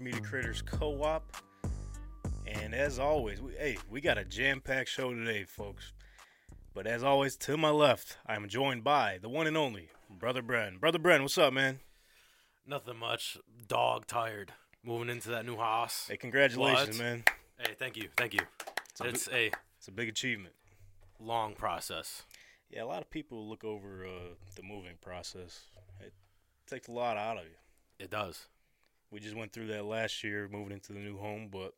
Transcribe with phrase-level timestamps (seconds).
[0.00, 1.36] Media Creators Co-op.
[2.46, 5.92] And as always, we, hey, we got a jam-packed show today, folks.
[6.74, 10.80] But as always, to my left, I'm joined by the one and only Brother Bren.
[10.80, 11.80] Brother Bren, what's up, man?
[12.66, 13.36] Nothing much.
[13.68, 14.52] Dog tired.
[14.84, 16.06] Moving into that new house.
[16.08, 17.04] Hey, congratulations, What?
[17.04, 17.24] man.
[17.58, 18.40] Hey, thank you, thank you.
[19.00, 20.54] a It's a It's a big achievement.
[21.18, 22.22] long process.
[22.70, 25.60] Yeah, a lot of people look over uh, the moving process.
[26.00, 26.12] It
[26.66, 27.50] takes a lot out of you.
[27.98, 28.46] It does.
[29.10, 31.74] We just went through that last year, moving into the new home, but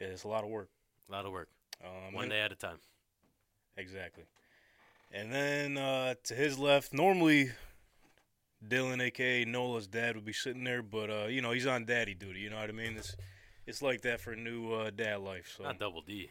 [0.00, 0.68] yeah, it's a lot of work.
[1.08, 1.48] A lot of work.
[1.82, 2.78] Um, One day at a time.
[3.76, 4.24] Exactly.
[5.10, 7.52] And then uh, to his left, normally
[8.66, 12.14] Dylan, aka Nola's dad, would be sitting there, but uh, you know he's on daddy
[12.14, 12.40] duty.
[12.40, 12.96] You know what I mean?
[12.96, 13.16] It's
[13.66, 15.54] it's like that for new uh, dad life.
[15.56, 16.28] So Not double D.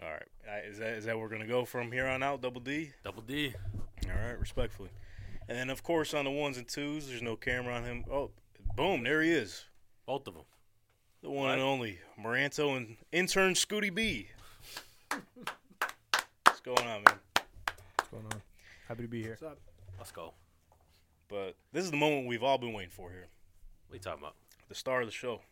[0.00, 2.42] all right, is that is that where we're gonna go from here on out?
[2.42, 2.92] Double D.
[3.02, 3.54] Double D.
[4.04, 4.90] All right, respectfully.
[5.48, 8.04] And then of course on the ones and twos, there's no camera on him.
[8.10, 8.30] Oh,
[8.76, 9.64] boom, there he is,
[10.06, 10.44] Both of them.
[11.22, 14.28] the one and only Moranto and intern Scooty B.
[15.10, 17.18] What's going on, man?
[17.96, 18.42] What's going on?
[18.88, 19.32] Happy to be here.
[19.40, 19.58] What's up?
[19.98, 20.34] Let's go.
[21.28, 23.28] But this is the moment we've all been waiting for here.
[23.86, 24.34] What are you talking about?
[24.68, 25.42] the star of the show.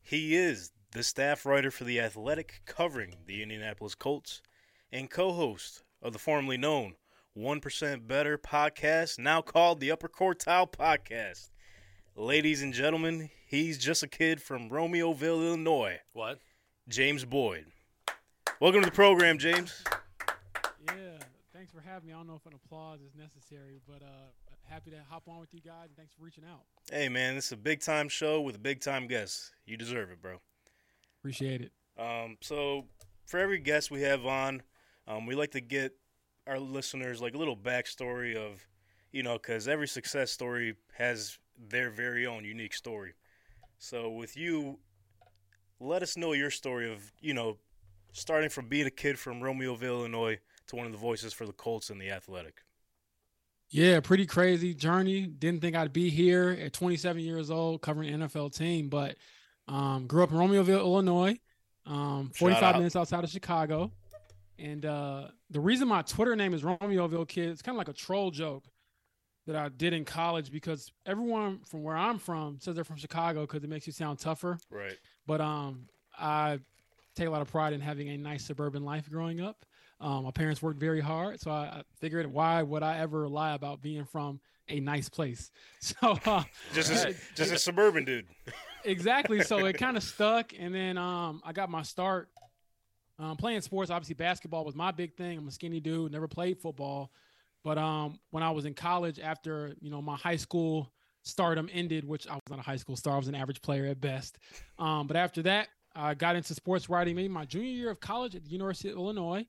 [0.00, 4.42] He is the staff writer for The Athletic, covering the Indianapolis Colts,
[4.92, 6.94] and co host of the formerly known
[7.36, 11.50] 1% Better podcast, now called the Upper Quartile Podcast.
[12.16, 16.38] Ladies and gentlemen, he's just a kid from Romeoville, Illinois, What?
[16.88, 17.66] James Boyd.
[18.60, 19.82] Welcome to the program, James.
[20.86, 21.18] Yeah,
[21.54, 22.12] thanks for having me.
[22.12, 24.30] I don't know if an applause is necessary, but uh,
[24.68, 25.86] happy to hop on with you guys.
[25.86, 26.60] And thanks for reaching out.
[26.90, 29.52] Hey, man, this is a big time show with a big time guest.
[29.64, 30.40] You deserve it, bro.
[31.20, 31.72] Appreciate it.
[31.98, 32.86] Um, so
[33.26, 34.62] for every guest we have on,
[35.06, 35.92] um, we like to get
[36.46, 38.66] our listeners like a little backstory of,
[39.12, 41.38] you know, because every success story has
[41.68, 43.14] their very own unique story.
[43.78, 44.78] So with you,
[45.78, 47.58] let us know your story of, you know,
[48.12, 50.38] starting from being a kid from Romeoville, Illinois,
[50.68, 52.62] to one of the voices for the Colts and the Athletic.
[53.70, 55.26] Yeah, pretty crazy journey.
[55.26, 59.16] Didn't think I'd be here at 27 years old covering NFL team, but
[59.68, 61.38] um, grew up in Romeoville, Illinois,
[61.86, 62.76] um, 45 out.
[62.76, 63.92] minutes outside of Chicago.
[64.58, 67.92] And uh, the reason my Twitter name is Romeoville Kid, it's kind of like a
[67.92, 68.64] troll joke
[69.50, 73.42] that I did in college because everyone from where I'm from says they're from Chicago
[73.42, 74.58] because it makes you sound tougher.
[74.70, 74.96] Right.
[75.26, 75.86] but um,
[76.18, 76.60] I
[77.16, 79.64] take a lot of pride in having a nice suburban life growing up.
[80.00, 83.52] Um, my parents worked very hard, so I, I figured, why would I ever lie
[83.54, 85.50] about being from a nice place?
[85.80, 88.26] So uh, Just a, just a suburban dude.
[88.84, 89.42] exactly.
[89.42, 92.28] So it kind of stuck, and then um, I got my start
[93.18, 93.90] um, playing sports.
[93.90, 95.36] Obviously, basketball was my big thing.
[95.38, 97.10] I'm a skinny dude, never played football,
[97.64, 102.04] but um, when I was in college, after you know my high school stardom ended,
[102.04, 104.38] which I was not a high school star, I was an average player at best.
[104.78, 108.34] Um, but after that, I got into sports writing maybe my junior year of college
[108.34, 109.44] at the University of Illinois.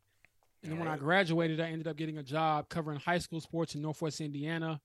[0.63, 3.73] And then when I graduated, I ended up getting a job covering high school sports
[3.73, 4.79] in Northwest Indiana.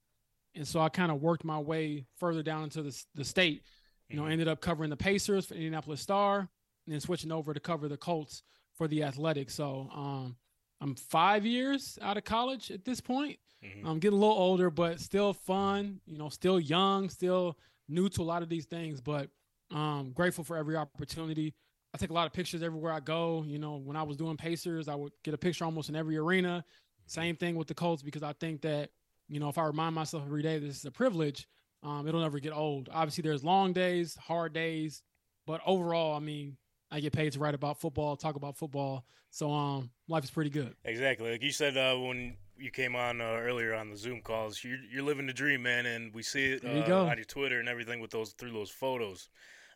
[0.54, 3.62] And so I kind of worked my way further down into the, the state.
[4.08, 4.32] You know, I Mhm.
[4.32, 6.48] ended up covering the Pacers for Indianapolis Star and
[6.94, 8.42] then switching over to cover the Colts
[8.74, 9.50] for the Athletic.
[9.50, 10.36] So um,
[10.80, 13.38] I'm five years out of college at this point.
[13.64, 13.86] Mhm.
[13.86, 18.22] I'm getting a little older, but still fun, you know, still young, still new to
[18.22, 19.30] a lot of these things, but
[19.70, 21.54] um, grateful for every opportunity.
[21.94, 23.42] I take a lot of pictures everywhere I go.
[23.46, 26.16] You know, when I was doing Pacers, I would get a picture almost in every
[26.18, 26.64] arena.
[27.06, 28.90] Same thing with the Colts because I think that,
[29.28, 31.48] you know, if I remind myself every day this is a privilege,
[31.82, 32.88] um, it'll never get old.
[32.92, 35.02] Obviously, there's long days, hard days,
[35.46, 36.56] but overall, I mean,
[36.96, 39.04] I get paid to write about football, talk about football.
[39.30, 40.74] So um, life is pretty good.
[40.86, 41.30] Exactly.
[41.30, 44.78] Like you said uh, when you came on uh, earlier on the Zoom calls, you're,
[44.90, 47.68] you're living the dream, man, and we see it you uh, on your Twitter and
[47.68, 49.28] everything with those through those photos.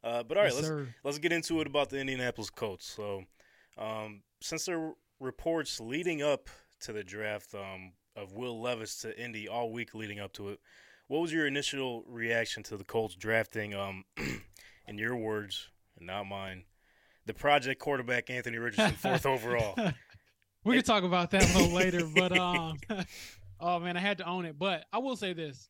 [0.03, 0.89] Uh, but all right, Yes, let's sir.
[1.05, 2.87] let's get into it about the Indianapolis Colts.
[2.87, 3.25] So,
[3.77, 6.49] um, since there were reports leading up
[6.81, 10.61] to the draft um, of Will Levis to Indy all week leading up to it,
[11.09, 14.05] what was your initial reaction to the Colts drafting, um,
[14.87, 15.69] in your words,
[15.99, 16.65] and not mine,
[17.31, 19.75] the project quarterback Anthony Richardson, fourth overall?
[20.65, 22.79] we could talk about that a little later, but um,
[23.61, 24.59] Oh man, I had to own it.
[24.59, 25.69] But I will say this: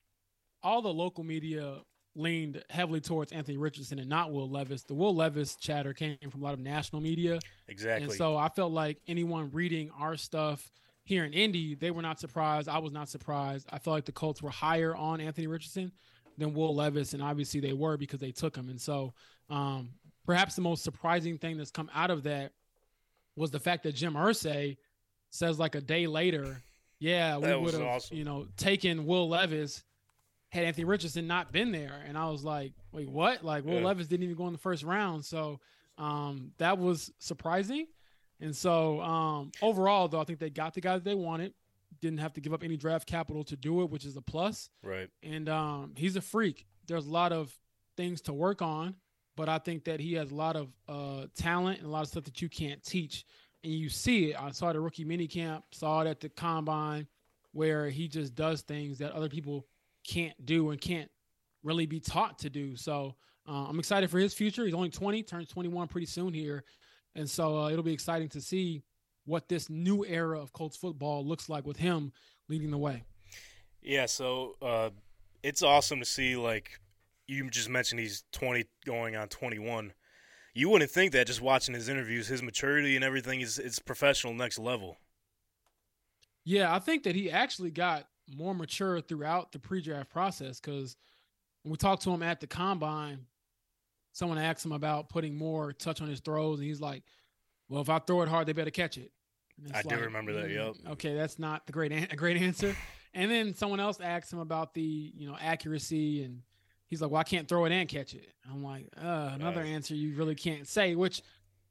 [0.62, 1.78] all the local media
[2.16, 4.82] leaned heavily towards Anthony Richardson and not Will Levis.
[4.84, 7.38] The Will Levis chatter came from a lot of national media.
[7.68, 8.04] Exactly.
[8.04, 10.70] And so I felt like anyone reading our stuff
[11.04, 12.68] here in Indy, they were not surprised.
[12.68, 13.68] I was not surprised.
[13.70, 15.92] I felt like the Colts were higher on Anthony Richardson
[16.36, 18.70] than Will Levis, and obviously they were because they took him.
[18.70, 19.14] And so
[19.50, 19.90] um,
[20.26, 22.52] perhaps the most surprising thing that's come out of that
[23.36, 24.76] was the fact that Jim Irsay
[25.30, 26.62] says like a day later,
[26.98, 28.16] yeah, we would have, awesome.
[28.16, 29.82] you know, taken Will Levis
[30.50, 32.02] had Anthony Richardson not been there.
[32.06, 33.44] And I was like, wait, what?
[33.44, 33.86] Like Will Yeah.
[33.86, 35.24] Levis didn't even go in the first round.
[35.24, 35.60] So
[35.96, 37.86] um, that was surprising.
[38.40, 41.54] And so um, overall, though, I think they got the guy that they wanted.
[42.00, 44.70] Didn't have to give up any draft capital to do it, which is a plus.
[44.82, 45.08] right.
[45.22, 46.66] And um, he's a freak.
[46.86, 47.56] There's a lot of
[47.96, 48.96] things to work on,
[49.40, 52.08] but I think that he has a lot of uh, talent and a lot of
[52.08, 53.24] stuff that you can't teach.
[53.64, 54.36] And you see it.
[54.38, 57.06] I saw the rookie mini camp, saw it at the combine,
[57.52, 59.66] where he just does things that other people
[60.06, 61.10] can't do and can't
[61.62, 62.76] really be taught to do.
[62.76, 63.14] So
[63.48, 64.66] uh, I'm excited for his future.
[64.66, 66.62] He's only 20, turns 21 pretty soon here.
[67.14, 68.82] And so uh, it'll be exciting to see
[69.24, 72.12] what this new era of Colts football looks like with him
[72.50, 73.04] leading the way.
[73.80, 74.90] Yeah, so uh,
[75.42, 76.36] it's awesome to see.
[76.36, 76.78] Like
[77.30, 79.92] you just mentioned, he's 20 going on 21.
[80.52, 84.34] You wouldn't think that just watching his interviews, his maturity and everything is it's professional
[84.34, 84.96] next level.
[86.44, 90.96] Yeah, I think that he actually got more mature throughout the pre-draft process because
[91.62, 93.26] when we talked to him at the combine,
[94.12, 97.04] someone asked him about putting more touch on his throws, and he's like,
[97.68, 99.12] "Well, if I throw it hard, they better catch it."
[99.72, 100.92] I do remember that, mm, Yep.
[100.92, 102.74] Okay, that's not the great an- a great answer.
[103.14, 106.42] And then someone else asked him about the you know accuracy, and
[106.90, 109.94] he's like, "Well, I can't throw it and catch it." I'm like, uh, another answer
[109.94, 110.94] you really can't say.
[110.94, 111.22] Which,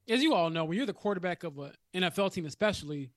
[0.07, 3.11] as you all know, when you're the quarterback of an NFL team, especially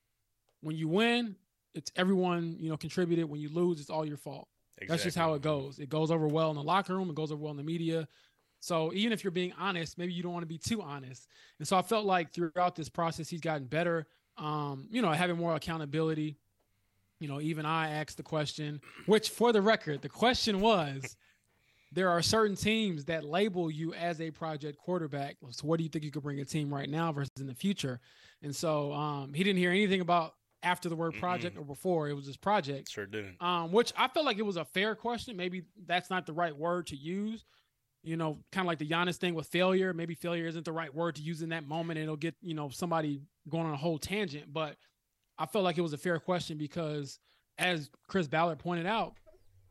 [0.60, 1.36] when you win,
[1.74, 3.24] it's everyone you know contributed.
[3.24, 4.48] When you lose, it's all your fault.
[4.88, 5.78] That's just how it goes.
[5.78, 7.08] It goes over well in the locker room.
[7.08, 8.08] It goes over well in the media.
[8.60, 11.28] So even if you're being honest, maybe you don't want to be too honest.
[11.58, 14.06] And so I felt like throughout this process, he's gotten better.
[14.38, 16.36] Um, you know, having more accountability.
[17.18, 21.16] You know, even I asked the question, which for the record, the question was,
[21.92, 25.36] there are certain teams that label you as a project quarterback.
[25.50, 27.54] So what do you think you could bring a team right now versus in the
[27.54, 28.00] future?
[28.42, 32.08] And so um, he didn't hear anything about after the word project or before.
[32.08, 33.42] It was just project Sure didn't.
[33.42, 35.36] um, which I felt like it was a fair question.
[35.36, 37.44] Maybe that's not the right word to use.
[38.04, 39.92] You know, kind of like the Giannis thing with failure.
[39.92, 42.68] Maybe failure isn't the right word to use in that moment, it'll get you know
[42.68, 44.52] somebody going on a whole tangent.
[44.52, 44.76] But
[45.38, 47.18] I felt like it was a fair question because,
[47.58, 49.14] as Chris Ballard pointed out,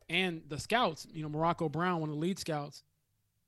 [0.08, 2.82] and the scouts, you know, Morocco Brown, one of the lead scouts,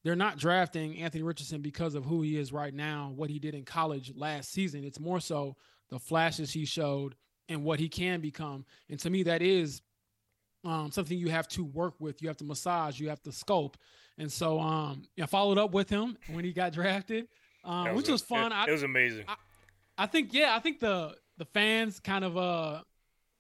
[0.02, 3.54] they're not drafting Anthony Richardson because of who he is right now, what he did
[3.54, 4.84] in college last season.
[4.84, 5.56] It's more so
[5.90, 7.14] the flashes he showed
[7.48, 8.64] and what he can become.
[8.90, 9.80] And to me, that is
[10.64, 12.20] um, something you have to work with.
[12.22, 13.00] You have to massage.
[13.00, 13.74] You have to sculpt.
[14.18, 17.28] And so um, I followed up with him when he got drafted,
[17.64, 18.52] uh, That which was fun.
[18.52, 19.24] It, I, it was amazing.
[19.96, 22.82] I think yeah, I think the the fans kind of uh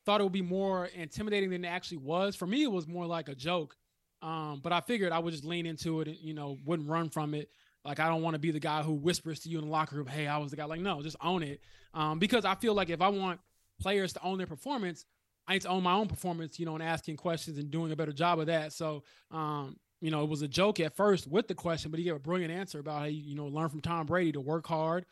[0.04, 2.36] thought it would be more intimidating than it actually was.
[2.36, 3.76] For me, it was more like a joke.
[4.22, 7.10] Um, but I figured I would just lean into it and you know wouldn't run
[7.10, 7.50] from it.
[7.84, 9.96] Like I don't want to be the guy who whispers to you in the locker
[9.96, 11.60] room, "Hey, I was the guy." Like no, just own it.
[11.92, 13.40] Um, because I feel like if I want
[13.80, 15.04] players to own their performance,
[15.46, 16.58] I need to own my own performance.
[16.58, 18.72] You know, and asking questions and doing a better job of that.
[18.72, 22.04] So um, you know, it was a joke at first with the question, but he
[22.04, 25.04] gave a brilliant answer about how you, know learn from Tom Brady to work hard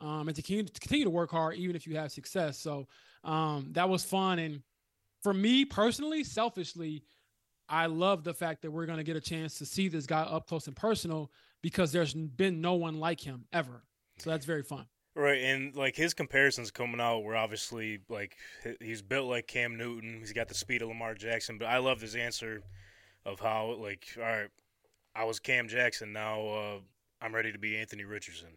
[0.00, 2.58] um, and to continue to work hard even if you have success.
[2.58, 2.86] So
[3.24, 4.38] um, that was fun.
[4.38, 4.62] And
[5.22, 7.04] for me personally, selfishly,
[7.68, 10.22] I love the fact that we're going to get a chance to see this guy
[10.22, 11.30] up close and personal
[11.62, 13.84] because there's been no one like him ever.
[14.18, 14.86] So that's very fun.
[15.16, 18.36] Right, and like his comparisons coming out were obviously like
[18.80, 20.18] he's built like Cam Newton.
[20.20, 22.62] He's got the speed of Lamar Jackson, but I love his answer
[23.26, 24.48] of how like all right,
[25.14, 26.78] I was Cam Jackson, now uh,
[27.20, 28.50] I'm ready to be Anthony Richardson.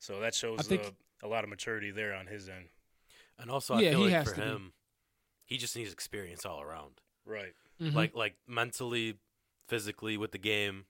[0.00, 0.90] So that shows think- uh,
[1.24, 2.66] a lot of maturity there on his end.
[3.38, 4.46] And also, I Yeah, feel he like has for to be.
[4.46, 4.72] him,
[5.44, 7.00] he just needs experience all around.
[7.24, 7.54] Right.
[7.80, 7.94] Mhm.
[7.94, 9.18] Like like mentally,
[9.68, 10.86] physically with the game,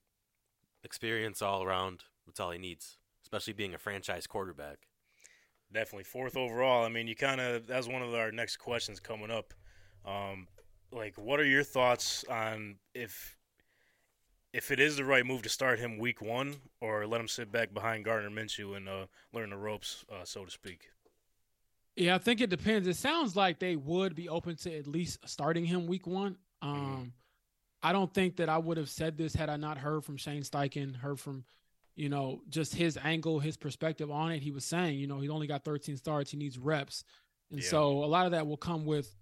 [0.83, 2.05] experience all around.
[2.27, 4.89] That's all he needs, especially being a franchise quarterback.
[5.71, 6.85] Definitely fourth overall.
[6.85, 9.53] I mean, you kind of that's one of our next questions coming up.
[10.05, 10.49] Um,
[10.91, 13.37] like, what are your thoughts on if
[14.53, 17.53] if it is the right move to start him week one, or let him sit
[17.53, 20.89] back behind Gardner Minshew and uh, learn the ropes, uh, so to speak?
[21.99, 22.87] Yeah, I think it depends.
[22.87, 26.37] It sounds like they would be open to at least starting him week one.
[26.63, 27.13] Um,
[27.83, 30.43] I don't think that I would have said this had I not heard from Shane
[30.43, 31.45] Steichen, heard from,
[31.97, 34.43] you know, just his angle, his perspective on it.
[34.43, 37.03] He was saying, you know, he's only got 13 starts, he needs reps.
[37.51, 37.69] And Yeah.
[37.69, 39.17] so a lot of that will come with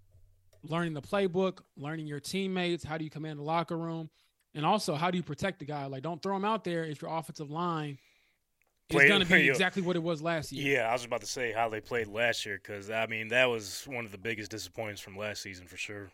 [0.63, 4.09] learning the playbook, learning your teammates, how do you command the locker room,
[4.53, 5.85] and also how do you protect the guy?
[5.85, 7.97] Like, don't throw him out there if your offensive line
[8.89, 10.77] Play- going to be exactly what it was last year.
[10.77, 13.45] Yeah, I was about to say how they played last year because I mean that
[13.45, 16.09] was one of the biggest disappointments from last season for sure.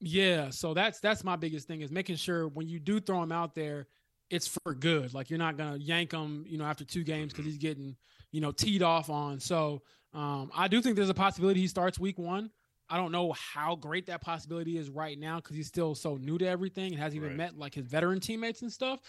[0.00, 3.32] Yeah, so that's that's my biggest thing is making sure when you do throw him
[3.32, 3.86] out there,
[4.30, 5.12] it's for good.
[5.12, 7.96] Like you're not gonna yank him, you know, after two games because he's getting,
[8.32, 9.38] you know, teed off on.
[9.40, 9.82] So
[10.14, 12.50] um, I do think there's a possibility he starts week one.
[12.88, 16.38] I don't know how great that possibility is right now because he's still so new
[16.38, 17.36] to everything and hasn't even Right.
[17.36, 19.00] met like his veteran teammates and stuff.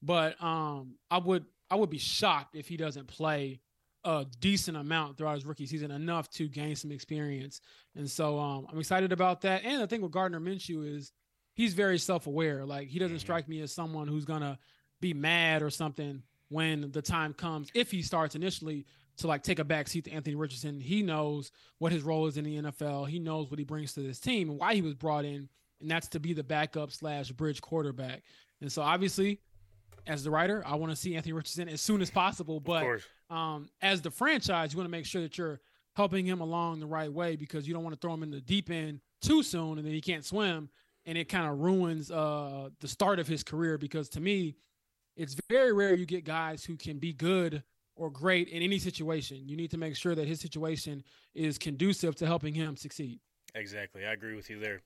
[0.00, 3.60] But um, I would I would be shocked if he doesn't play
[4.04, 7.60] a decent amount throughout his rookie season, enough to gain some experience.
[7.96, 9.64] And so um, I'm excited about that.
[9.64, 11.12] And the thing with Gardner Minshew is
[11.54, 12.64] he's very self-aware.
[12.64, 13.20] Like he doesn't Mhm.
[13.20, 14.58] strike me as someone who's gonna
[15.00, 19.58] be mad or something when the time comes if he starts initially to like take
[19.58, 20.78] a back seat to Anthony Richardson.
[20.78, 23.06] He knows what his role is in the NFL.
[23.06, 25.48] He knows what he brings to this team and why he was brought in,
[25.80, 28.22] and that's to be the backup slash bridge quarterback.
[28.60, 29.40] And so obviously,
[30.06, 32.60] as the writer, I want to see Anthony Richardson as soon as possible.
[32.60, 35.60] But um, as the franchise, you want to make sure that you're
[35.94, 38.40] helping him along the right way because you don't want to throw him in the
[38.40, 40.68] deep end too soon and then he can't swim
[41.06, 43.78] and it kind of ruins uh, the start of his career.
[43.78, 44.56] Because to me,
[45.16, 47.62] it's very rare you get guys who can be good
[47.94, 49.48] or great in any situation.
[49.48, 51.02] You need to make sure that his situation
[51.34, 53.20] is conducive to helping him succeed.
[53.54, 54.04] exactly.
[54.04, 54.82] I agree with you there.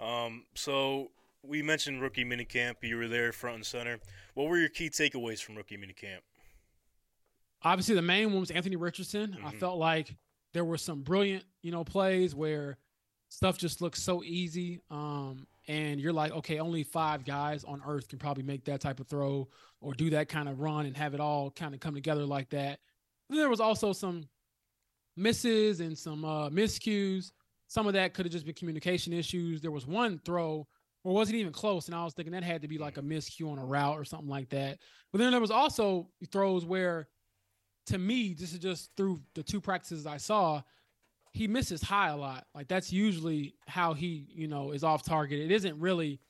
[0.00, 1.10] Um, so
[1.42, 2.74] we mentioned rookie minicamp.
[2.82, 3.98] You were there front and center.
[4.34, 6.20] What were your key takeaways from rookie minicamp?
[7.62, 9.36] obviously the main one was Anthony Richardson.
[9.44, 9.58] I Mhm.
[9.58, 10.14] felt like
[10.52, 12.78] there were some brilliant, you know, plays where
[13.30, 14.80] stuff just looks so easy.
[14.90, 19.00] Um, and you're like, okay, only five guys on earth can probably make that type
[19.00, 19.48] of throw
[19.80, 22.48] or do that kind of run and have it all kind of come together like
[22.50, 22.78] that.
[23.28, 24.28] And then there was also some
[25.16, 27.32] misses and some uh, miscues.
[27.66, 29.60] Some of that could have just been communication issues.
[29.60, 30.68] There was one throw
[31.04, 33.50] or wasn't even close, and I was thinking that had to be like a miscue
[33.50, 34.78] on a route or something like that.
[35.12, 37.08] But then there was also throws where
[37.88, 40.62] to me, this is just through the two practices I saw,
[41.32, 42.46] he misses high a lot.
[42.54, 45.40] Like that's usually how he, you know, is off target.
[45.40, 46.20] It isn't really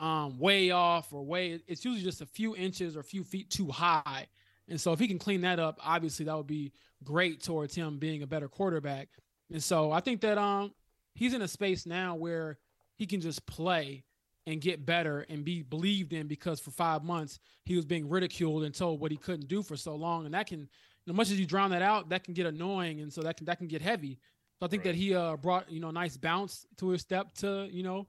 [0.00, 3.50] um way off or way it's usually just a few inches or a few feet
[3.50, 4.26] too high.
[4.68, 6.72] And so if he can clean that up, obviously that would be
[7.04, 9.08] great towards him being a better quarterback.
[9.50, 10.72] And so I think that um
[11.14, 12.58] he's in a space now where
[12.96, 14.04] he can just play
[14.46, 18.64] and get better and be believed in because for five months he was being ridiculed
[18.64, 20.24] and told what he couldn't do for so long.
[20.24, 20.68] And that can
[21.08, 23.46] as much as you drown that out, that can get annoying, and so that can
[23.46, 24.18] that can get heavy.
[24.60, 24.92] So I think Right.
[24.92, 28.06] that he uh, brought you know a nice bounce to his step to you know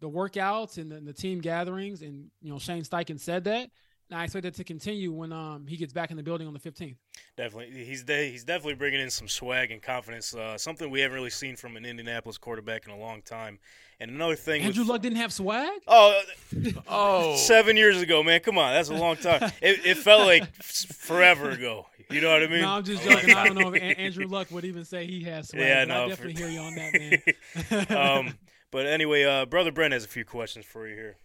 [0.00, 3.70] the workouts and the, the team gatherings, and you know Shane Steichen said that,
[4.10, 6.52] and I expect that to continue when um he gets back in the building on
[6.52, 6.96] the 15th.
[7.36, 10.34] Definitely, he's de- he's definitely bringing in some swag and confidence.
[10.34, 13.58] Uh, something we haven't really seen from an Indianapolis quarterback in a long time.
[14.00, 15.70] And another thing, Andrew with, Luck didn't have swag.
[15.86, 16.20] oh,
[16.88, 19.42] Oh, seven years ago, man, come on, that's a long time.
[19.62, 21.86] it, it felt like forever ago.
[22.10, 22.62] You know what I mean?
[22.62, 23.34] no, I'm just joking.
[23.34, 25.62] I don't know if A- Andrew Luck would even say he has swag.
[25.62, 28.26] Yeah, but no, I for- definitely hear you on that, man.
[28.28, 28.34] um,
[28.70, 31.16] but anyway, uh, brother Brent has a few questions for you here.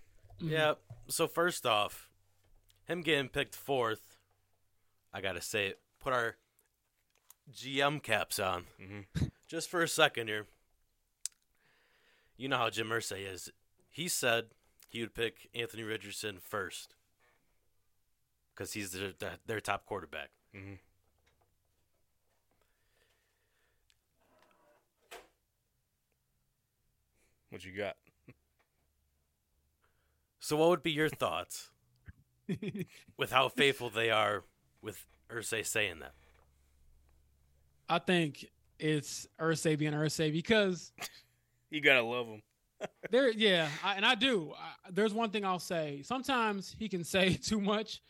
[0.42, 0.52] Mhm.
[0.52, 0.74] yeah.
[1.08, 2.09] So first off,
[2.90, 4.18] him getting picked fourth,
[5.14, 5.80] I gotta say it.
[6.00, 6.36] Put our
[7.54, 9.06] GM caps on Mhm.
[9.48, 10.48] just for a second here.
[12.36, 13.52] You know how Jim Irsay is.
[13.90, 14.50] He said
[14.88, 16.96] he would pick Anthony Richardson first
[18.54, 19.14] because he's their,
[19.46, 20.32] their top quarterback.
[20.56, 20.80] Mhm.
[27.50, 27.98] What you got?
[30.40, 31.70] So, what would be your thoughts
[33.18, 34.44] with how faithful they are
[34.82, 36.14] with Irsay saying that?
[37.88, 38.46] I think
[38.78, 40.92] it's Irsay being Irsay because
[41.70, 42.42] You gotta love him.
[43.12, 44.54] there, yeah, I, and I do.
[44.58, 46.02] I, there's one thing I'll say.
[46.04, 48.02] Sometimes he can say too much,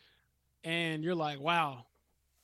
[0.64, 1.86] and you're like, "Wow,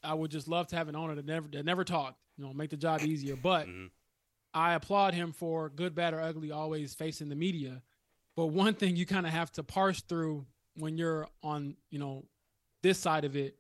[0.03, 2.19] I would just love to have an owner that never that never talked.
[2.37, 3.91] You know, make the job easier." But Mhm.
[4.53, 7.83] I applaud him for good, bad, or ugly, always facing the media.
[8.35, 12.25] But one thing you kind of have to parse through when you're on, you know,
[12.83, 13.57] this side of it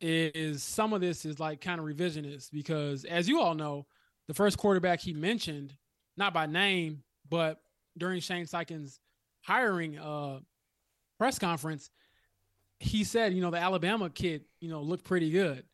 [0.00, 3.86] is some of this is like kind of revisionist because, as you all know,
[4.28, 5.74] the first quarterback he mentioned,
[6.16, 7.60] not by name, but
[7.98, 8.98] during Shane Steichen's
[9.42, 10.38] hiring uh,
[11.18, 11.90] press conference,
[12.78, 15.64] he said, you know, the Alabama kid, you know, looked pretty good.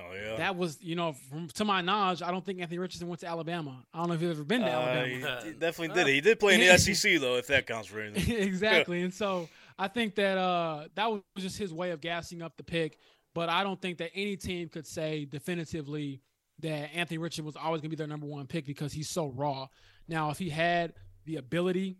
[0.00, 0.36] Oh yeah.
[0.36, 3.28] That was, you know, from, to my knowledge, I don't think Anthony Richardson went to
[3.28, 3.84] Alabama.
[3.94, 5.40] I don't know if you've ever been to Uh, Alabama.
[5.44, 6.06] he, he definitely did.
[6.08, 8.36] He did play in the SEC though, if that counts for anything.
[8.42, 9.02] exactly.
[9.02, 12.62] And so I think that uh, that was just his way of gassing up the
[12.62, 12.98] pick.
[13.34, 16.20] But I don't think that any team could say definitively
[16.60, 19.28] that Anthony Richardson was always going to be their number one pick because he's so
[19.28, 19.66] raw.
[20.06, 21.98] Now, if he had the ability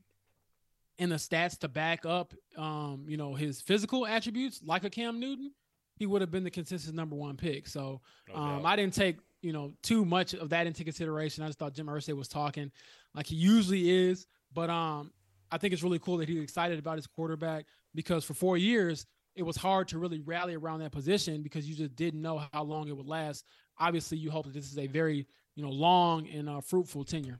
[1.01, 5.19] and the stats to back up, um, you know, his physical attributes like a Cam
[5.19, 5.51] Newton,
[5.97, 7.67] he would have been the consensus number one pick.
[7.67, 8.01] So
[8.33, 8.65] um.
[8.65, 11.43] I didn't take you know too much of that into consideration.
[11.43, 12.71] I just thought Jim Irsay was talking
[13.15, 15.13] like he usually is, but um,
[15.55, 19.07] I think it's really cool that he's excited about his quarterback because for four years
[19.37, 22.65] it was hard to really rally around that position because you just didn't know how
[22.65, 23.45] long it would last.
[23.79, 27.39] Obviously, you hope that this is a very you know long and uh, fruitful tenure.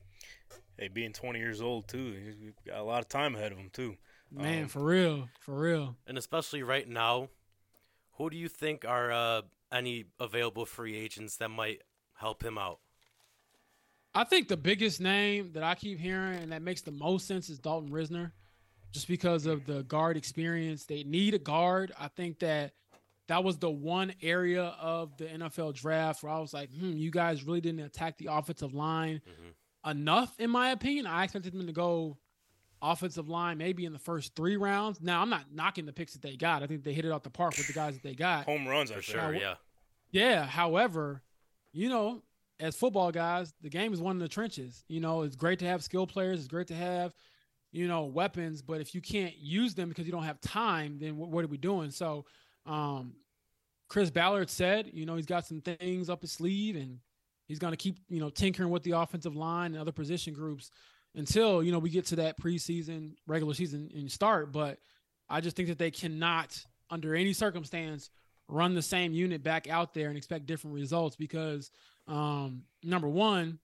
[0.79, 3.71] Hey, being 20 years old too, he's got a lot of time ahead of him
[3.73, 3.97] too.
[4.31, 5.97] Man, Um, for real, for real.
[6.07, 7.31] And especially right now,
[8.13, 9.43] who do you think are uh,
[9.73, 11.83] any available free agents that might
[12.15, 12.79] help him out?
[14.15, 17.49] I think the biggest name that I keep hearing and that makes the most sense
[17.51, 18.33] is Dalton Risner,
[18.93, 20.85] just because of the guard experience.
[20.85, 21.93] They need a guard.
[21.99, 22.75] I think that
[23.27, 27.11] that was the one area of the NFL draft where I was like, hmm, you
[27.11, 29.91] guys really didn't attack the offensive line Mhm.
[29.91, 31.07] enough, in my opinion.
[31.07, 32.19] I expected them to go
[32.83, 35.01] offensive line maybe in the first three rounds.
[35.01, 36.63] Now, I'm not knocking the picks that they got.
[36.63, 38.45] I think they hit it out the park with the guys that they got.
[38.45, 39.19] home runs, I For think.
[39.19, 39.55] sure, yeah.
[40.11, 40.45] Yeah.
[40.47, 41.23] However,
[41.73, 42.23] you know,
[42.61, 44.85] as football guys, the game is one in the trenches.
[44.89, 46.39] You know, it's great to have skill players.
[46.39, 47.15] It's great to have,
[47.73, 48.63] you know, weapons.
[48.63, 51.49] But if you can't use them because you don't have time, then what, what are
[51.49, 51.91] we doing?
[51.91, 52.27] So,
[52.67, 53.15] um,
[53.89, 56.99] Chris Ballard said, you know, he's got some things up his sleeve and
[57.47, 60.71] he's going to keep, you know, tinkering with the offensive line and other position groups
[61.15, 64.53] until, you know, we get to that preseason, regular season and start.
[64.53, 64.79] But
[65.29, 68.11] I just think that they cannot, under any circumstance,
[68.49, 71.71] run the same unit back out there and expect different results because
[72.07, 73.59] um, number one,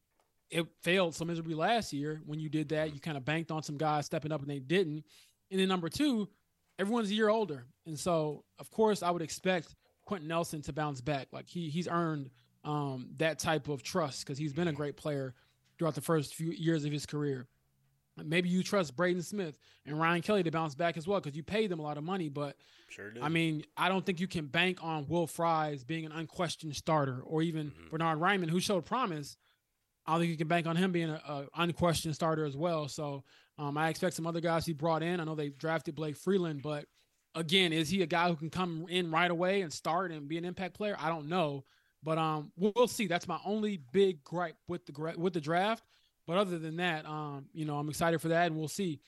[0.51, 2.93] it failed so miserably last year when you did that.
[2.93, 5.05] You kind of banked on some guys stepping up and they didn't.
[5.51, 6.29] And then number two,
[6.79, 7.67] everyone's a year older.
[7.87, 11.29] And so of course I would expect Quenton Nelson to bounce back.
[11.33, 12.31] Like he he's earned
[12.65, 15.35] um, that type of trust because he's been a great player
[15.79, 17.47] throughout the first few years of his career.
[18.25, 21.43] Maybe you trust Braden Smith and Ryan Kelly to bounce back as well because you
[21.43, 22.57] paid them a lot of money, but
[22.89, 23.13] Sure.
[23.23, 27.21] I mean, I don't think you can bank on Will Fries being an unquestioned starter
[27.23, 27.91] or even Mhm.
[27.91, 29.37] Bernhard Raimann, who showed promise.
[30.07, 32.89] I don't think you can bank on him being an unquestioned starter as well.
[32.89, 33.23] So
[33.59, 35.21] um, I expect some other guys he brought in.
[35.21, 36.87] I know they drafted Blake Freeland, but
[37.35, 40.39] again, is he a guy who can come in right away and start and be
[40.39, 40.97] an impact player?
[40.99, 41.65] I don't know,
[42.03, 43.07] but um, we'll, we'll see.
[43.07, 45.85] That's my only big gripe with the with the draft.
[46.27, 49.01] But other than that, um, you know, I'm excited for that, and we'll see.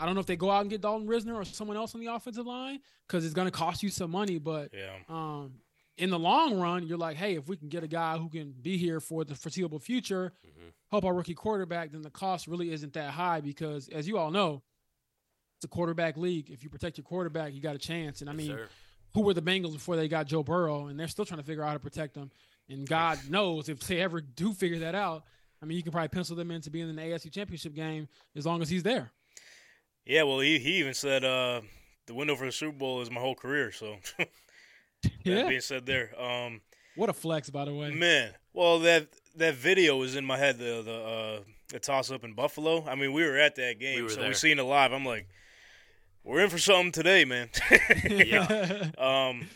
[0.00, 2.00] I don't know if they go out and get Dalton Risner or someone else on
[2.00, 4.38] the offensive line because it's going to cost you some money.
[4.38, 4.94] But yeah.
[5.08, 5.54] um,
[5.96, 8.52] in the long run, you're like, hey, if we can get a guy who can
[8.62, 10.72] be here for the foreseeable future, Mhm.
[10.92, 14.30] help our rookie quarterback, then the cost really isn't that high because, as you all
[14.30, 14.62] know,
[15.56, 16.48] it's a quarterback league.
[16.50, 18.20] If you protect your quarterback, you got a chance.
[18.20, 18.68] And I Yes, mean, sir.
[19.14, 21.64] who were the Bengals before they got Joe Burrow, and they're still trying to figure
[21.64, 22.30] out how to protect them.
[22.68, 25.24] And God knows if they ever do figure that out,
[25.62, 28.46] I mean, you can probably pencil them into being in the AFC Championship game as
[28.46, 29.10] long as he's there.
[30.06, 31.60] Yeah, well, he, he even said uh,
[32.06, 33.72] the window for the Super Bowl is my whole career.
[33.72, 34.28] So that
[35.24, 35.48] Yeah.
[35.48, 36.60] being said, there, um,
[36.96, 37.90] What a flex, by the way.
[37.90, 40.58] man, well that that video was in my head.
[40.58, 42.84] The the uh, the toss up in Buffalo.
[42.88, 44.28] I mean, we were at that game, We were so there.
[44.28, 44.92] we seen it live.
[44.92, 45.28] I'm like,
[46.24, 47.50] we're in for something today, man.
[48.08, 48.90] Yeah.
[48.98, 49.48] Um,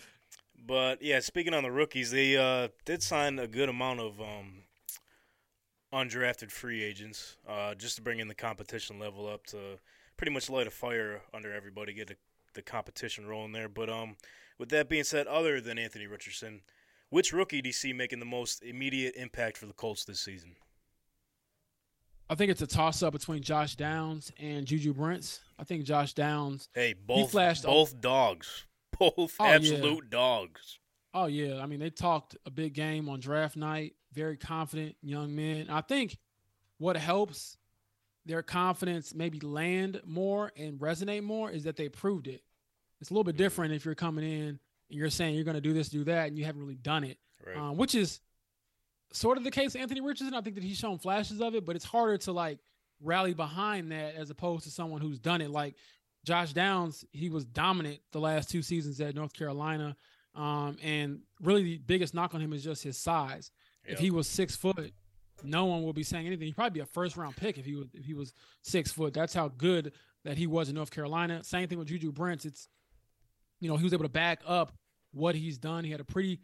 [0.64, 4.61] but yeah, speaking on the rookies, they uh, did sign a good amount of um,
[5.92, 9.78] undrafted free agents uh, just to bring in the competition level up to
[10.16, 12.16] pretty much light a fire under everybody, get the
[12.54, 13.68] the competition rolling there.
[13.68, 14.16] But um,
[14.58, 16.60] with that being said, other than Anthony Richardson,
[17.08, 20.56] which rookie do you see making the most immediate impact for the Colts this season?
[22.28, 25.40] I think it's a toss up between Josh Downs and Juju Brents.
[25.58, 26.68] I think Josh Downs.
[26.74, 28.66] Hey, both flashed both dogs,
[28.98, 29.50] both Oh, yeah.
[29.52, 30.78] absolute dogs.
[31.14, 33.94] Oh yeah, I mean they talked a big game on draft night.
[34.12, 35.68] Very confident young men.
[35.70, 36.18] I think
[36.78, 37.56] what helps
[38.24, 42.42] their confidence maybe land more and resonate more is that they proved it.
[43.00, 45.60] It's a little bit different if you're coming in and you're saying you're going to
[45.60, 47.18] do this, do that, and you haven't really done it.
[47.44, 47.56] Right.
[47.56, 48.20] um, which is
[49.12, 50.34] sort of the case Anthony Richardson.
[50.34, 52.58] I think that he's shown flashes of it, but it's harder to like
[53.00, 55.50] rally behind that as opposed to someone who's done it.
[55.50, 55.74] Like
[56.24, 59.96] Josh Downs, he was dominant the last two seasons at North Carolina.
[60.34, 63.50] Um, and really the biggest knock on him is just his size.
[63.84, 64.92] If he was six foot,
[65.42, 66.46] no one will be saying anything.
[66.46, 69.12] He'd probably be a first round pick if he was if he was six foot.
[69.12, 69.92] That's how good
[70.24, 71.42] that he was in North Carolina.
[71.42, 72.44] Same thing with Juju Brents.
[72.44, 72.68] It's
[73.60, 74.72] you know, he was able to back up
[75.12, 75.84] what he's done.
[75.84, 76.40] He had a pretty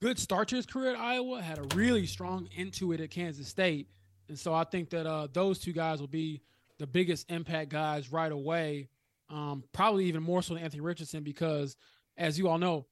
[0.00, 3.48] good start to his career at Iowa, had a really strong into it at Kansas
[3.48, 3.88] State.
[4.28, 6.42] And so I think that uh, those two guys will be
[6.78, 8.88] the biggest impact guys right away.
[9.30, 11.76] Um, probably even more so than Anthony Richardson because,
[12.16, 12.86] as you all know,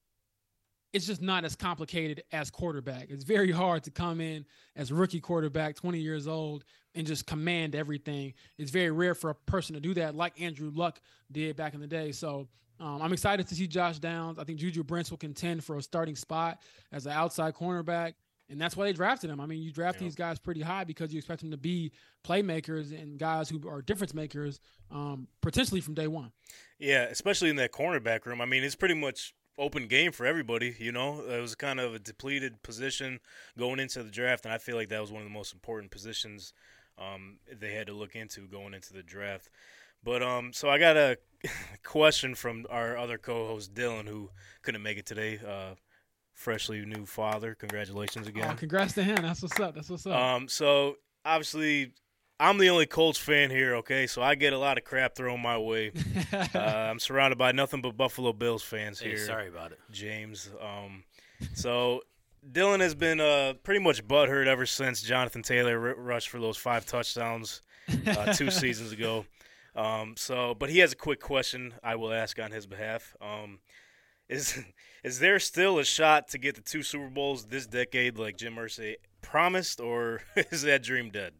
[0.93, 3.07] it's just not as complicated as quarterback.
[3.09, 4.45] It's very hard to come in
[4.77, 8.35] as rookie quarterback, 20 years old, and just command everything.
[8.59, 11.01] It's very rare for a person to do that, like Andrew Luck
[11.31, 12.13] did back in the day.
[12.13, 14.39] So um, I'm excited to see Josh Downs.
[14.39, 18.15] I think Juju Brents will contend for a starting spot as an outside cornerback.
[18.51, 19.41] And that's why they drafted him.
[19.41, 20.09] I mean, you draft yeah.
[20.09, 21.91] these guys pretty high because you expect them to be
[22.23, 26.33] playmakers and guys who are difference makers, um, potentially from day one.
[26.79, 28.43] Yeah, especially in that cornerback room.
[28.43, 30.75] I mean, it's pretty much open game for everybody.
[30.79, 33.21] You know, it was kind of a depleted position
[33.59, 35.91] going into the draft, and I feel like that was one of the most important
[35.91, 36.53] positions
[36.99, 39.51] um, they had to look into going into the draft.
[40.05, 41.17] But um, so I got a
[41.85, 44.31] question from our other co-host Dylan, who
[44.63, 45.39] couldn't make it today.
[45.47, 45.75] Uh,
[46.35, 47.55] freshly new father.
[47.55, 48.49] Congratulations again.
[48.51, 49.17] Oh, congrats to him.
[49.23, 49.75] That's what's up.
[49.75, 50.17] That's what's up.
[50.17, 51.93] Um, so obviously
[52.41, 54.07] I'm the only Colts fan here, okay?
[54.07, 55.93] So I get a lot of crap thrown my way.
[56.33, 59.19] uh, I'm surrounded by nothing but Buffalo Bills fans hey, here.
[59.19, 60.51] Sorry about it, James.
[60.61, 61.05] Um,
[61.55, 62.03] so
[62.51, 66.57] Dylan has been uh, pretty much butthurt ever since Jonathan Taylor r- rushed for those
[66.57, 67.63] five touchdowns
[68.07, 69.25] uh, two seasons ago.
[69.77, 73.17] Um, so, but he has a quick question I will ask on his behalf.
[73.21, 73.61] Um,
[74.29, 74.59] is
[75.05, 78.57] is there still a shot to get the two Super Bowls this decade, like Jim
[78.57, 81.35] Irsay promised, or is that dream dead?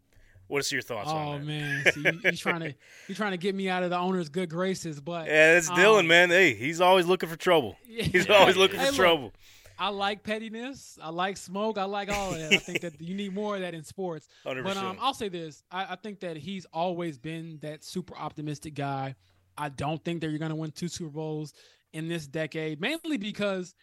[0.53, 1.55] What's your thoughts oh, on that?
[1.97, 2.75] Oh, man, See, he's trying to
[3.09, 5.79] he's trying to get me out of the owner's good graces, but yeah, it's um,
[5.79, 6.29] Dylan, man.
[6.29, 7.79] Hey, he's always looking for trouble.
[7.87, 9.33] He's always looking hey, for look, trouble.
[9.79, 10.99] I like pettiness.
[11.03, 11.79] I like smoke.
[11.79, 12.53] I like all of that.
[12.53, 14.29] I think that you need more of that in sports.
[14.47, 14.63] 100%.
[14.63, 18.75] But um, I'll say this: I, I think that he's always been that super optimistic
[18.75, 19.15] guy.
[19.57, 21.55] I don't think that you're going to win two Super Bowls
[21.95, 23.75] in this decade, mainly because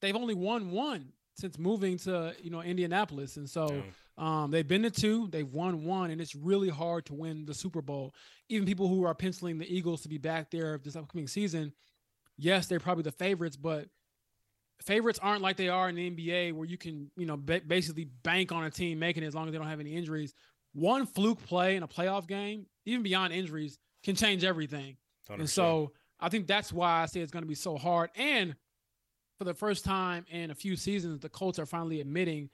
[0.00, 3.82] they've only won one since moving to you know Indianapolis, and so.
[4.20, 7.54] Um, they've been to two, they've won one, and it's really hard to win the
[7.54, 8.14] Super Bowl.
[8.50, 11.72] Even people who are penciling the Eagles to be back there this upcoming season,
[12.36, 13.86] yes, they're probably the favorites, but
[14.82, 18.04] favorites aren't like they are in the NBA, where you can you know ba- basically
[18.22, 20.34] bank on a team making it as long as they don't have any injuries.
[20.74, 24.98] One fluke play in a playoff game, even beyond injuries, can change everything.
[25.30, 25.38] 100%.
[25.38, 28.10] And so I think that's why I say it's going to be so hard.
[28.16, 28.54] And
[29.38, 32.50] for the first time in a few seasons, the Colts are finally admitting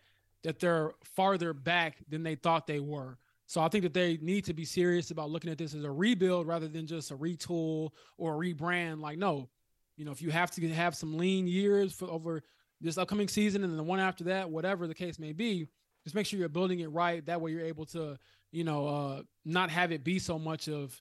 [0.47, 3.19] that they're farther back than they thought they were.
[3.47, 5.91] So I think that they need to be serious about looking at this as a
[5.91, 9.01] rebuild rather than just a retool or a rebrand.
[9.01, 9.49] Like, no,
[9.97, 12.45] you know, if you have to have some lean years for over
[12.81, 15.67] this upcoming season and then the one after that, whatever the case may be,
[16.05, 17.27] just make sure you're building it right.
[17.27, 18.17] That way you're able to,
[18.53, 21.01] you know, uh, not have it be so much of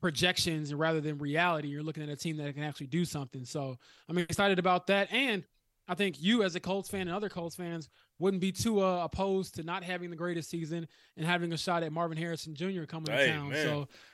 [0.00, 1.68] projections and rather than reality.
[1.68, 3.44] You're looking at a team that can actually do something.
[3.44, 3.76] So
[4.08, 5.12] I'm excited about that.
[5.12, 5.44] And
[5.88, 9.04] I think you, as a Colts fan and other Colts fans, wouldn't be too uh,
[9.04, 12.84] opposed to not having the greatest season and having a shot at Marvin Harrison Jr.
[12.84, 13.48] coming hey, to town.
[13.50, 13.64] Man.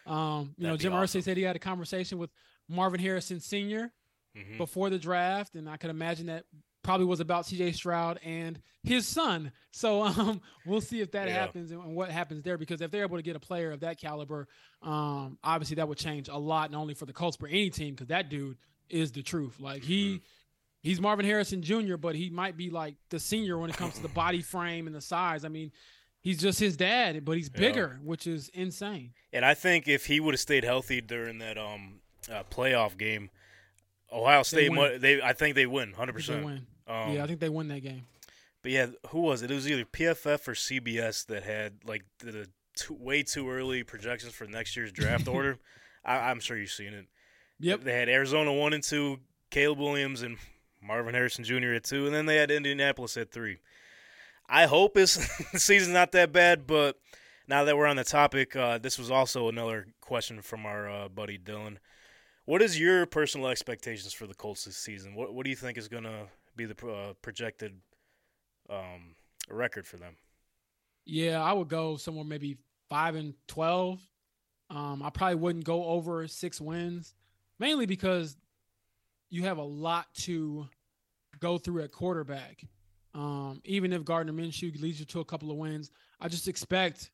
[0.07, 1.21] So, um, you That'd know, Jim awesome.
[1.21, 2.31] Irsay said he had a conversation with
[2.69, 3.93] Marvin Harrison Sr.
[4.37, 4.57] Mm-hmm.
[4.57, 6.45] before the draft, and I could imagine that
[6.83, 9.53] probably was about CJ Stroud and his son.
[9.71, 11.35] So um, we'll see if that yeah.
[11.35, 12.59] happens and what happens there.
[12.59, 14.49] Because if they're able to get a player of that caliber,
[14.83, 17.95] um, obviously that would change a lot, not only for the Colts but any team.
[17.95, 19.61] Because that dude is the truth.
[19.61, 20.15] Like he.
[20.15, 20.25] Mm-hmm.
[20.83, 24.03] He's Marvin Harrison Jr., but he might be like the senior when it comes to
[24.03, 25.45] the body frame and the size.
[25.45, 25.71] I mean,
[26.21, 28.09] he's just his dad, but he's bigger, yeah.
[28.09, 29.13] which is insane.
[29.33, 33.31] And I think if he would have stayed healthy during that um uh, playoff game,
[34.13, 36.45] Ohio State, they, they I think they win, hundred percent.
[36.45, 36.67] Win.
[36.89, 38.07] Um, yeah, I think they win that game.
[38.63, 39.51] But yeah, who was it?
[39.51, 44.33] It was either PFF or CBS that had like the too, way too early projections
[44.33, 45.59] for next year's draft order.
[46.05, 47.07] I, am sure you've seen it.
[47.61, 47.83] Yep.
[47.83, 49.19] They had Arizona one and two,
[49.51, 50.37] Caleb Williams and
[50.83, 51.75] Marvin Harrison Jr.
[51.75, 53.59] at two, and then they had Indianapolis at three.
[54.49, 55.13] I hope his
[55.55, 56.99] season's not that bad, but
[57.49, 61.09] now that we're on the topic, uh, this was also another question from our uh,
[61.09, 61.79] buddy Dylan.
[62.45, 65.15] What is your personal expectations for the Colts this season?
[65.15, 67.81] What What do you think is going to be the uh, projected
[68.69, 69.15] um,
[69.49, 70.17] record for them?
[71.05, 74.01] Yeah, I would go somewhere maybe five and twelve.
[74.71, 77.15] Um, I probably wouldn't go over six wins,
[77.59, 78.37] mainly because
[79.33, 80.69] you have a lot to
[81.41, 82.65] go through at quarterback.
[83.15, 85.91] Um, even if Gardner Minshew leads you to a couple of wins,
[86.21, 87.11] I just expect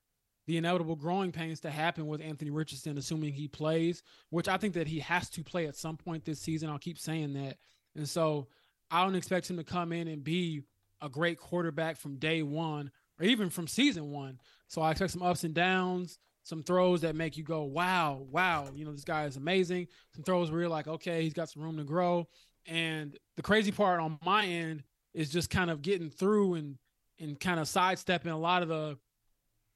[0.48, 4.74] the inevitable growing pains to happen with Anthony Richardson, assuming he plays, which I think
[4.74, 6.68] that he has to play at some point this season.
[6.68, 7.58] I'll keep saying that.
[7.94, 8.48] And so
[8.90, 10.62] I don't expect him to come in and be
[11.00, 14.40] a great quarterback from day one or even from season one.
[14.66, 16.18] So I expect some ups and downs,
[16.48, 19.86] some throws that make you go, wow, wow, you know, this guy is amazing.
[20.14, 22.26] Some throws where you're like, okay, he's got some room to grow.
[22.66, 24.82] And the crazy part on my end
[25.12, 26.78] is just kind of getting through and
[27.20, 28.96] and kind of sidestepping a lot of the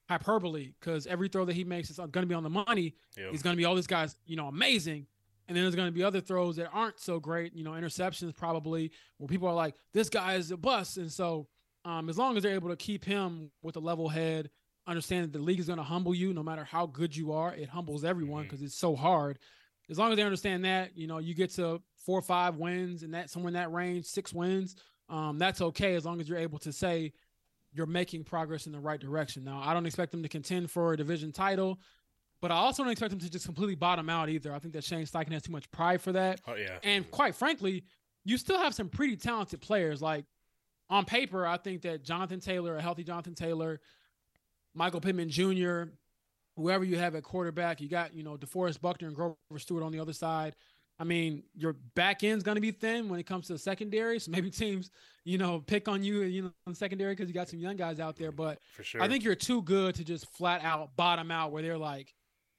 [0.08, 2.94] hyperbole because every throw that he makes is going to be on the money.
[3.18, 3.32] Yep.
[3.32, 5.06] He's going to be all oh, this guy's, you know, amazing.
[5.48, 8.34] And then there's going to be other throws that aren't so great, you know, interceptions
[8.34, 10.98] probably, where people are like, this guy is a bust.
[10.98, 11.48] And so,
[11.84, 14.48] um, as long as they're able to keep him with a level head,
[14.86, 17.54] understand that the league is going to humble you no matter how good you are,
[17.54, 19.38] it humbles everyone because it's so hard.
[19.90, 23.02] As long as they understand that, you know, you get to four or five wins
[23.02, 24.76] and that somewhere in that range, six wins,
[25.08, 27.12] um, that's okay as long as you're able to say
[27.72, 29.44] you're making progress in the right direction.
[29.44, 31.78] Now, I don't expect them to contend for a division title,
[32.40, 34.54] but I also don't expect them to just completely bottom out either.
[34.54, 36.40] I think that Shane Steichen has too much pride for that.
[36.46, 36.78] Oh yeah.
[36.82, 37.84] And quite frankly,
[38.24, 40.02] you still have some pretty talented players.
[40.02, 40.24] Like
[40.90, 43.80] on paper, I think that Jonathan Taylor, a healthy Jonathan Taylor,
[44.74, 45.84] Michael Pittman Jr.,
[46.56, 49.92] whoever you have at quarterback, you got, you know, DeForest Buckner and Grover Stewart on
[49.92, 50.54] the other side.
[50.98, 54.18] I mean, your back end's going to be thin when it comes to the secondary.
[54.18, 54.90] So maybe teams,
[55.24, 57.98] you know, pick on you, you know, in secondary because you got some young guys
[57.98, 58.32] out there.
[58.32, 59.02] But For sure.
[59.02, 62.14] I think you're too good to just flat out bottom out where they're like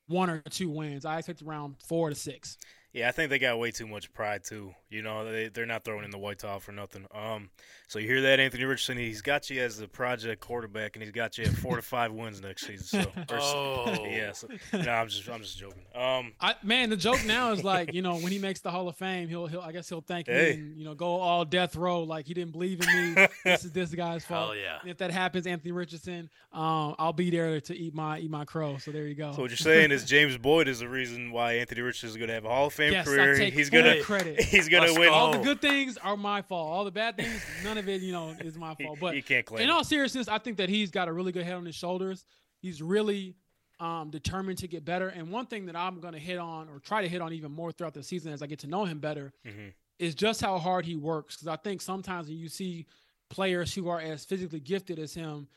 [0.08, 1.06] one or two wins.
[1.06, 2.58] I expect around four to six.
[2.94, 4.74] Yeah, I think they got way too much pride too.
[4.92, 7.08] You know, they they're not throwing in the white towel for nothing.
[7.14, 7.50] Um,
[7.88, 8.98] so you hear that, Anthony Richardson?
[8.98, 12.12] He's got you as the project quarterback, and he's got you at four to five
[12.12, 13.02] wins next season.
[13.04, 14.06] So, or- Oh.
[14.06, 14.32] yeah.
[14.34, 15.82] So, no, I'm just I'm just joking.
[15.96, 18.88] Um, I man, the joke now is like, you know, when he makes the Hall
[18.88, 20.54] of Fame, he'll he'll I guess he'll thank Hey.
[20.56, 23.28] me and you know go all death row like he didn't believe in me.
[23.44, 24.50] this is this guy's fault.
[24.50, 24.78] Hell yeah.
[24.82, 28.46] And if that happens, Anthony Richardson, um, I'll be there to eat my eat my
[28.46, 28.78] crow.
[28.78, 29.32] So there you go.
[29.34, 32.28] so what you're saying is James Boyd is the reason why Anthony Richardson is going
[32.28, 33.34] to have a Hall of Fame yes, career.
[33.34, 34.40] I take he's gonna credit.
[34.44, 35.10] he's gonna Let's win.
[35.10, 35.14] go.
[35.14, 36.70] all the good things are my fault.
[36.72, 39.00] All the bad things, none of it, you know, is my fault.
[39.00, 39.64] But you can't claim.
[39.64, 42.26] in all seriousness, I think that he's got a really good head on his shoulders.
[42.62, 43.36] He's really
[43.80, 45.10] um, determined to get better.
[45.10, 47.52] And one thing that I'm going to hit on or try to hit on even
[47.52, 49.74] more throughout the season as I get to know him better Mhm.
[50.00, 51.36] is just how hard he works.
[51.36, 52.86] Because I think sometimes when you see
[53.30, 55.48] players who are as physically gifted as him,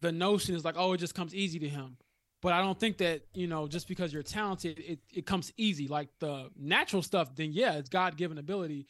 [0.00, 1.96] the notion is like, oh, it just comes easy to him.
[2.46, 5.88] But I don't think that, you know, just because you're talented, it, it comes easy.
[5.88, 8.86] Like the natural stuff, then yeah, it's God given ability.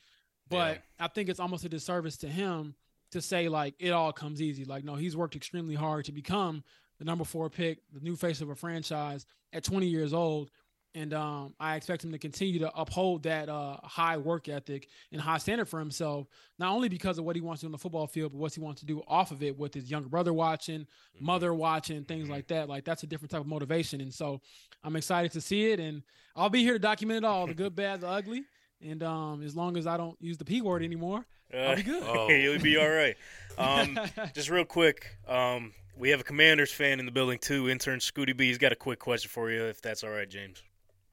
[0.50, 2.74] But I think it's almost a disservice to him
[3.12, 4.66] to say like it all comes easy.
[4.66, 6.64] Like, no, he's worked extremely hard to become
[6.98, 10.50] the number four pick, the new face of a franchise at 20 years old.
[10.96, 15.20] And um, I expect him to continue to uphold that uh, high work ethic and
[15.20, 16.26] high standard for himself,
[16.58, 18.54] not only because of what he wants to do on the football field, but what
[18.54, 20.86] he wants to do off of it with his younger brother watching,
[21.20, 22.30] mother watching, things Mhm.
[22.30, 22.68] like that.
[22.70, 24.00] Like that's a different type of motivation.
[24.00, 24.40] And so
[24.82, 25.80] I'm excited to see it.
[25.80, 26.02] And
[26.34, 28.44] I'll be here to document it all the good, bad, the ugly.
[28.80, 32.02] And um, as long as I don't use the P word anymore, I'll be good.
[32.06, 32.28] Oh.
[32.30, 33.16] you'll be all right.
[33.58, 33.98] Um,
[34.34, 37.68] just real quick, um, we have a Commanders fan in the building too.
[37.68, 38.46] Intern Scooty B.
[38.46, 40.62] He's got a quick question for you, if that's all right, James.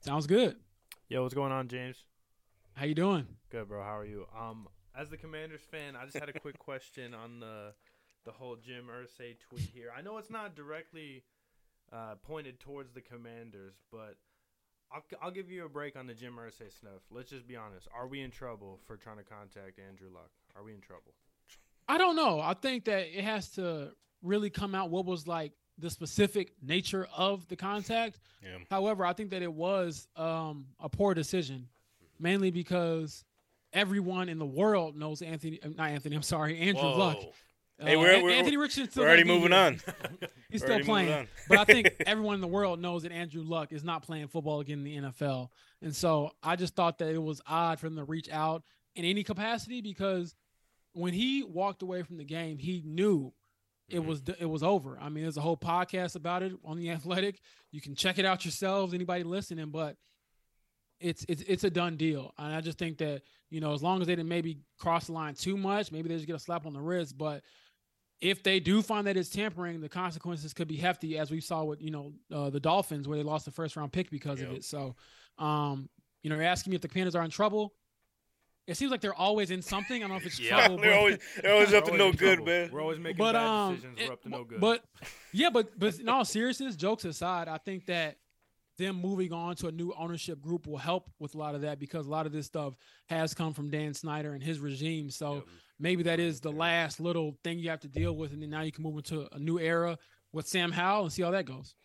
[0.04, 0.58] Sounds good.
[1.08, 2.04] Yo, what's going on, James?
[2.74, 3.26] How you doing?
[3.50, 3.82] Good, bro.
[3.82, 4.26] How are you?
[4.38, 7.74] Um, as the Commanders fan, I just had a quick question on the
[8.26, 9.94] the whole Jim Irsay tweet here.
[9.98, 11.24] I know it's not directly
[11.94, 14.18] uh, pointed towards the Commanders, but
[14.92, 17.02] I'll I'll give you a break on the Jim Irsay stuff.
[17.10, 17.88] Let's just be honest.
[17.96, 20.32] Are we in trouble for trying to contact Andrew Luck?
[20.58, 21.14] Are we in trouble?
[21.88, 22.42] I don't know.
[22.42, 27.08] I think that it has to really come out what was like the specific nature
[27.16, 28.20] of the contact.
[28.44, 28.58] Yeah.
[28.70, 31.68] However, I think that it was um, a poor decision,
[32.20, 33.24] mainly because
[33.72, 35.60] everyone in the world knows Anthony.
[35.64, 36.16] uh, Not Anthony.
[36.16, 36.98] I'm sorry, Andrew Whoa.
[36.98, 37.18] Luck.
[37.80, 39.02] Hey, Uh, we're- we're- Anthony Richardson.
[39.02, 39.60] We're already moving here.
[39.60, 39.80] on.
[40.52, 41.28] He's We're still playing.
[41.50, 44.60] but I think everyone in the world knows that Andrew Luck is not playing football
[44.60, 45.50] again in the NFL.
[45.82, 48.64] And so I just thought that it was odd for him to reach out
[48.96, 50.36] in any capacity because
[50.94, 53.34] when he walked away from the game, he knew
[53.94, 54.98] it was it was over.
[55.00, 57.40] I mean, there's a whole podcast about it on the Athletic.
[57.72, 58.94] You can check it out yourselves.
[58.94, 59.98] Anybody listening, but
[61.00, 62.34] it's it's it's a done deal.
[62.38, 65.14] And I just think that you know, as long as they didn't maybe cross the
[65.14, 67.18] line too much, maybe they just get a slap on the wrist.
[67.18, 67.44] But
[68.20, 71.64] if they do find that it's tampering, the consequences could be hefty, as we saw
[71.64, 74.52] with you know uh, the Dolphins, where they lost the first round pick because of
[74.52, 74.64] it.
[74.64, 74.96] So,
[75.38, 75.88] um,
[76.24, 77.74] you know, you're asking me if the Commanders are in trouble.
[78.66, 79.98] It seems like they're always in something.
[79.98, 80.50] I don't know if it's Yeah.
[80.52, 82.46] trouble, they're always they're always up to no good, trouble.
[82.46, 82.70] man.
[82.72, 84.00] We're always making but bad um, decisions.
[84.00, 84.60] it- We're up to no good.
[84.62, 84.84] But
[85.34, 88.18] yeah, but but in all seriousness, jokes aside, I think that
[88.80, 91.78] them moving on to a new ownership group will help with a lot of that
[91.78, 92.74] because a lot of this stuff
[93.08, 95.10] has come from Dan Snyder and his regime.
[95.12, 95.44] So Yep.
[95.80, 98.62] maybe that is the last little thing you have to deal with, and then now
[98.62, 99.98] you can move into a new era
[100.32, 101.76] with Sam Howell and see how that goes.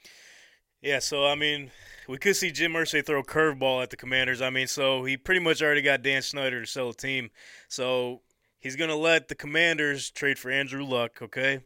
[0.80, 1.70] Yeah, so I mean,
[2.08, 4.40] we could see Jim Irsay throw a curveball at the Commanders.
[4.40, 7.30] I mean, so he pretty much already got Dan Snyder to sell the team.
[7.68, 8.22] So
[8.60, 11.20] he's gonna let the Commanders trade for Andrew Luck.
[11.20, 11.60] Okay,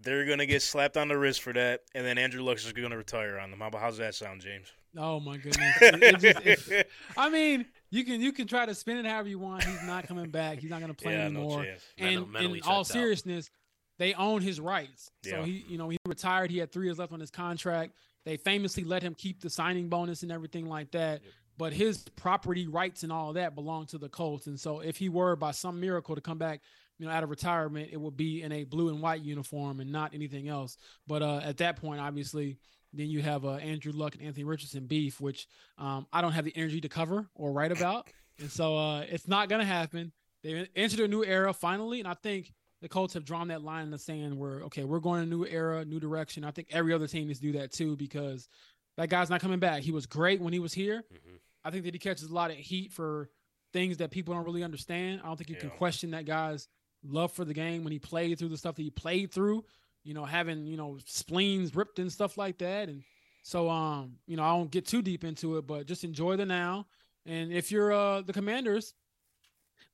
[0.00, 2.96] they're gonna get slapped on the wrist for that, and then Andrew Luck's just gonna
[2.96, 3.60] retire on them.
[3.60, 4.72] How how's that sound, James?
[4.96, 5.76] Oh my goodness!
[5.80, 9.28] It- it just- it- I mean, you can you can try to spin it however
[9.28, 9.62] you want.
[9.62, 10.58] He's not coming back.
[10.58, 11.64] He's not going to play yeah, no anymore.
[11.64, 11.82] chance.
[11.96, 13.00] And mentally in all checked out.
[13.00, 13.50] seriousness,
[14.00, 15.10] they own his rights.
[15.22, 15.32] Yeah.
[15.32, 16.50] So he, you know, he retired.
[16.50, 17.92] He had three years left on his contract.
[18.24, 21.20] They famously let him keep the signing bonus and everything like that.
[21.22, 21.32] Yep.
[21.58, 24.46] but his property rights and all that belong to the Colts.
[24.46, 26.62] And so if he were by some miracle to come back,
[26.98, 29.92] you know, out of retirement, it would be in a blue and white uniform and
[29.92, 30.78] not anything else.
[31.06, 32.56] But uh, at that point, obviously,
[32.94, 36.46] then you have uh, Andrew Luck and Anthony Richardson beef, which um, I don't have
[36.46, 38.08] the energy to cover or write about.
[38.38, 40.12] And so uh, it's not going to happen.
[40.42, 43.84] They entered a new era finally, and I think the Colts have drawn that line
[43.84, 46.44] in the sand where okay, we're going a new era, new direction.
[46.44, 48.48] I think every other team to do that too because
[48.96, 49.82] that guy's not coming back.
[49.82, 51.04] He was great when he was here.
[51.12, 51.38] Mhm.
[51.64, 53.28] I think that he catches a lot of heat for
[53.72, 55.20] things that people don't really understand.
[55.22, 56.68] I don't think you can question that guy's
[57.04, 59.64] love for the game when he played through the stuff that he played through.
[60.02, 63.02] You know, having you know spleens ripped and stuff like that, and
[63.42, 66.46] so um, you know, I don't get too deep into it, but just enjoy the
[66.46, 66.86] now.
[67.26, 68.94] And if you're uh the Commanders,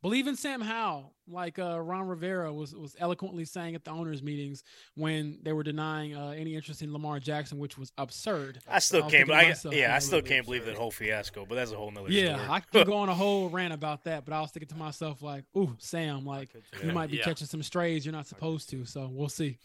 [0.02, 4.22] believe in Sam Howell, like uh, Ron Rivera was was eloquently saying at the owners'
[4.22, 4.62] meetings
[4.94, 8.60] when they were denying uh, any interest in Lamar Jackson, which was absurd.
[8.68, 9.30] I still I can't.
[9.30, 11.46] I, yeah, I still can't bit believe that whole fiasco.
[11.46, 12.48] But that's a whole nother Yeah, story.
[12.50, 15.22] I could go on a whole rant about that, but I was thinking to myself
[15.22, 16.50] like, "Ooh, Sam, like
[16.82, 17.24] you might be Yeah.
[17.24, 19.58] catching some strays you're not supposed to." So we'll see.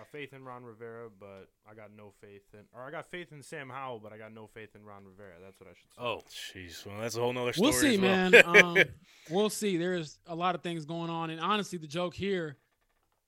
[0.00, 3.10] I got faith in Ron Rivera, but I got no faith in, or I got
[3.10, 5.34] faith in Sam Howell, but I got no faith in Ron Rivera.
[5.44, 6.00] That's what I should say.
[6.02, 7.70] Oh, Jeez, well, that's a whole nother story.
[7.70, 8.30] We'll see, as well.
[8.30, 8.42] man.
[8.64, 8.84] um,
[9.30, 9.76] we'll see.
[9.76, 12.56] There's a lot of things going on, and honestly, the joke here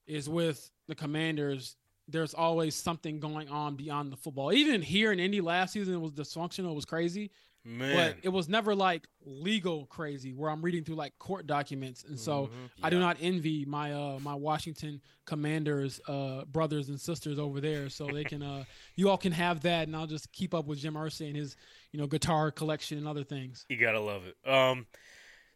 [0.07, 1.77] is with the Commanders.
[2.09, 4.51] There's always something going on beyond the football.
[4.51, 6.71] Even here in Indy last season, it was dysfunctional.
[6.71, 7.33] It was crazy.
[7.65, 7.95] Man.
[7.95, 12.19] but it was never like legal crazy where I'm reading through like court documents, and
[12.19, 12.71] so Mhm.
[12.83, 17.89] I do not envy my uh my Washington Commanders uh brothers and sisters over there,
[17.89, 18.65] so they can uh
[18.97, 21.57] you all can have that, and I'll just keep up with Jim Irsay and his
[21.93, 23.65] you know guitar collection and other things.
[23.69, 24.37] You gotta love it.
[24.49, 24.87] Um,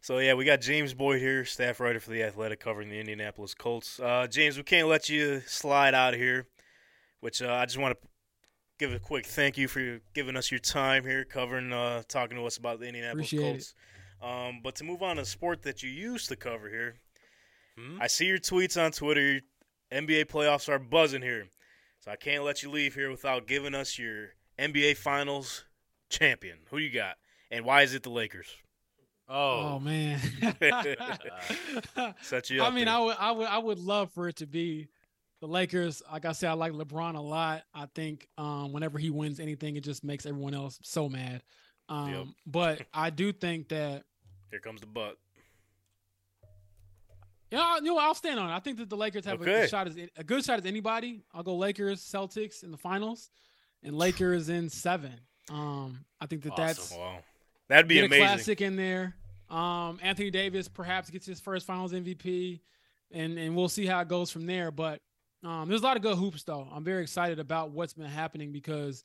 [0.01, 3.53] so yeah, we got James Boyd here, staff writer for the Athletic, covering the Indianapolis
[3.53, 3.99] Colts.
[3.99, 6.47] Uh, James, we can't let you slide out of here.
[7.19, 8.07] Which uh, I just want to
[8.77, 12.45] give a quick thank you for giving us your time here, covering, uh, talking to
[12.45, 13.73] us about the Indianapolis Appreciate Colts.
[14.21, 16.95] Um, but to move on to a sport that you used to cover here,
[17.77, 18.01] Hmm?
[18.01, 19.41] I see your tweets on Twitter.
[19.91, 21.45] NBA playoffs are buzzing here,
[21.99, 25.63] so I can't let you leave here without giving us your NBA Finals
[26.09, 26.57] champion.
[26.71, 27.15] Who you got,
[27.51, 28.47] and why is it the Lakers?
[29.29, 30.19] Oh, oh, man.
[32.21, 32.95] Set you I up mean, there.
[32.95, 34.87] I would, I would, I would love for it to be
[35.39, 36.01] the Lakers.
[36.11, 37.63] Like I said, I like LeBron a lot.
[37.73, 41.43] I think um, whenever he wins anything, it just makes everyone else so mad.
[41.89, 42.25] Um, Yep.
[42.45, 44.03] But I do think that
[44.51, 45.17] Here comes the butt.
[47.49, 48.53] Yeah, you know, I'll stand on it.
[48.53, 49.63] I think that the Lakers have a, Okay.
[49.63, 51.21] a shot as a good shot as anybody.
[51.33, 53.29] I'll go Lakers, Celtics in the finals,
[53.83, 55.13] and Lakers in seven.
[55.49, 57.19] Um, I think that that's Wow,
[57.69, 58.25] that'd be a amazing.
[58.25, 59.15] classic in there.
[59.49, 62.59] Um, Anthony Davis perhaps gets his first Finals MVP,
[63.11, 64.69] and and we'll see how it goes from there.
[64.71, 64.99] But
[65.43, 66.67] um, there's a lot of good hoops though.
[66.71, 69.03] I'm very excited about what's been happening because,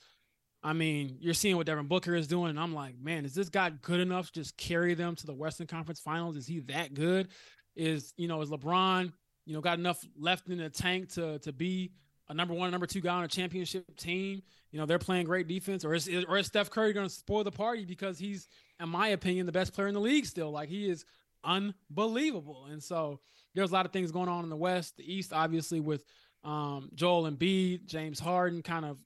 [0.62, 3.48] I mean, you're seeing what Devin Booker is doing, and I'm like, man, is this
[3.48, 6.36] guy good enough to just carry them to the Western Conference Finals?
[6.36, 7.28] Is he that good?
[7.76, 9.12] Is you know is LeBron
[9.44, 11.92] you know got enough left in the tank to to be
[12.28, 14.42] a number one, number two guy on a championship team?
[14.70, 17.44] You know they're playing great defense, or is or is Steph Curry going to spoil
[17.44, 18.48] the party because he's,
[18.80, 20.50] in my opinion, the best player in the league still?
[20.50, 21.04] Like he is
[21.44, 23.20] unbelievable, and so
[23.54, 26.04] there's a lot of things going on in the West, the East, obviously with
[26.44, 28.98] um, Joel Embiid, James Harden, kind of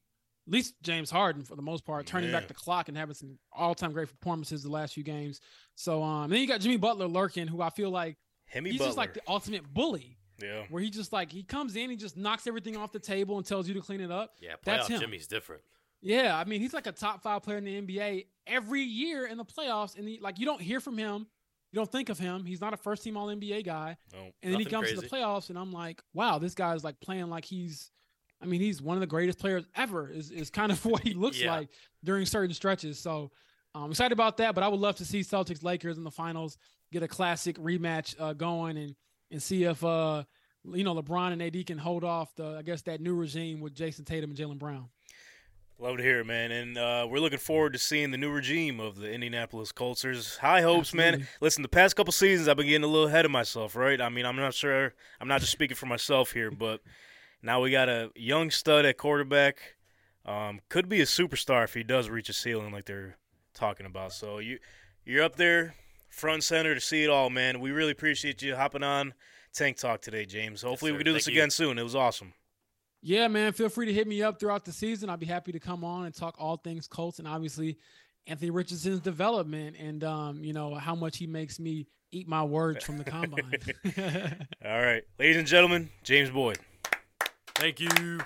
[0.46, 2.38] at least James Harden for the most part, turning Yeah.
[2.40, 5.40] back the clock and having some all-time great performances the last few games.
[5.75, 8.88] So um, then you got Jimmy Butler lurking, who I feel like Hemi he's Butler.
[8.88, 12.16] just like the ultimate bully, yeah, where he just like he comes in, he just
[12.16, 14.35] knocks everything off the table and tells you to clean it up.
[14.40, 15.01] yeah, That's him.
[15.01, 15.62] Jimmy's different.
[16.03, 19.38] Yeah, I mean he's like a top five player in the NBA every year in
[19.38, 21.27] the playoffs, and he, like you don't hear from him,
[21.77, 22.47] you don't think of him.
[22.47, 24.19] He's not a first team All NBA guy, no.
[24.43, 27.27] and then he comes to the playoffs, and I'm like, wow, this guy's like playing
[27.29, 27.91] like he's.
[28.41, 30.09] I mean, he's one of the greatest players ever.
[30.11, 31.55] Is is kind of what he looks Yeah.
[31.55, 31.69] like
[32.03, 32.99] during certain stretches.
[32.99, 33.31] So
[33.75, 34.55] I'm excited about that.
[34.55, 36.57] But I would love to see Celtics Lakers in the finals,
[36.93, 38.95] get a classic rematch uh, going, and
[39.31, 40.25] and see if uh
[40.65, 43.75] you know LeBron and AD can hold off the I guess that new regime with
[43.75, 44.89] Jayson Tatum and Jaylen Brown.
[45.79, 46.51] Love to hear it, man.
[46.53, 50.03] And uh, we're looking forward to seeing the new regime of the Indianapolis Colts.
[50.03, 51.29] There's high hopes, man.
[51.43, 54.01] Listen, the past couple seasons, I've been getting a little ahead of myself, right?
[54.01, 54.95] I mean, I'm not sure.
[55.20, 56.81] I'm not just speaking for myself here, but
[57.43, 59.59] now we got a young stud at quarterback.
[60.24, 63.18] Um, could be a superstar if he does reach a ceiling like they're
[63.53, 64.12] talking about.
[64.12, 64.59] So you,
[65.05, 65.74] you're up there,
[66.09, 67.61] front center to see it all, man.
[67.61, 69.12] We really appreciate you hopping on
[69.53, 70.62] Tank Talk today, James.
[70.62, 71.43] Hopefully, we can do this Thank you.
[71.43, 71.79] again soon.
[71.79, 72.33] It was awesome.
[73.07, 73.53] Yeah, man.
[73.53, 75.09] Feel free to hit me up throughout the season.
[75.09, 77.79] I'll be happy to come on and talk all things Colts and obviously
[78.27, 82.85] Anthony Richardson's development and um, you know, how much he makes me eat my words
[82.85, 83.53] from the combine.
[84.65, 86.59] All right, ladies and gentlemen, James Boyd.
[87.55, 88.19] Thank you.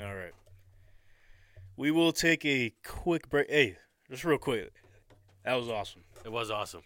[0.00, 0.32] All right.
[1.76, 3.50] We will take a quick break.
[3.50, 4.72] Hey, just real quick.
[5.44, 6.04] That was awesome.
[6.24, 6.82] It was awesome.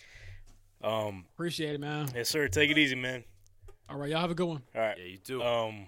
[0.82, 2.08] Um, Appreciate it, man.
[2.14, 2.48] yes, sir.
[2.48, 3.24] Take it easy, man.
[3.88, 4.62] All right, y'all have a good one.
[4.74, 4.96] All right.
[4.98, 5.42] Yeah, you do.
[5.42, 5.86] Um,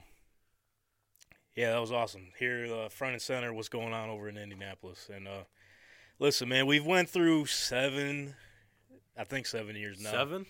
[1.55, 2.29] yeah, that was awesome.
[2.39, 5.09] Here, uh, front and center, what's going on over in Indianapolis?
[5.15, 5.45] And uh,
[6.19, 8.35] listen, man, we've went through seven,
[9.17, 10.11] I think seven years now.
[10.11, 10.47] Seven.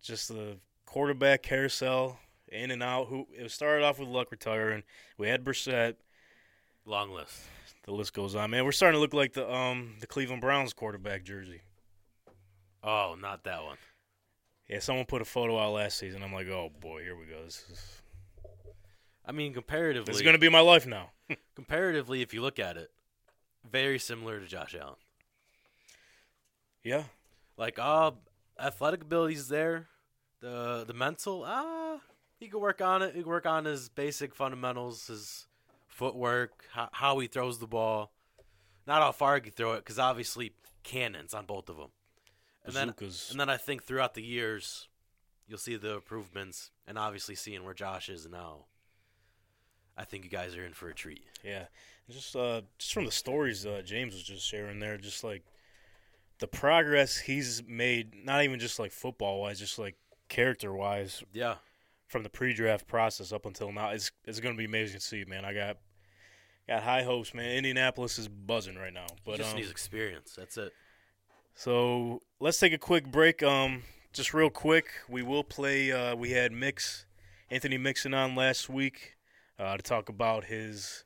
[0.00, 2.18] Just the quarterback carousel,
[2.48, 3.08] in and out.
[3.08, 4.84] Who it started off with Luck retiring.
[5.18, 5.96] We had Brissett.
[6.86, 7.42] Long list.
[7.84, 8.64] The list goes on, man.
[8.64, 11.62] We're starting to look like the um the Cleveland Browns quarterback jersey.
[12.82, 13.76] Oh, not that one.
[14.70, 16.22] Yeah, someone put a photo out last season.
[16.22, 17.42] I'm like, oh boy, here we go.
[17.44, 18.02] This is,
[19.26, 21.10] I mean, comparatively, this is going to be my life now.
[21.56, 22.92] comparatively, if you look at it,
[23.68, 24.94] very similar to Josh Allen.
[26.84, 27.02] yeah,
[27.56, 28.12] Like, uh,
[28.60, 29.88] athletic abilities there.
[30.40, 31.98] The the mental, ah,
[32.38, 33.16] he could work on it.
[33.16, 35.48] He could work on his basic fundamentals, his
[35.88, 38.12] footwork, how, how he throws the ball.
[38.86, 40.52] Not how far he can throw it, because obviously
[40.84, 41.90] cannons on both of them.
[42.64, 42.94] And then,
[43.30, 44.88] and then I think throughout the years,
[45.48, 48.66] you'll see the improvements, and obviously seeing where Josh is now.
[49.96, 51.24] I think you guys are in for a treat.
[51.44, 51.64] Yeah,
[52.06, 55.44] and just uh, just from the stories uh, James was just sharing there, just like
[56.38, 59.96] the progress he's made, not even just like football wise, just like
[60.28, 61.56] character wise, Yeah,
[62.06, 65.24] from the pre-draft process up until now, it's it's going to be amazing to see,
[65.24, 65.44] man.
[65.44, 65.76] I got
[66.68, 67.50] got high hopes, man.
[67.56, 70.34] Indianapolis is buzzing right now, he but just um, needs experience.
[70.36, 70.72] That's it.
[71.60, 73.42] So let's take a quick break.
[73.42, 73.82] Um,
[74.14, 75.92] just real quick, we will play.
[75.92, 77.04] Uh, we had Mix
[77.50, 79.18] Anthony Mixon on last week
[79.58, 81.04] uh, to talk about his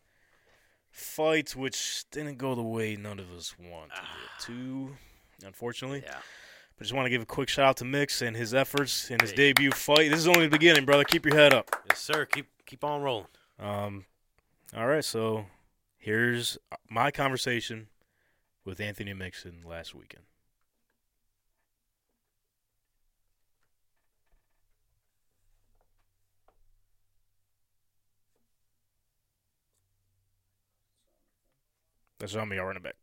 [0.93, 4.91] fight, which didn't go the way none of us wanted it to,
[5.45, 6.05] unfortunately.
[6.07, 6.19] Yeah.
[6.79, 9.19] But just want to give a quick shout out to Mix and his efforts in
[9.19, 9.37] his Hey.
[9.53, 10.09] debut fight.
[10.09, 11.03] This is only the beginning, brother.
[11.03, 11.69] Keep your head up.
[11.91, 12.27] Yes, sir.
[12.27, 13.27] Keep keep on rolling.
[13.59, 14.05] Um,
[14.77, 15.47] all right, so
[15.99, 17.89] here's my conversation
[18.65, 20.23] with Anthony Mixon last weekend.
[32.19, 32.59] That's on me.
[32.59, 32.97] I'll run it back.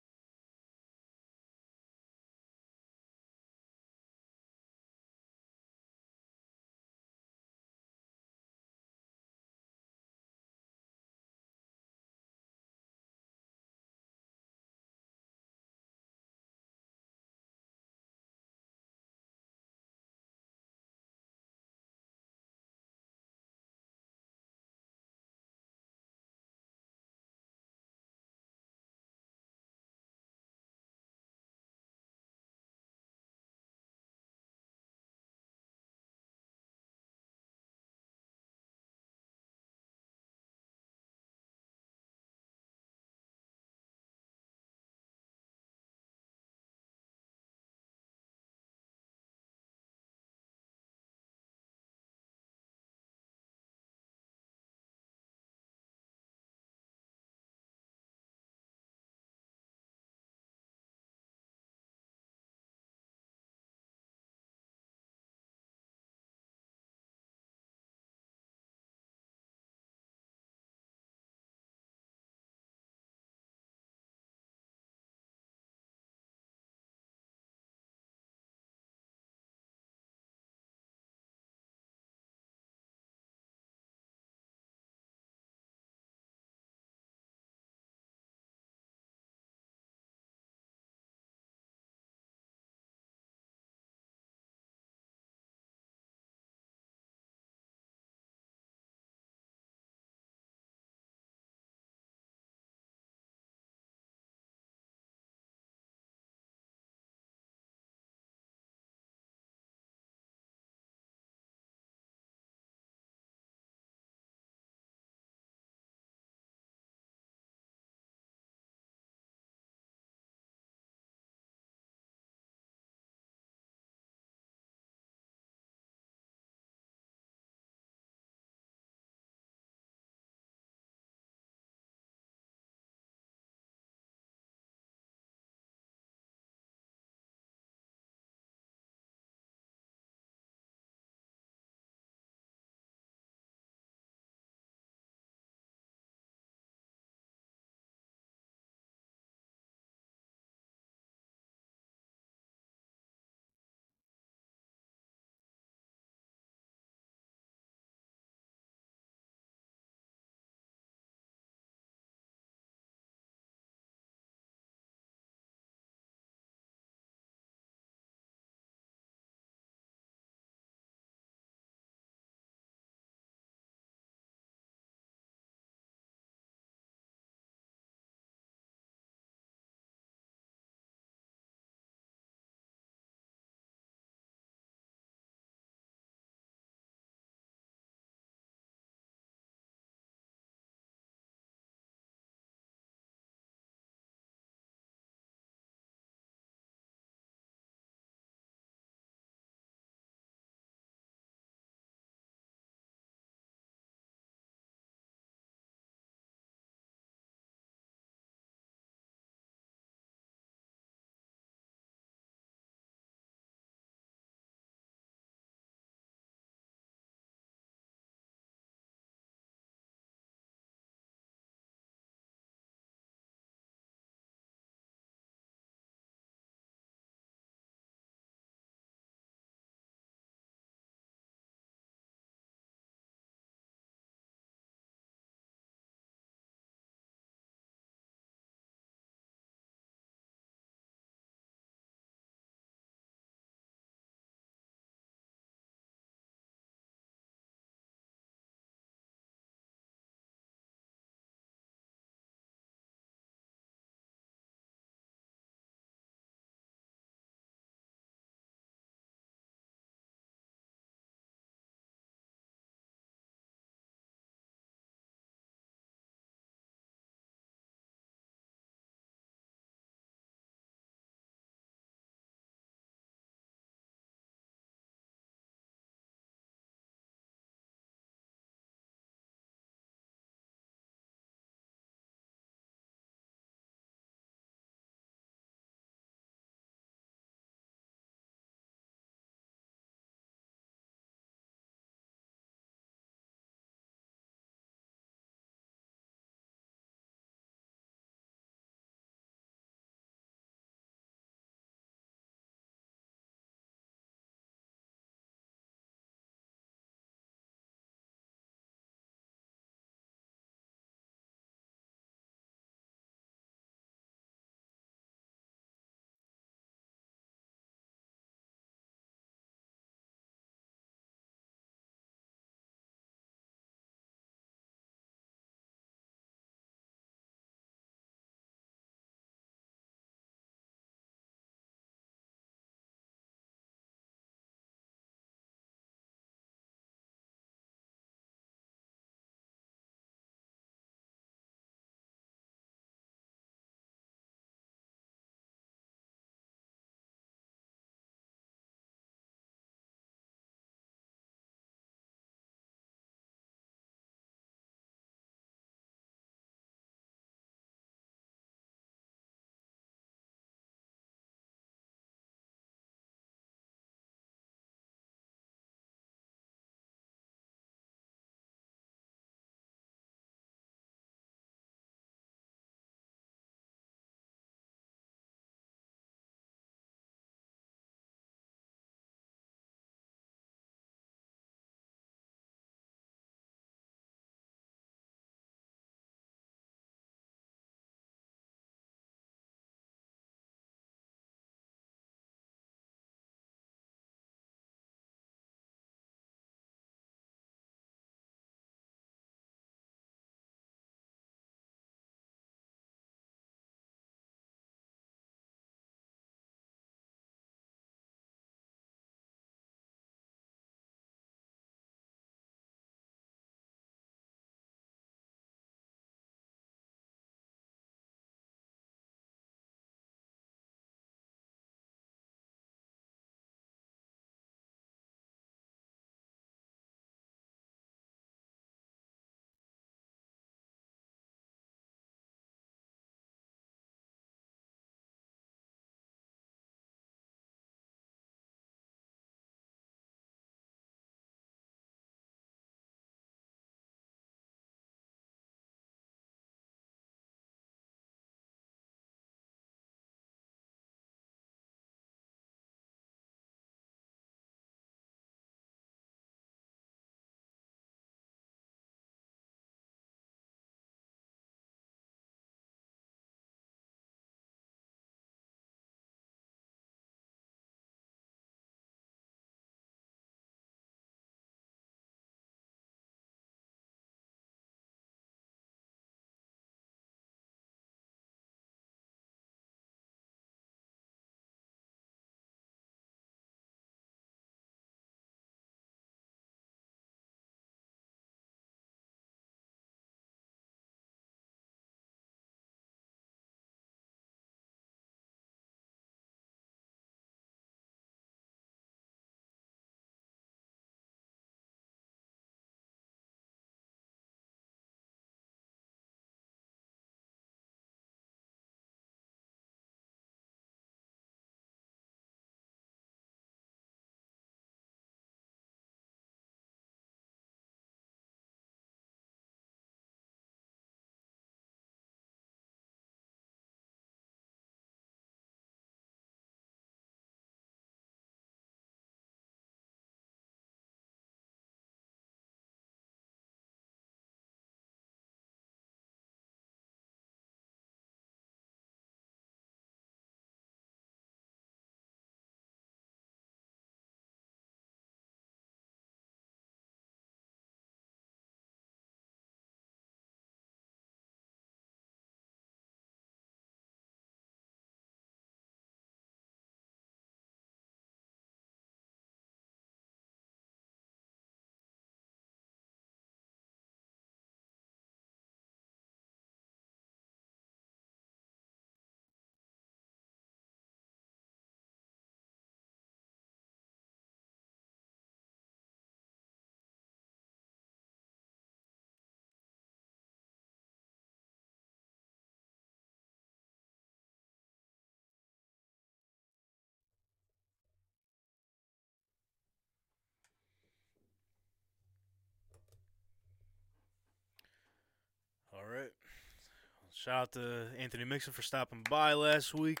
[597.22, 600.00] Shout out to Anthony Mixon for stopping by last week.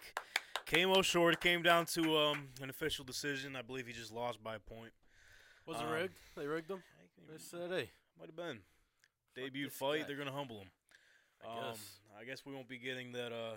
[0.66, 1.34] Came out short.
[1.34, 3.54] It came down to um, an official decision.
[3.54, 4.90] I believe he just lost by a point.
[5.64, 6.14] Was it Um, rigged?
[6.34, 6.82] They rigged them.
[7.30, 8.58] They said, "Hey, Might have been.
[9.36, 10.08] Debut fight.
[10.08, 10.70] They're gonna humble him.
[11.46, 13.54] I um, guess." I guess we won't be getting that uh,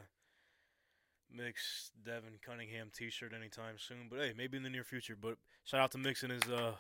[1.31, 4.09] mix Devin Cunningham T-shirt anytime soon.
[4.11, 5.17] But hey, maybe in the near future.
[5.19, 6.73] But shout out to Mixon his uh,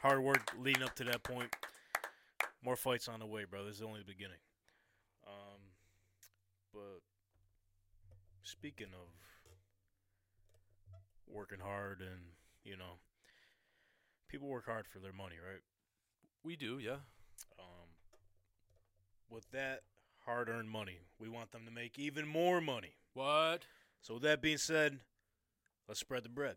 [0.00, 1.54] hard work leading up to that point.
[2.64, 3.66] More fights on the way, bro.
[3.66, 4.38] This is only the beginning.
[6.72, 7.02] But
[8.42, 9.08] speaking of
[11.26, 12.20] working hard and
[12.64, 12.98] you know,
[14.28, 15.60] people work hard for their money, right?
[16.44, 16.98] We do, yeah.
[17.58, 17.88] Um,
[19.28, 19.80] with that
[20.24, 22.94] hard-earned money, we want them to make even more money.
[23.14, 23.66] What?
[24.02, 25.00] So with that being said,
[25.88, 26.56] let's spread the bread.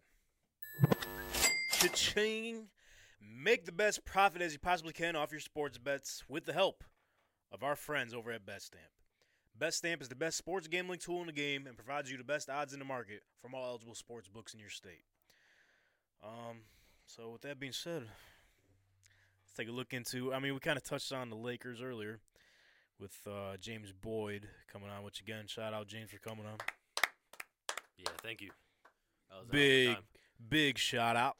[1.71, 2.67] Cha-ching!
[3.21, 6.83] Make the best profit as you possibly can off your sports bets with the help
[7.51, 9.02] of our friends over at BetStamp.
[9.59, 12.49] BetStamp is the best sports gambling tool in the game and provides you the best
[12.49, 15.03] odds in the market from all eligible sports books in your state.
[16.23, 16.61] Um,
[17.05, 20.33] so with that being said, let's take a look into.
[20.33, 22.19] I mean, we kind of touched on the Lakers earlier
[22.99, 25.03] with uh, James Boyd coming on.
[25.03, 26.57] Which again, shout out James for coming on.
[27.97, 28.51] Yeah, thank you.
[29.29, 29.97] That was a hell of a Big,
[30.49, 31.37] big shout out.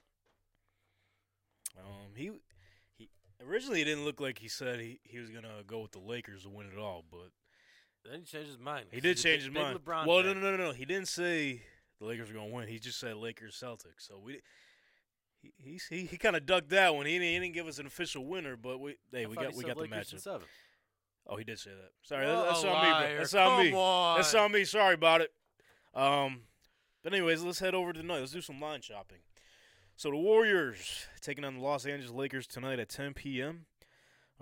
[1.78, 2.32] Um, he
[2.98, 3.10] he
[3.44, 6.44] originally it didn't look like he said he, he was gonna go with the Lakers
[6.44, 7.32] to win it all, but
[8.10, 8.88] Then he changed his mind.
[8.92, 9.80] He did change his mind.
[9.80, 11.62] LeBron well, no, no, no, no, he didn't say
[12.00, 12.68] the Lakers were gonna win.
[12.68, 14.00] He just said Lakers Celtics.
[14.08, 14.42] So we
[15.42, 17.06] he he he, he kind of ducked that one.
[17.06, 19.64] He didn't, he didn't give us an official winner, but we hey we got we
[19.64, 20.42] got the matchup.
[21.26, 21.92] Oh, he did say that.
[22.02, 22.92] Sorry, that, that's on me.
[22.92, 23.18] Bro.
[23.18, 23.74] That's on me.
[23.74, 24.18] On.
[24.18, 24.66] That's on me.
[24.66, 25.32] Sorry about it.
[25.94, 26.42] Um,
[27.02, 28.20] but anyways, let's head over to tonight.
[28.20, 29.20] Let's do some line shopping.
[29.96, 33.68] So the Warriors taking on the Los Angeles Lakers tonight at 10 p.m.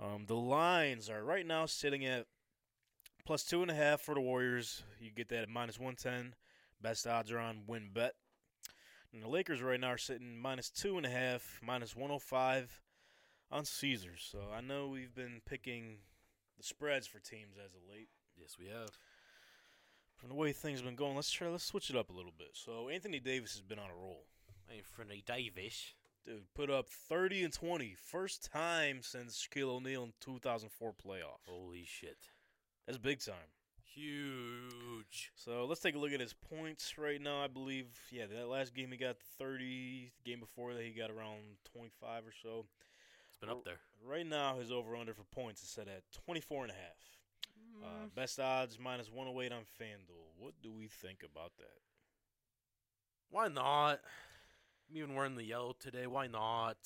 [0.00, 2.26] Um, the lines are right now sitting at
[3.24, 4.82] plus two and a half for the Warriors.
[5.00, 6.34] You get that at minus 110.
[6.80, 8.10] Best odds are on WynnBET.
[9.12, 12.80] And the Lakers right now are sitting minus two and a half, minus 105
[13.50, 14.26] on Caesars.
[14.30, 15.98] So I know we've been picking
[16.56, 18.08] the spreads for teams as of late.
[18.38, 18.90] Yes, we have.
[20.16, 22.32] From the way things have been going, let's try let's switch it up a little
[22.36, 22.50] bit.
[22.52, 24.24] So Anthony Davis has been on a roll.
[24.80, 25.94] Freddie Davis.
[26.24, 27.94] Dude, put up 30 and 20.
[27.94, 31.40] First time since Shaquille O'Neal in 2004 playoff.
[31.46, 32.30] Holy shit.
[32.86, 33.34] That's big time.
[33.94, 35.32] Huge.
[35.34, 37.42] So let's take a look at his points right now.
[37.42, 40.12] I believe, yeah, that last game he got 30.
[40.24, 41.40] The game before that he got around
[41.72, 42.64] 25 or so.
[43.28, 43.80] It's been up there.
[44.04, 47.12] Right now his over under for points is set at 24 and a half.
[47.82, 50.38] Uh, best odds minus 108 on FanDuel.
[50.38, 51.80] What do we think about that?
[53.30, 54.00] Why not?
[54.88, 56.06] I'm even wearing the yellow today.
[56.06, 56.76] Why not?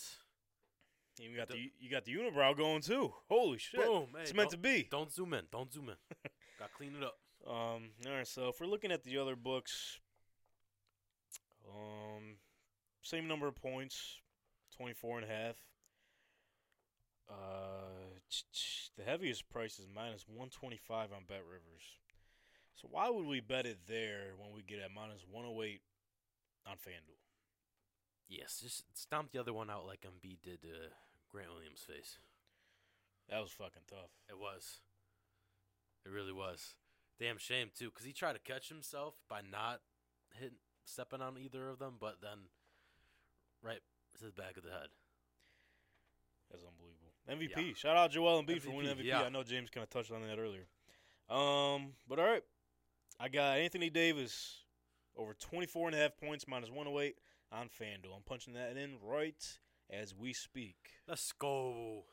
[1.18, 3.12] You got The- the you got the unibrow going too.
[3.28, 3.80] Holy shit!
[3.80, 4.08] Boom.
[4.14, 4.86] Hey, it's meant to be.
[4.90, 5.46] Don't zoom in.
[5.50, 5.96] Don't zoom in.
[6.58, 7.18] Got to clean it up.
[7.46, 10.00] Um, all right, so if we're looking at the other books,
[11.68, 12.36] um,
[13.02, 14.20] same number of points,
[14.76, 15.56] 24 and a half.
[17.28, 18.18] Uh,
[18.96, 21.98] the heaviest price is minus 125 on BetRivers.
[22.74, 25.80] So why would we bet it there when we get at minus 108
[26.66, 27.25] on FanDuel?
[28.28, 30.68] Yes, just stomp the other one out like Embiid did to
[31.30, 32.18] Grant Williams' face.
[33.30, 34.10] That was fucking tough.
[34.28, 34.80] It was.
[36.04, 36.74] It really was.
[37.18, 39.80] Damn shame too, because he tried to catch himself by not
[40.34, 42.50] hitting, stepping on either of them, but then
[43.62, 43.80] right
[44.18, 44.88] to the back of the head.
[46.50, 47.12] That's unbelievable.
[47.28, 47.68] MVP.
[47.68, 47.74] Yeah.
[47.74, 49.04] Shout out Joel Embiid for winning MVP, MVP.
[49.04, 49.22] yeah.
[49.22, 50.66] I know James kind of touched on that earlier.
[51.28, 52.42] Um, but all right.
[53.18, 54.62] I got Anthony Davis
[55.16, 57.16] over 24 and a half points minus 108
[57.52, 58.14] on FanDuel.
[58.14, 59.58] I'm punching that in right
[59.90, 60.76] as we speak.
[61.08, 62.04] Let's go.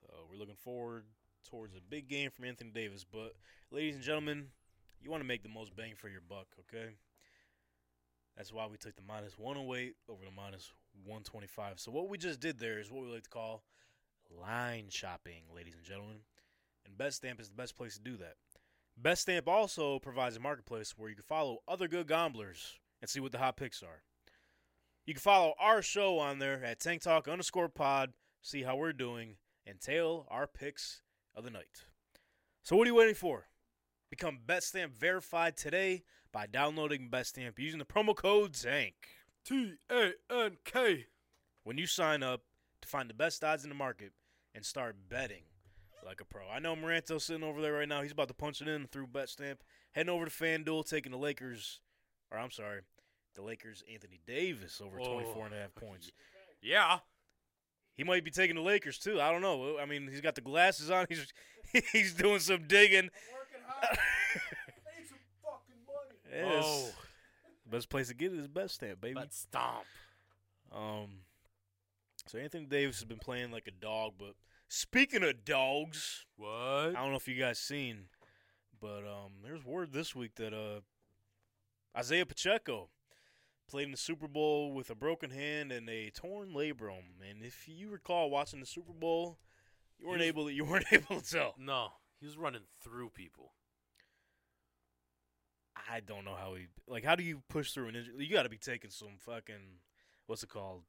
[0.00, 1.04] So we're looking forward
[1.48, 3.04] towards a big game from Anthony Davis.
[3.10, 3.34] But
[3.70, 4.48] ladies and gentlemen,
[5.00, 6.90] you want to make the most bang for your buck, okay?
[8.36, 10.72] That's why we took the minus 108 over the minus
[11.04, 11.80] 125.
[11.80, 13.62] So what we just did there is what we like to call
[14.40, 16.18] line shopping, ladies and gentlemen.
[16.86, 18.36] And BetStamp is the best place to do that.
[19.00, 23.32] BetStamp also provides a marketplace where you can follow other good gamblers and see what
[23.32, 24.02] the hot picks are.
[25.04, 28.94] You can follow our show on there at Tank Talk underscore pod, see how we're
[28.94, 29.36] doing,
[29.66, 31.02] and tail our picks
[31.34, 31.84] of the night.
[32.62, 33.48] So what are you waiting for?
[34.08, 38.94] Become BetStamp verified today by downloading BetStamp using the promo code TANK.
[39.44, 41.06] T A N K.
[41.64, 42.42] when you sign up
[42.80, 44.12] to find the best odds in the market
[44.54, 45.42] and start betting
[46.04, 46.48] like a pro.
[46.48, 48.02] I know Moranto's sitting over there right now.
[48.02, 49.58] He's about to punch it in through BetStamp.
[49.92, 51.80] Heading over to FanDuel, taking the Lakers,
[52.30, 52.80] or I'm sorry,
[53.34, 55.14] the Lakers, Anthony Davis over Oh.
[55.14, 56.10] 24 and a half points.
[56.60, 56.98] Yeah.
[57.94, 59.20] He might be taking the Lakers too.
[59.20, 59.78] I don't know.
[59.78, 61.06] I mean, he's got the glasses on.
[61.72, 63.08] He's he's doing some digging.
[66.30, 66.64] Yes.
[66.64, 66.88] Oh,
[67.70, 69.14] Best place to get it is Best Stamp, baby.
[69.14, 69.84] but stomp.
[70.74, 71.20] Um,
[72.26, 74.14] so Anthony Davis has been playing like a dog.
[74.18, 74.34] But
[74.68, 76.48] speaking of dogs, What?
[76.50, 78.06] I don't know if you guys seen,
[78.80, 80.80] but um, there's word this week that uh,
[81.96, 82.88] Isaiah Pacheco
[83.72, 87.18] played in the Super Bowl with a broken hand and a torn labrum.
[87.28, 89.38] And if you recall watching the Super Bowl,
[89.98, 91.54] you weren't was- able to, you weren't able to tell.
[91.58, 91.88] No,
[92.20, 93.52] he was running through people.
[95.90, 97.02] I don't know how he like.
[97.02, 98.14] How do you push through an injury?
[98.18, 99.80] You got to be taking some fucking
[100.26, 100.82] what's it called?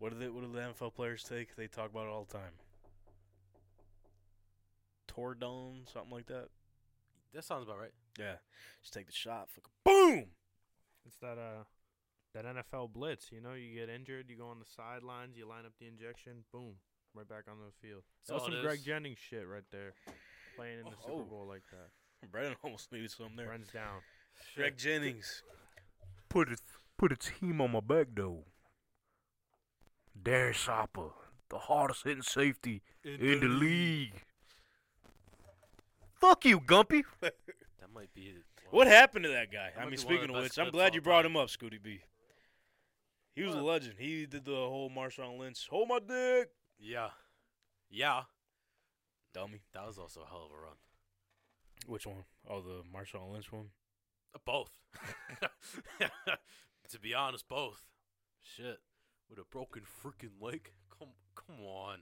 [0.00, 0.28] What do they?
[0.28, 1.54] What do the NFL players take?
[1.54, 2.52] They talk about it all the time.
[5.08, 6.48] Tordone, something like that.
[7.32, 7.92] That sounds about right.
[8.18, 8.34] Yeah,
[8.82, 9.48] just take the shot.
[9.50, 10.26] Fucking boom.
[11.08, 11.64] It's that uh
[12.34, 13.32] that NFL blitz.
[13.32, 16.44] You know, you get injured, you go on the sidelines, you line up the injection,
[16.52, 16.74] boom,
[17.14, 18.02] right back on the field.
[18.26, 18.84] That's That was some it Greg.
[18.84, 19.94] Jennings shit right there,
[20.56, 21.06] playing in the Oh.
[21.18, 22.30] Super Bowl like that.
[22.30, 23.48] Brennan almost needed something there.
[23.48, 24.00] Runs down.
[24.54, 25.42] Greg Jennings.
[26.28, 26.60] Put it,
[26.98, 28.44] put a team on my back though.
[30.22, 31.10] Darren Sharper,
[31.48, 34.22] the hardest hitting safety in the league.
[36.20, 37.04] Fuck you, Gumpy.
[37.80, 38.34] That might be.
[38.70, 39.70] What happened to that guy?
[39.74, 41.32] That I mean, be one of speaking of which, I'm glad you brought time.
[41.32, 42.00] him up, Scooty B.
[43.34, 43.94] He was a legend.
[43.98, 46.50] He did the whole Marshawn Lynch, hold my dick.
[46.78, 47.10] Yeah.
[47.90, 48.22] Yeah.
[49.32, 49.62] Dummy.
[49.74, 50.76] That was also a hell of a run.
[51.86, 52.24] Which one?
[52.48, 53.70] Oh, the Marshawn Lynch one?
[54.34, 54.70] Uh, Both.
[56.88, 57.84] to be honest, both.
[58.42, 58.78] Shit.
[59.30, 60.70] With a broken freaking leg.
[60.98, 62.00] Come, come on.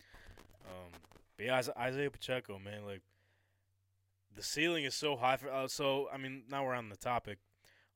[0.64, 0.92] Um,
[1.36, 3.02] but yeah, Isaiah Pacheco, man, like
[4.36, 5.36] the ceiling is so high.
[5.36, 7.38] For, uh, so I mean, now we're on the topic.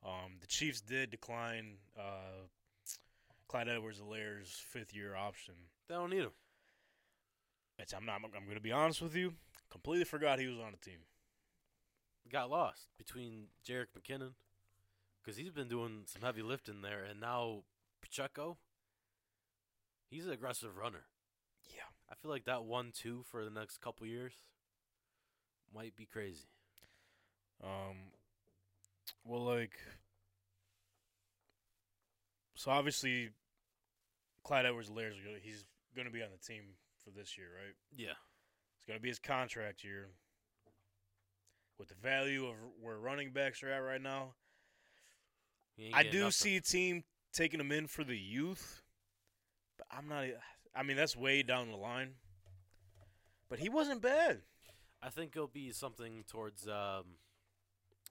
[0.05, 2.47] Um, the Chiefs did decline uh,
[3.49, 5.55] Clyde Edwards-Hilaire's fifth-year option.
[5.89, 6.31] They don't need him.
[7.79, 8.17] Which I'm not.
[8.25, 9.35] I'm going to be honest with you.
[9.71, 11.01] Completely forgot he was on the team.
[12.31, 14.33] Got lost between Jerick McKinnon,
[15.23, 17.63] because he's been doing some heavy lifting there, and now
[18.01, 18.57] Pacheco.
[20.09, 21.05] He's an aggressive runner.
[21.69, 21.83] Yeah.
[22.11, 24.33] I feel like that one-two for the next couple years
[25.75, 26.49] might be crazy.
[27.63, 27.97] Um.
[29.25, 29.73] Well, like,
[32.55, 33.31] so obviously,
[34.45, 35.13] Clyde Edwards-Hilaire
[35.43, 36.63] he's going to be on the team
[37.05, 37.75] for this year, right?
[37.95, 38.15] Yeah.
[38.77, 40.09] It's going to be his contract year.
[41.79, 44.35] With the value of where running backs are at right now,
[45.95, 46.31] I do nothing.
[46.31, 48.83] see a team taking him in for the youth,
[49.79, 50.25] but I'm not.
[50.75, 52.11] I mean, that's way down the line.
[53.49, 54.43] But he wasn't bad.
[55.03, 57.17] I think it'll be something towards um,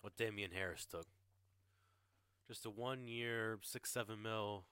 [0.01, 1.05] what Damien Harris took.
[2.47, 4.63] Just a one-year, six, seven mil.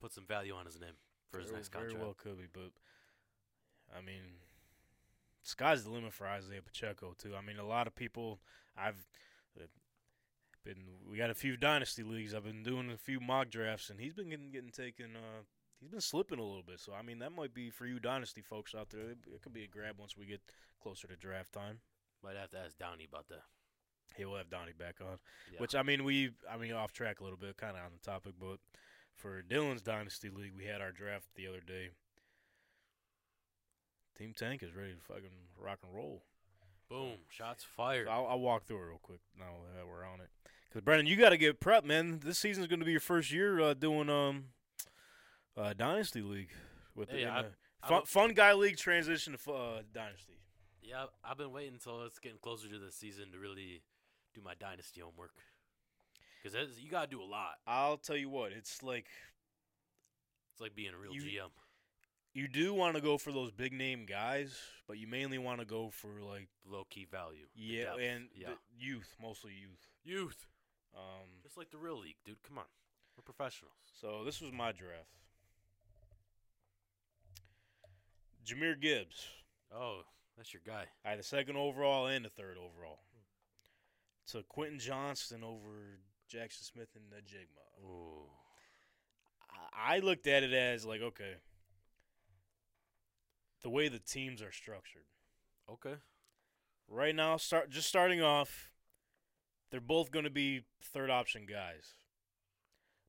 [0.00, 0.96] Put some value on his name
[1.30, 2.04] for his very, next very contract.
[2.04, 2.72] well could be, but
[3.96, 4.22] I mean,
[5.42, 7.34] sky's the limit for Isaiah Pacheco too.
[7.36, 8.40] I mean, a lot of people
[8.76, 9.06] I've
[9.58, 9.66] uh,
[10.64, 10.76] been.
[11.10, 12.34] We got a few dynasty leagues.
[12.34, 15.16] I've been doing a few mock drafts, and he's been getting getting taken.
[15.16, 15.42] Uh,
[15.84, 16.80] he's been slipping a little bit.
[16.80, 19.10] So I mean, that might be for you dynasty folks out there.
[19.10, 20.40] It, could be a grab once we get
[20.82, 21.78] closer to draft time.
[22.22, 23.42] Might have to ask Downey about that.
[24.16, 25.18] He will have Donnie back on.
[25.52, 25.60] Yeah.
[25.60, 28.10] Which I mean, we I mean off track a little bit, kind of on the
[28.10, 28.58] topic, but
[29.14, 31.90] for Dylan's dynasty league, we had our draft the other day.
[34.16, 36.22] Team Tank is ready to fucking rock and roll.
[36.88, 38.08] Boom, shots So fired.
[38.08, 40.28] I'll, I'll walk through it real quick now that we're on it.
[40.68, 42.20] Because Brendan, you got to get prepped, man.
[42.24, 44.44] This season's going to be your first year uh, doing um
[45.56, 46.50] uh, dynasty league
[46.94, 47.50] with the, the I fun,
[47.88, 50.38] don't- fun guy league transition to uh, dynasty.
[50.82, 53.82] Yeah, I've been waiting until it's getting closer to the season to really
[54.34, 55.32] do my dynasty homework.
[56.42, 57.54] Because you gotta do a lot.
[57.66, 59.06] I'll tell you what, it's like
[60.52, 61.50] It's like being a real You- GM.
[62.34, 65.64] you do want to go for those big name guys, but you mainly want to
[65.66, 67.46] go for like Low key value.
[67.54, 68.48] yeah, and yeah,
[68.78, 69.88] youth, mostly youth.
[70.04, 70.46] youth.
[70.94, 72.42] Um, Just like the real league, dude.
[72.46, 72.64] Come on,
[73.16, 73.72] we're professionals.
[74.00, 75.23] so this was my draft.
[78.44, 79.26] Jahmyr Gibbs.
[79.74, 80.02] Oh,
[80.36, 80.84] that's your guy.
[81.04, 83.00] I had the second overall and the third overall.
[84.26, 85.98] Took Quentin Johnston over
[86.32, 87.84] Jaxon Smith-Njigba.
[87.84, 88.28] Ooh,
[89.74, 91.34] I looked at it as like, okay,
[93.62, 95.04] the way the teams are structured
[95.70, 95.94] okay.
[96.88, 98.70] right now, start just starting off,
[99.70, 101.94] they're both going to be third option guys.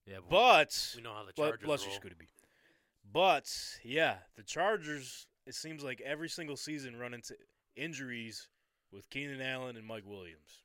[0.05, 1.77] Yeah, But we know how the Chargers you, roll.
[1.77, 2.27] Scooty B.
[3.15, 3.49] But
[3.81, 5.27] yeah, the Chargers.
[5.47, 7.33] It seems like every single season run into
[7.77, 8.49] injuries
[8.91, 10.63] with Keenan Allen and Mike Williams.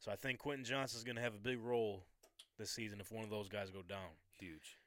[0.00, 2.06] So I think Quentin Johnston is going to have a big role
[2.58, 4.08] this season if one of those guys go down.
[4.40, 4.78] Huge.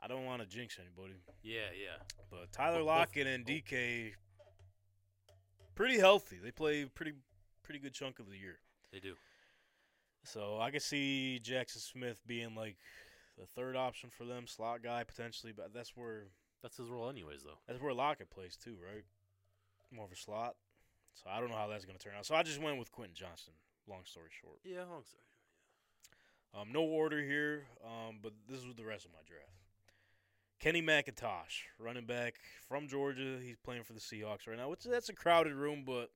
[0.00, 1.96] I don't want to jinx anybody, Yeah, yeah.
[2.30, 4.12] but Tyler Lockett and DK
[5.74, 6.38] pretty healthy.
[6.40, 7.14] They play pretty
[7.64, 8.58] pretty good chunk of the year.
[8.92, 9.14] They do.
[10.22, 12.76] So I could see Jaxon Smith being like
[13.38, 16.24] the third option for them, slot guy potentially, but that's where
[16.62, 17.58] That's his role, anyways, though.
[17.68, 19.04] that's where Lockett plays too, right?
[19.92, 20.56] More of a slot.
[21.14, 22.26] So I don't know how that's going to turn out.
[22.26, 23.54] So I just went with Quentin Johnston.
[23.88, 25.22] Long story short, Yeah, long story.
[26.54, 29.50] um, no order here, um, but this was the rest of my draft.
[30.58, 32.34] Kenny McIntosh, running back
[32.68, 33.38] from Georgia.
[33.42, 34.68] He's playing for the Seahawks right now.
[34.70, 36.10] Which that's a crowded room, but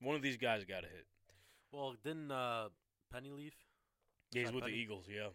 [0.00, 1.06] one of these guys got to hit.
[1.72, 2.68] Well, didn't uh,
[3.12, 3.54] Penny leave?
[4.32, 5.28] Yeah, he's with the Eagles, yeah.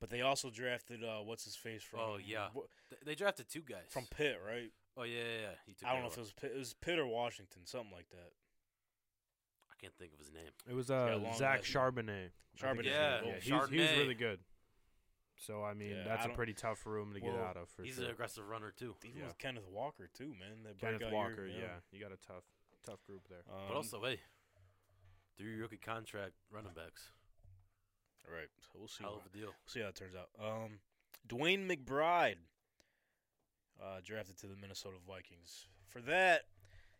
[0.00, 2.48] But they also drafted uh, what's his face from Oh, yeah.
[2.54, 3.86] wh- They drafted two guys.
[3.88, 4.70] from Pitt, right?
[4.96, 5.48] Oh yeah, yeah, yeah.
[5.66, 7.92] He took I don't know if it was Pitt, it was Pitt or Washington, something
[7.92, 8.32] like that.
[9.70, 10.50] I can't think of his name.
[10.68, 12.30] It was a uh, long Zach last Charbonnet.
[12.60, 14.40] Charbonnet, Yeah, yeah, Yeah, he's, he's really good.
[15.38, 17.82] So I mean, Yeah, that's I a pretty tough room to get out of for
[17.82, 18.04] He's sure.
[18.04, 18.94] an aggressive runner too.
[19.04, 19.26] Even Yeah.
[19.28, 20.62] with Kenneth Walker too, man.
[20.64, 21.76] That Kenneth Walker, year, yeah.
[21.92, 22.44] you got a tough,
[22.86, 23.44] tough group there.
[23.50, 24.20] Um, But also, hey,
[25.36, 27.10] three rookie contract running backs.
[28.28, 28.48] Right.
[28.60, 29.04] So we'll see.
[29.04, 29.54] Hell how- of a deal.
[29.66, 30.30] see how it turns out.
[30.38, 30.80] Um,
[31.28, 32.38] DeWayne McBride,
[33.80, 35.68] uh, drafted to the Minnesota Vikings.
[35.88, 36.48] For that,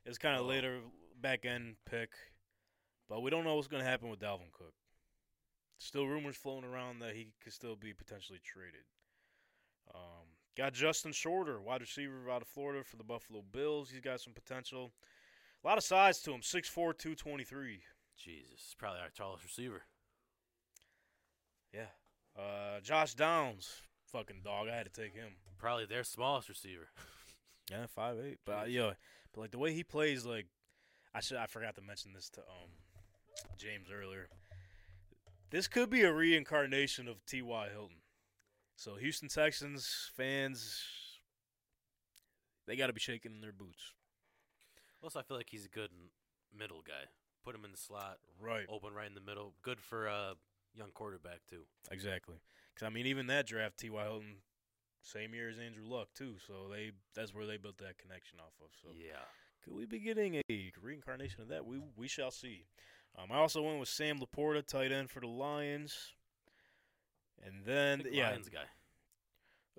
[0.04, 0.48] it was kind of Oh.
[0.48, 0.82] later
[1.16, 2.12] back end pick,
[3.08, 4.74] but we don't know what's going to happen with Dalvin Cook.
[5.78, 8.86] Still rumors floating around that he could still be potentially traded.
[9.94, 13.90] Um, got Justin Shorter, wide receiver out of Florida for the Buffalo Bills.
[13.90, 14.94] He's got some potential.
[15.62, 17.84] A lot of size to him, 6'4", 223.
[18.16, 19.86] Jesus, probably our tallest receiver.
[21.72, 21.86] Yeah.
[22.38, 23.70] Uh, Josh Downs,
[24.12, 24.68] fucking dog.
[24.68, 25.32] I had to take him.
[25.58, 26.88] Probably their smallest receiver.
[27.68, 28.38] Yeah, five eight.
[28.46, 28.92] But uh, yeah,
[29.34, 30.46] but like the way he plays, like
[31.12, 32.70] I should I forgot to mention this to um
[33.58, 34.28] James earlier.
[35.50, 37.42] This could be a reincarnation of T.
[37.42, 37.68] Y.
[37.72, 37.96] Hilton.
[38.76, 40.80] So Houston Texans fans,
[42.68, 43.94] they got to be shaking in their boots.
[45.02, 45.90] Also, I feel like he's a good
[46.56, 47.08] middle guy.
[47.44, 48.66] Put him in the slot, Right.
[48.68, 49.54] open right in the middle.
[49.62, 50.34] Good for a
[50.76, 51.62] young quarterback too.
[51.90, 52.36] Exactly.
[52.74, 53.90] Because I mean, even that draft, T.
[53.90, 54.02] Y.
[54.02, 54.36] Hilton,
[55.02, 56.34] same year as Andrew Luck too.
[56.46, 58.70] So they that's where they built that connection off of.
[58.82, 59.24] So Yeah.
[59.64, 61.64] Could we be getting a reincarnation of that?
[61.66, 62.66] We we shall see.
[63.18, 66.12] Um, I also went with Sam LaPorta, tight end for the Lions,
[67.44, 68.66] and then Big yeah, Lions guy.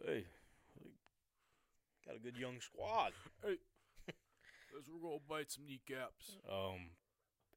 [0.03, 0.25] hey,
[2.05, 3.13] got a good young squad.
[3.43, 3.57] hey,
[4.91, 6.37] we're gonna bite some kneecaps.
[6.51, 6.89] Um,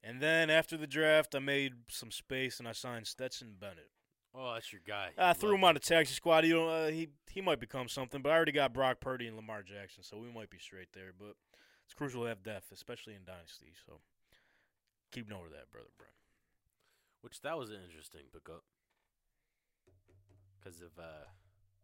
[0.03, 3.91] and then after the draft, I made some space and I signed Stetson Bennett.
[4.33, 5.09] Oh, that's your guy.
[5.17, 6.45] I threw him on the taxi squad.
[6.45, 9.35] You know, uh, he he might become something, but I already got Brock Purdy and
[9.35, 11.11] Lamar Jackson, so we might be straight there.
[11.17, 11.35] But
[11.85, 13.73] it's crucial to have depth, especially in dynasty.
[13.85, 13.99] So
[15.11, 16.13] keep note of that, brother, Brent.
[17.21, 18.63] Which that was an interesting pickup
[20.57, 21.27] because of uh,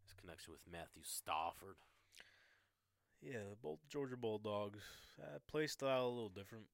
[0.03, 1.76] his connection with Matthew Stafford.
[3.22, 4.84] Yeah, both Georgia Bulldogs.
[5.22, 6.65] Uh, play style a little different.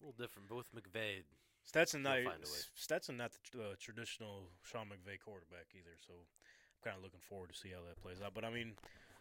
[0.00, 1.24] A little different, but with McVay.
[1.64, 2.58] Stetson not He'll find a way.
[2.74, 5.96] Stetson not the uh, traditional Sean McVay quarterback either.
[6.06, 8.32] So I'm kind of looking forward to see how that plays out.
[8.34, 8.72] But I mean,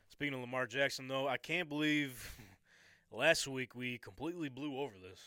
[0.07, 2.37] speaking of Lamar Jackson, though, I can't believe
[3.11, 5.19] last week we completely blew over this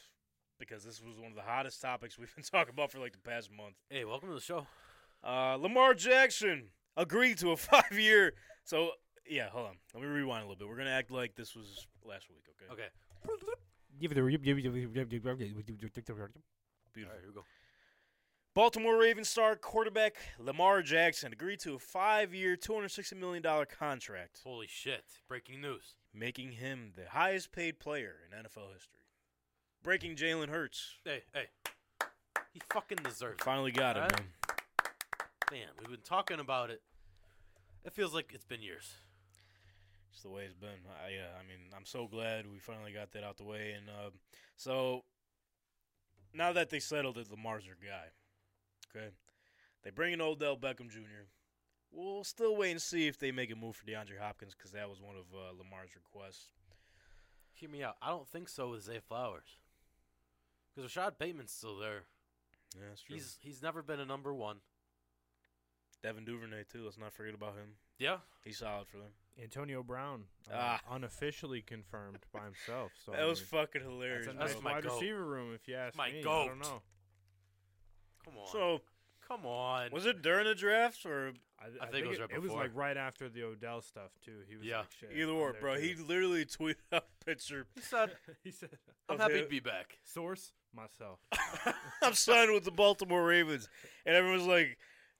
[0.59, 3.19] because this was one of the hottest topics we've been talking about for like the
[3.19, 3.75] past month.
[3.91, 4.67] Hey, welcome to the show.
[5.23, 8.33] Uh, Lamar Jackson agreed to a five-year.
[8.65, 8.93] So
[9.29, 9.77] yeah, hold on.
[9.95, 10.69] Let me rewind a little bit.
[10.69, 12.45] We're gonna act like this was last week.
[12.49, 12.73] Okay.
[12.73, 12.89] Okay.
[16.95, 17.13] Beautiful.
[17.13, 17.45] All right, here we go.
[18.55, 23.43] Baltimore Ravens star quarterback Lamar Jackson agreed to a five-year, $260 million
[23.79, 25.05] contract, Holy shit!
[25.27, 25.95] Breaking news.
[26.13, 29.01] making him the highest-paid player in NFL history.
[29.83, 30.97] Breaking Jalen Hurts.
[31.05, 31.47] Hey, hey.
[32.53, 33.45] He fucking deserves it.
[33.45, 34.19] Finally got it, Alright.
[34.21, 34.29] man.
[35.51, 36.83] Man, we've been talking about it.
[37.85, 38.93] It feels like it's been years.
[40.13, 40.69] It's the way it's been.
[41.05, 43.75] I, yeah, I mean, I'm so glad we finally got that out the way.
[43.77, 44.11] And uh,
[44.57, 45.05] so
[46.35, 48.09] now that they settled it, Lamar's their guy.
[48.95, 49.09] Okay,
[49.83, 51.27] they bring in Odell Beckham Jr.
[51.91, 54.89] We'll still wait and see if they make a move for DeAndre Hopkins because that
[54.89, 56.49] was one of uh, Lamar's requests.
[57.55, 57.97] Hear me out.
[58.01, 59.59] I don't think so with Zay Flowers.
[60.75, 62.05] Because Rashod Bateman's still there.
[62.75, 63.17] Yeah, that's true.
[63.17, 64.59] He's he's never been a number one.
[66.03, 66.85] Devin Duvernay too.
[66.85, 67.77] Let's not forget about him.
[67.99, 68.19] Yeah.
[68.45, 69.13] He's solid for them.
[69.41, 70.81] Antonio Brown, uh, Ah.
[70.91, 72.93] unofficially confirmed by himself.
[73.05, 74.27] So that I was mean, fucking hilarious.
[74.27, 74.39] That's.
[74.53, 74.93] That's my wide goat.
[74.95, 76.21] receiver room, if you ask My me.
[76.21, 76.47] I goat.
[76.49, 76.83] don't know.
[78.25, 78.47] Come on.
[78.53, 78.81] so
[79.27, 79.91] Come on.
[79.91, 82.71] was it during the draft or I, I think it was right it was like
[82.75, 84.39] right after the Odell stuff too.
[84.49, 84.79] He was Yeah.
[84.81, 85.77] like, shit, either or, bro?
[85.77, 85.81] too.
[85.81, 87.67] He literally tweeted out a picture.
[87.75, 88.11] He said,
[88.45, 88.71] he said,
[89.09, 89.45] "I'm happy him.
[89.45, 91.21] to be back." "Source myself."
[92.03, 93.69] I'm signed with the Baltimore Ravens,
[94.07, 94.77] and everyone's like,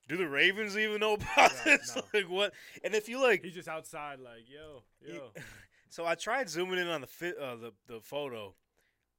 [0.07, 1.95] "Do the Ravens even know about Right, this?
[1.95, 2.01] no.
[2.13, 5.31] like what?" And if you like, He's just outside, like, yo, he- yo.
[5.89, 8.53] so I tried zooming in on the fit, uh, the the photo,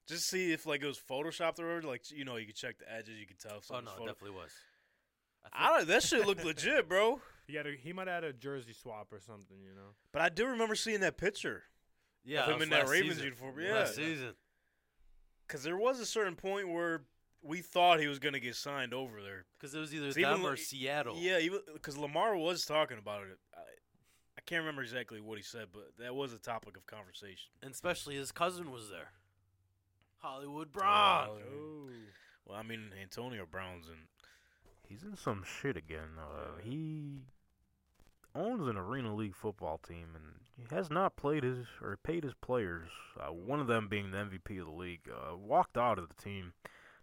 [0.06, 1.88] Just see if like it was photoshopped or whatever.
[1.88, 3.18] Like you know, you could check the edges.
[3.18, 3.58] You could tell.
[3.58, 4.50] If Oh no, was it photo- definitely was.
[5.52, 5.88] I I don't.
[5.88, 7.20] That shit looked legit, bro.
[7.46, 9.90] He had a, he might have had a jersey swap or something, you know.
[10.12, 11.62] But I do remember seeing that picture
[12.24, 13.24] yeah, of him in that Ravens season.
[13.24, 13.56] uniform.
[13.60, 14.32] Yeah, Last season.
[15.46, 17.02] because there was a certain point where
[17.44, 19.44] we thought he was gonna get signed over there.
[19.56, 21.16] Because it was either It's even them or Seattle.
[21.18, 21.38] Yeah,
[21.72, 23.38] because Lamar was talking about it.
[23.54, 27.50] I, I can't remember exactly what he said, but that was a topic of conversation.
[27.62, 29.10] And especially his cousin was there.
[30.18, 31.28] Hollywood Brown.
[31.30, 31.90] Oh.
[32.46, 34.08] Well, I mean, Antonio Brown's in.
[34.88, 36.18] He's in some shit again.
[36.18, 37.22] Uh, he
[38.34, 40.24] owns an arena league football team, and
[40.56, 42.88] he has not played his or paid his players.
[43.18, 46.22] Uh, one of them being the MVP of the league, uh, walked out of the
[46.22, 46.52] team.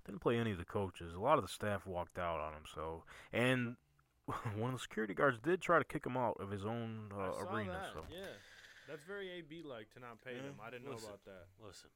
[0.06, 1.14] Didn't play any of the coaches.
[1.14, 2.64] A lot of the staff walked out on him.
[2.74, 3.76] So, and
[4.56, 7.20] one of the security guards did try to kick him out of his own uh,
[7.20, 7.72] I saw arena.
[7.74, 7.89] that.
[7.93, 8.26] So, Yeah,
[8.89, 10.41] that's very AB like to not pay Yeah.
[10.43, 10.56] them.
[10.66, 11.45] I didn't know about that.
[11.66, 11.89] Listen.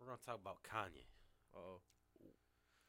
[0.00, 1.06] We're going to talk about Kanye.
[1.56, 1.80] Oh,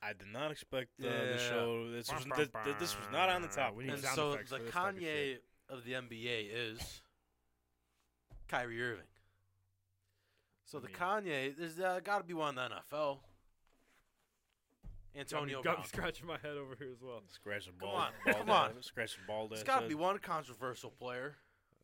[0.02, 1.26] I did not expect uh, Yeah.
[1.34, 1.92] the show.
[1.92, 3.76] This was th- th- this was not on the top.
[3.76, 5.38] We need And sound so effects the for this type of Kanye
[5.70, 7.02] of, the NBA is
[8.48, 9.04] Kyrie Irving.
[10.66, 13.18] So I the Kanye, there's uh, got to be one in the NFL.
[15.16, 15.86] Antonio got me Brown.
[15.88, 17.22] scratching my head over here as well.
[17.28, 17.96] Scratch the Come ball.
[17.96, 18.74] on, bald come on.
[18.74, 19.48] head, Scratch the ball.
[19.48, 21.36] There's got to be one controversial player.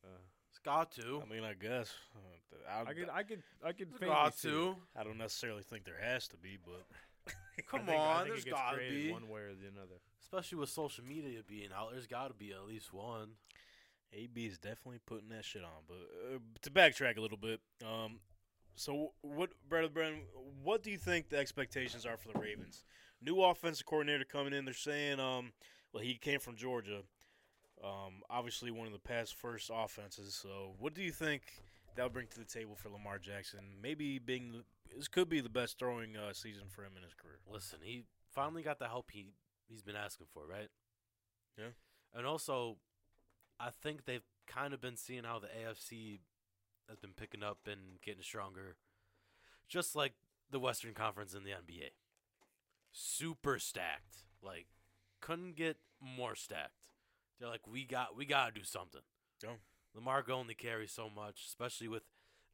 [0.04, 0.08] Uh,
[0.50, 1.22] It's got to.
[1.26, 1.94] I mean, I guess.
[2.16, 3.90] Uh, I, I could, I could, I could.
[3.90, 4.76] There's faintly got to.
[4.98, 6.86] I don't necessarily think there has to be, but
[7.68, 9.12] Come think- on, there's got to be.
[9.12, 10.00] one way or the another.
[10.22, 13.30] Especially with social media being out, there's got to be at least one.
[14.14, 15.84] AB is definitely putting that shit on.
[15.88, 15.98] But
[16.36, 18.20] uh, to backtrack a little bit, um,
[18.76, 20.22] so what, Brother Brennan,
[20.64, 22.84] what do you think the expectations are for the Ravens?
[23.26, 24.66] New offensive coordinator coming in.
[24.66, 25.54] They're saying, um,
[25.92, 27.02] well, he came from Georgia.
[27.84, 30.36] Um, obviously, one of the past first offenses.
[30.36, 31.42] So, what do you think
[31.96, 33.60] that'll bring to the table for Lamar Jackson?
[33.82, 34.64] Maybe being the,
[34.96, 37.40] this could be the best throwing uh, season for him in his career.
[37.52, 39.28] Listen, he finally got the help he
[39.68, 40.70] he's been asking for, right?
[41.58, 41.74] Yeah.
[42.14, 42.78] And also,
[43.60, 46.20] I think they've kind of been seeing how the AFC
[46.88, 48.76] has been picking up and getting stronger,
[49.68, 50.14] just like
[50.52, 51.90] the Western Conference in the NBA.
[52.98, 54.68] Super stacked, like
[55.20, 56.72] couldn't get more stacked.
[57.40, 59.02] They're like, we got, we got to do something.
[59.44, 59.50] Yeah.
[59.94, 62.04] Lamar only carries so much, especially with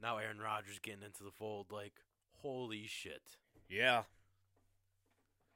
[0.01, 1.67] now Aaron Rodgers getting into the fold.
[1.71, 1.93] Like,
[2.41, 3.21] holy shit.
[3.69, 4.03] Yeah.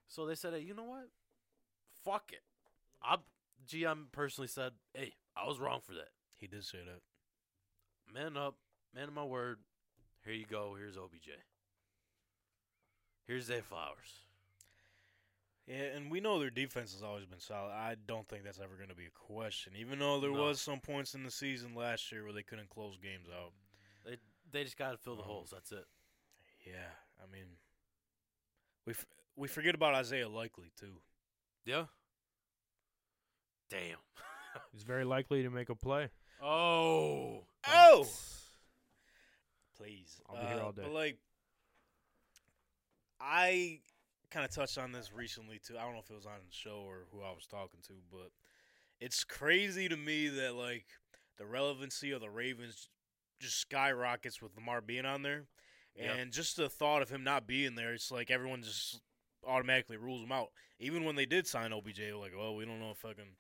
[0.08, 1.10] So they said, hey, you know what?
[2.04, 2.44] Fuck it.
[3.02, 3.18] I
[3.68, 6.10] GM personally said, hey, I was wrong for that.
[6.36, 8.14] He did say that.
[8.14, 8.58] Man up,
[8.94, 9.58] man of my word.
[10.24, 10.76] Here you go.
[10.78, 11.30] Here's OBJ.
[13.26, 14.26] Here's Zay Flowers.
[15.68, 17.72] Yeah, and we know their defense has always been solid.
[17.72, 19.74] I don't think that's ever going to be a question.
[19.76, 20.44] Even though there No.
[20.44, 23.52] was some points in the season last year where they couldn't close games out.
[24.06, 24.18] They
[24.52, 25.50] they just got to fill the Um, holes.
[25.52, 25.86] That's it.
[26.68, 26.92] Yeah,
[27.22, 27.58] I mean,
[28.86, 29.06] we f-
[29.36, 31.02] we forget about Isaiah Likely too.
[31.66, 31.86] Yeah.
[33.70, 33.98] Damn.
[34.72, 36.10] He's very likely to make a play.
[36.42, 37.48] Oh.
[37.68, 38.08] Oh,
[39.78, 40.22] please.
[40.30, 40.84] I'll be here Uh, all day.
[40.84, 41.18] But like,
[43.20, 43.80] I
[44.32, 45.78] kind of touched on this recently too.
[45.78, 47.94] I don't know if it was on the show or who I was talking to,
[48.12, 48.32] but
[49.00, 50.86] it's crazy to me that like
[51.38, 52.90] the relevancy of the Ravens
[53.40, 55.46] just skyrockets with Lamar being on there,
[55.96, 56.14] Yeah.
[56.14, 59.02] and just the thought of him not being there, it's like everyone just
[59.46, 60.50] automatically rules him out.
[60.80, 63.36] Even when they did sign OBJ, like, well, we don't know if fucking.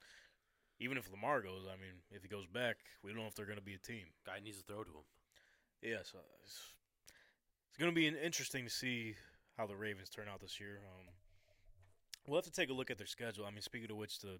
[0.79, 3.45] Even if Lamar goes, I mean, if he goes back, we don't know if they're
[3.45, 4.07] going to be a team.
[4.25, 5.05] Guy needs to throw to him.
[5.81, 6.59] Yeah, so it's,
[7.69, 9.15] it's going to be an- interesting to see
[9.57, 10.79] how the Ravens turn out this year.
[10.83, 11.07] Um,
[12.27, 13.45] we'll have to take a look at their schedule.
[13.45, 14.39] I mean, speaking of which, the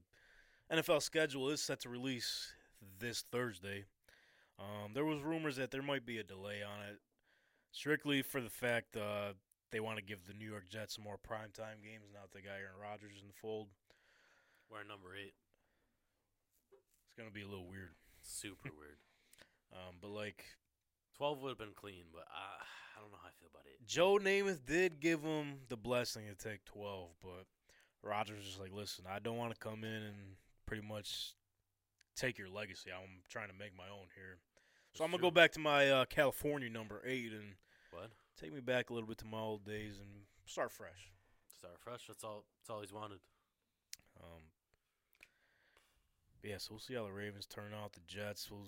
[0.72, 2.54] NFL schedule is set to release
[3.00, 3.86] this Thursday.
[4.60, 7.00] Um, there was rumors that there might be a delay on it,
[7.72, 9.34] strictly for the fact uh,
[9.72, 12.42] they want to give the New York Jets some more primetime games now that they
[12.42, 13.68] got Aaron Rodgers in the fold.
[14.72, 15.34] We're number eight.
[17.06, 17.96] It's going to be a little weird.
[18.22, 18.98] Super weird.
[19.74, 20.46] Um, but like
[21.18, 22.64] 12 would have been clean, but I,
[22.98, 23.86] I don't know how I feel about it.
[23.88, 27.46] Joe Namath did give him the blessing to take 12, but
[28.04, 30.16] Rodgers was just like, listen, I don't want to come in and
[30.66, 31.34] pretty much
[32.16, 32.90] take your legacy.
[32.92, 34.38] I'm trying to make my own here.
[34.94, 37.56] So I'm going to go back to my uh, California number eight and
[37.92, 38.10] What?
[38.40, 40.10] take me back a little bit to my old days and
[40.46, 41.12] start fresh.
[41.58, 42.08] Start fresh.
[42.08, 42.46] That's all.
[42.62, 43.20] That's all he's wanted.
[44.22, 44.42] Um,
[46.44, 47.94] yeah, so we'll see how the Ravens turn out.
[47.94, 48.68] The Jets will.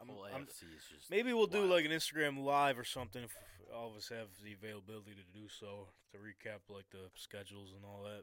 [0.00, 3.34] I'm, I'm- AFC is just Maybe we'll do like an Instagram live or something if
[3.74, 7.84] all of us have the availability to do so to recap like the schedules and
[7.84, 8.22] all that.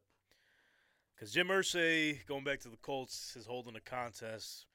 [1.16, 4.66] Because Jim Irsay, going back to the Colts, is holding a contest.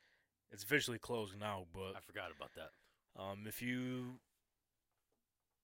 [0.50, 2.70] It's officially closed now, but I forgot about that.
[3.20, 4.18] um, if you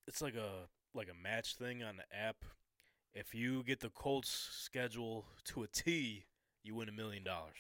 [0.07, 2.37] it's like a like a match thing on the app.
[3.15, 6.25] If you get the Colts schedule to a T,
[6.65, 7.57] you win a million dollars.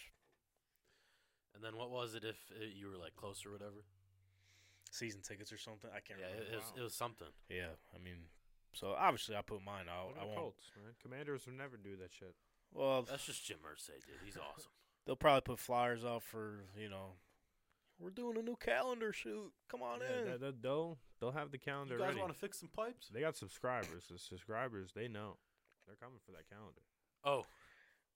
[1.54, 3.84] And then what was it if uh, you were like close or whatever?
[4.90, 5.90] Season tickets or something.
[5.90, 6.50] I can't Yeah, remember.
[6.50, 7.28] it, it was it was something.
[7.48, 8.30] Yeah, I mean,
[8.72, 10.14] so obviously I put mine out.
[10.20, 10.36] I won't.
[10.38, 10.94] Colts, man?
[11.02, 12.34] Commanders would never do that shit.
[12.72, 14.18] Well, That's just Jim Irsay, dude.
[14.24, 14.70] He's awesome.
[15.06, 17.14] they'll probably put flyers out for you know.
[18.00, 19.52] We're doing a new calendar shoot.
[19.70, 20.26] Come on in.
[20.26, 22.20] Yeah, they, they, they'll they'll have the calendar You guys ready.
[22.20, 23.08] want to fix some pipes?
[23.12, 24.04] They got subscribers.
[24.10, 25.36] The subscribers, they know.
[25.86, 26.82] They're coming for that calendar.
[27.24, 27.44] Oh,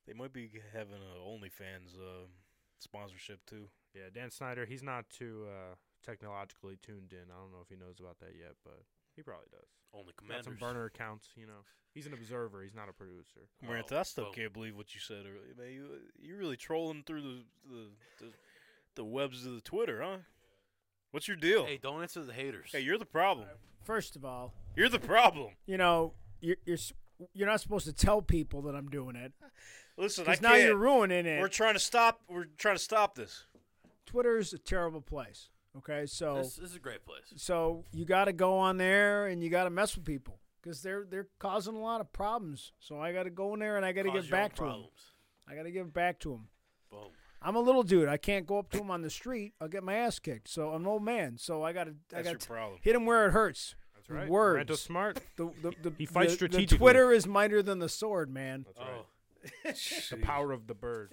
[0.07, 2.27] They might be having a OnlyFans uh,
[2.79, 3.69] sponsorship too.
[3.95, 5.75] Yeah, Dan Snyder, he's not too uh,
[6.05, 7.31] technologically tuned in.
[7.31, 8.81] I don't know if he knows about that yet, but
[9.17, 9.69] he probably does.
[9.95, 10.47] only commanders.
[10.47, 11.65] Got some burner accounts, you know.
[11.95, 12.63] He's an observer.
[12.63, 13.49] He's not a producer.
[13.67, 14.33] Marantha, Oh, I still well.
[14.33, 15.73] can't believe what you said earlier, man.
[15.73, 15.87] You
[16.21, 17.85] you're really trolling through the the,
[18.21, 18.33] the
[18.97, 20.19] the webs of the Twitter, huh?
[21.11, 21.65] What's your deal?
[21.65, 22.71] Hey, don't answer the haters.
[22.73, 23.47] Hey, you're the problem.
[23.83, 25.53] First of all, You're the problem.
[25.67, 26.77] you know, you're you're
[27.33, 29.33] you're not supposed to tell people that I'm doing it
[29.99, 30.53] Listen, I because can't.
[30.55, 31.41] now you're ruining it.
[31.41, 32.21] We're trying to stop.
[32.29, 33.45] We're trying to stop this.
[34.07, 35.49] Twitter is a terrible place.
[35.77, 37.23] Okay, so this, this is a great place.
[37.37, 40.81] so you got to go on there and you got to mess with people because
[40.83, 42.73] they're they're causing a lot of problems.
[42.81, 44.63] So I got to go in there and I got to Cause give back to
[44.63, 44.69] them.
[44.71, 45.01] problems.
[45.49, 46.49] I got to give back to them.
[46.91, 47.11] Boom.
[47.41, 48.09] I'm a little dude.
[48.09, 49.53] I can't go up to him on the street.
[49.61, 50.49] I'll get my ass kicked.
[50.49, 51.37] So I'm an old man.
[51.39, 52.79] So I got to I That's got your to problem.
[52.83, 53.77] hit him where it hurts.
[53.95, 54.29] That's right.
[54.29, 54.57] words.
[54.57, 55.21] Ranto's smart.
[55.37, 56.77] The, the, the, He fights the- strategically.
[56.77, 58.65] The Twitter is mightier than the sword, man.
[58.67, 58.89] That's right.
[59.01, 59.07] Oh,
[59.65, 61.13] The power of the bird.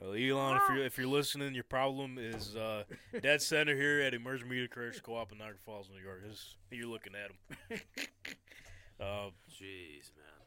[0.00, 2.84] Well, Elon, if you're if you're listening, your problem is uh,
[3.20, 6.22] dead center here at Emerging Media Creators Co-op in Niagara Falls, New York.
[6.24, 7.80] This, you're looking at him.
[9.00, 10.38] uh, jeez, man.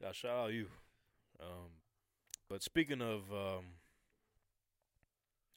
[0.00, 0.68] yeah, shout out you.
[1.40, 1.70] Um,
[2.48, 3.64] but speaking of, um,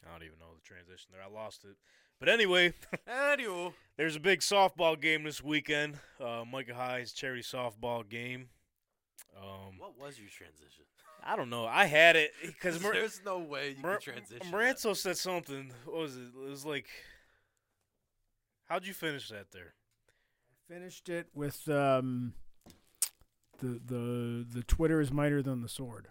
[0.04, 1.22] I don't even know the transition there.
[1.22, 1.76] I lost it.
[2.20, 2.74] But anyway,
[3.08, 6.00] Anywho, there's a big softball game this weekend.
[6.20, 8.50] Uh, Micah Hyde's charity softball game.
[9.38, 10.84] Um, what was your transition?
[11.24, 11.66] I don't know.
[11.66, 14.52] I had it because there's no way you Mar- can transition.
[14.52, 14.58] that.
[14.58, 15.72] Maranto said something.
[15.86, 16.24] What was it?
[16.36, 16.88] It was like,
[18.68, 19.74] how'd you finish that there?
[20.68, 22.34] Finished it with um,
[23.60, 26.08] the the the Twitter is mightier than the sword.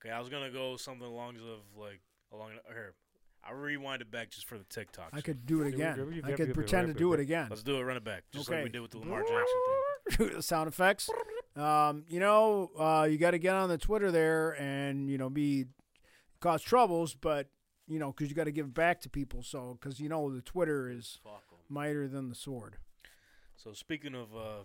[0.00, 2.00] Okay, I was gonna go something along of like
[2.32, 2.94] along here.
[3.44, 5.10] I'll rewind it back just for the TikTok.
[5.12, 5.96] I could do it again.
[5.98, 7.46] yep, yep, I could pretend to do it again.
[7.50, 7.82] Let's do it.
[7.82, 8.64] Run it back, just like Okay.
[8.64, 9.76] we did with the Lamar Jackson thing.
[10.16, 11.10] The sound effects.
[11.56, 15.28] Um, you know, uh, you got to get on the Twitter there and you know
[15.28, 15.66] be
[16.40, 17.48] cause troubles, but
[17.86, 19.42] you know because you got to give back to people.
[19.42, 21.58] So because you know the Twitter is Fuck 'em.
[21.68, 22.76] mightier than the sword.
[23.56, 24.64] So speaking of uh,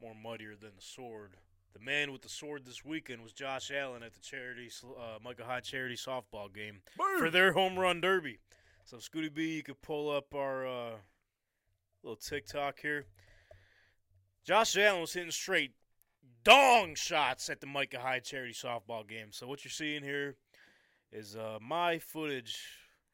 [0.00, 1.36] more muddier than the sword,
[1.72, 5.44] the man with the sword this weekend was Josh Allen at the charity uh, Micah
[5.44, 6.82] Hyde charity softball game
[7.18, 8.38] for their home run derby.
[8.84, 10.90] So Scooty B, you could pull up our uh,
[12.02, 13.06] little TikTok here.
[14.44, 15.72] Josh Allen was hitting straight
[16.44, 19.28] dong shots at the Micah Hyde charity softball game.
[19.30, 20.36] So what you're seeing here
[21.10, 22.60] is uh, my footage.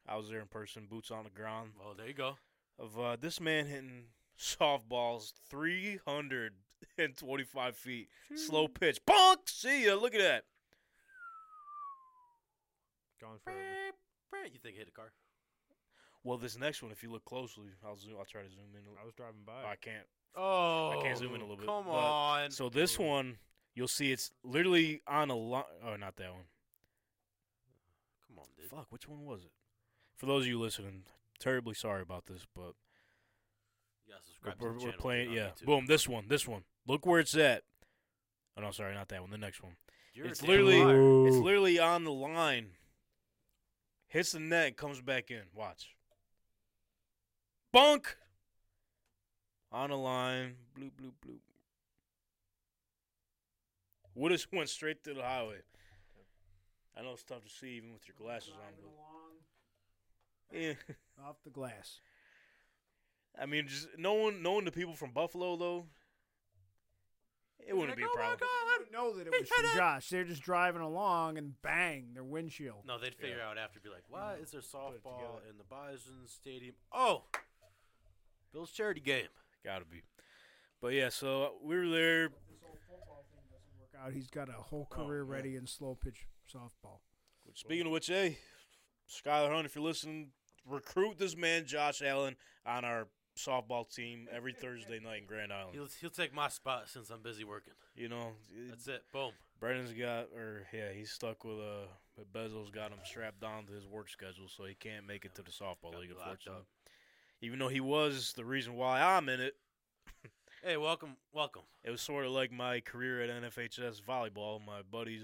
[0.07, 2.35] I was there in person, boots on the ground Oh, there you go.
[2.79, 9.47] of uh, this man hitting softballs 325 feet, slow pitch, bonk.
[9.47, 9.93] See ya.
[9.95, 10.43] Look at that.
[13.21, 13.95] Gone forever.
[14.51, 15.11] You think hit a car?
[16.23, 18.13] Well, this next one, if you look closely, I'll zoom.
[18.19, 18.81] I'll try to zoom in.
[19.01, 19.53] I was driving by.
[19.65, 20.05] Oh, I can't.
[20.35, 22.51] Oh, I can't zoom in a oh, little bit, Come but- on.
[22.51, 23.37] So this one,
[23.73, 25.63] you'll see it's literally on a line.
[25.83, 26.43] Oh, not that one.
[28.27, 28.69] Come on, dude.
[28.69, 29.51] Fuck, which one was it?
[30.15, 31.03] For those of you listening,
[31.39, 32.75] terribly sorry about this, but
[34.05, 35.31] You gotta subscribe we're, to the we're playing.
[35.31, 35.65] Yeah, YouTube.
[35.65, 35.85] boom.
[35.87, 36.25] This one.
[36.27, 36.63] This one.
[36.87, 37.63] Look where it's at.
[38.55, 39.31] Oh no, sorry, not that one.
[39.31, 39.73] The next one.
[40.13, 41.27] You're it's literally liar.
[41.27, 42.71] it's literally on the line.
[44.07, 45.43] Hits the net, comes back in.
[45.55, 45.95] Watch.
[47.71, 48.17] Bunk.
[49.71, 50.55] On the line.
[50.77, 51.39] Bloop bloop bloop.
[54.15, 55.59] Would have went straight to the highway.
[56.97, 58.73] I know it's tough to see even with your glasses on,
[60.51, 60.73] but yeah.
[61.25, 62.01] Off the glass.
[63.39, 65.85] I mean, just knowing knowing the people from Buffalo though,
[67.67, 68.39] it wouldn't be a oh problem.
[68.41, 70.09] I didn't know that it was from Josh.
[70.09, 72.83] They're just driving along and bang, their windshield.
[72.85, 76.75] No, they'd figure out after, be like, why is there softball in the Bison Stadium?
[76.91, 77.23] Oh,
[78.53, 79.27] Bill's charity game.
[79.63, 80.01] Gotta be.
[80.81, 82.29] But yeah, so uh, we were there.
[82.29, 84.13] This whole football thing doesn't work out.
[84.13, 85.33] He's got a whole Oh, career yeah.
[85.35, 86.99] ready in slow pitch softball.
[87.53, 88.37] Speaking of which, hey,
[89.09, 90.29] Skylar Hunt, if you're listening,
[90.67, 93.07] recruit this man Josh Allen on our
[93.37, 95.73] softball team every Thursday night in Grand Island.
[95.75, 97.73] He'll he'll take my spot since I'm busy working.
[97.95, 98.31] You know,
[98.69, 99.03] That's it.
[99.13, 99.31] Boom.
[99.59, 101.85] Brennan's got, or yeah, he's stuck with uh,
[102.17, 105.35] but Bezos got him strapped down to his work schedule, so he can't make it
[105.35, 106.09] to the softball Gotta league.
[106.09, 106.65] be locked Unfortunately, up.
[107.41, 109.55] Even though he was the reason why I'm in it.
[110.63, 111.63] Hey, welcome, welcome.
[111.83, 114.63] It was sort of like my career at NFHS volleyball.
[114.63, 115.23] My buddies,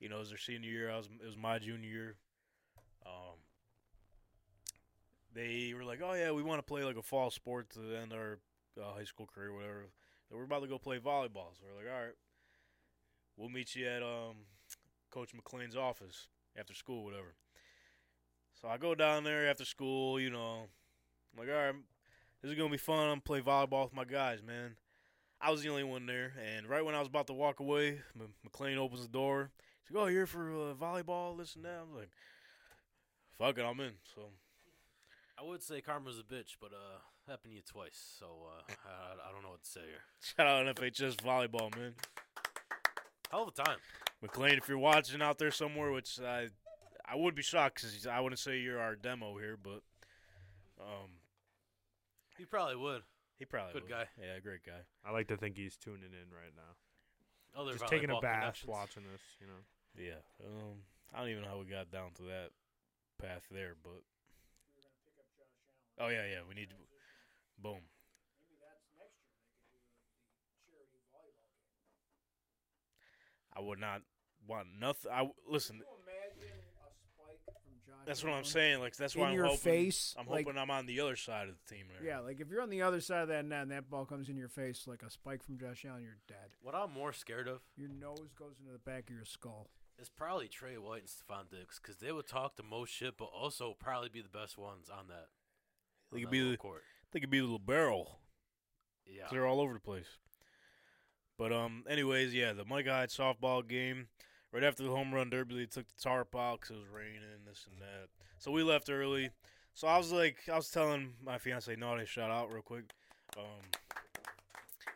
[0.00, 0.90] you know, it was their senior year.
[0.90, 2.16] I was it was my junior year.
[3.06, 3.36] Um,
[5.32, 8.12] they were like, "Oh yeah, we want to play like a fall sport to end
[8.12, 8.40] our
[8.76, 9.86] uh, high school career, whatever."
[10.28, 11.54] So we're about to go play volleyball.
[11.54, 12.16] So we're like, "All right,
[13.36, 14.34] we'll meet you at um,
[15.12, 16.26] Coach McLean's office
[16.58, 17.36] after school, whatever."
[18.60, 20.18] So I go down there after school.
[20.18, 20.66] You know,
[21.38, 21.74] I'm like, "All right,
[22.42, 23.08] this is gonna be fun.
[23.08, 24.76] I'm play volleyball with my guys, man."
[25.40, 28.00] I was the only one there, and right when I was about to walk away,
[28.18, 29.52] M- McLean opens the door.
[29.84, 32.10] He's like, "Oh, you're here for uh, volleyball, this and that." I'm like,
[33.38, 34.30] "Fuck it, I'm in." So
[35.38, 36.98] I would say karma's a bitch, but uh,
[37.30, 40.02] happened to you twice, so uh, I, I don't know what to say here.
[40.20, 41.94] shout out FHS volleyball, man.
[43.30, 43.78] Hell of a time.
[44.22, 46.48] McLean, if you're watching out there somewhere, which I
[47.06, 49.82] I would be shocked because I wouldn't say you're our demo here, but
[50.80, 51.10] um,
[52.38, 53.02] You probably would.
[53.38, 53.90] he probably Good would.
[53.90, 54.04] guy.
[54.20, 54.80] Yeah, great guy.
[55.04, 57.60] I like to think he's tuning in right now.
[57.60, 59.62] Other Just taking a bath watching this, you know.
[59.96, 60.22] Yeah.
[60.46, 60.78] Um,
[61.14, 62.50] I don't even know how we got down to that
[63.20, 64.02] path there, but
[65.98, 66.76] oh yeah, yeah, we need to,
[67.60, 67.78] boom.
[73.56, 74.02] I would not
[74.46, 75.10] want nothing.
[75.12, 75.80] I listen.
[78.08, 78.80] That's what I'm saying.
[78.80, 79.58] Like that's why in I'm your hoping.
[79.58, 80.16] face.
[80.18, 82.04] I'm like, hoping I'm on the other side of the team there.
[82.04, 84.28] Yeah, like if you're on the other side of that net and that ball comes
[84.30, 86.48] in your face like a spike from Josh Allen, you're dead.
[86.62, 89.68] What I'm more scared of Your nose goes into the back of your skull.
[90.00, 93.26] is probably Trey White and Stefon Diggs because they would talk the most shit, but
[93.26, 95.26] also probably be the best ones on that.
[96.10, 96.82] They on could that be little the- court.
[97.12, 98.20] They could be the little barrel.
[99.06, 99.24] Yeah.
[99.30, 100.06] They're all over the place.
[101.38, 104.08] But um, anyways, yeah, the Micah Hyde softball game.
[104.52, 107.20] Right after the home run derby, they took the tarp out because it was raining,
[107.46, 108.08] this and that.
[108.38, 109.30] So we left early.
[109.74, 112.84] So I was like, I was telling my fiance, "Naughty, shout out real quick."
[113.36, 113.44] Um,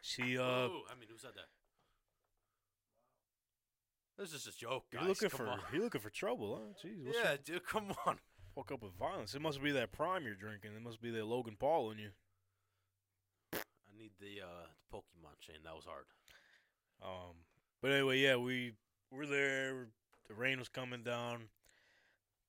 [0.01, 1.47] she uh, Ooh, I mean, who said that?
[4.19, 5.01] This is a joke, guys.
[5.01, 5.59] you're looking come for on.
[5.73, 6.87] you're looking for trouble, huh?
[6.89, 7.45] Jeez, what's Yeah, up?
[7.45, 8.19] dude, come on.
[8.55, 9.35] woke up with violence.
[9.35, 10.73] It must be that prime you're drinking.
[10.77, 12.11] It must be that Logan Paul in you.
[13.55, 13.59] I
[13.99, 15.57] need the uh the Pokemon chain.
[15.65, 16.05] That was hard.
[17.03, 17.35] Um,
[17.81, 18.73] but anyway, yeah, we
[19.12, 19.86] were there.
[20.28, 21.48] The rain was coming down.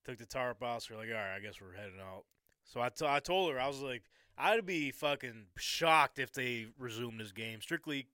[0.04, 0.82] Took the tarp out.
[0.82, 2.24] So we're like, all right, I guess we're heading out.
[2.64, 4.02] So I, t- I told her, I was like,
[4.36, 8.08] I'd be fucking shocked if they resume this game strictly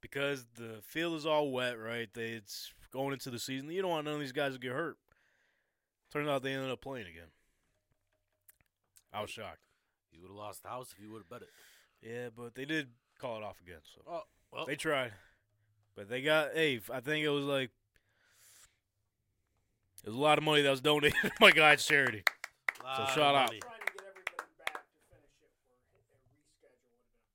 [0.00, 2.08] because the field is all wet, right?
[2.12, 3.70] They, it's going into the season.
[3.70, 4.96] You don't want none of these guys to get hurt.
[6.12, 7.28] Turns out they ended up playing again.
[9.12, 9.60] I was shocked.
[10.12, 11.48] You would have lost the house if you would have bet it.
[12.02, 13.80] Yeah, but they did call it off again.
[13.94, 14.22] So Oh,
[14.52, 15.12] well, they tried,
[15.94, 16.52] but they got.
[16.54, 17.70] Hey, I think it was like
[20.04, 22.22] it was a lot of money that was donated to my guy's charity.
[22.96, 23.48] so shout out.
[23.48, 23.60] money.
[23.60, 27.30] Trying to get everybody back to finish it where a reschedule would have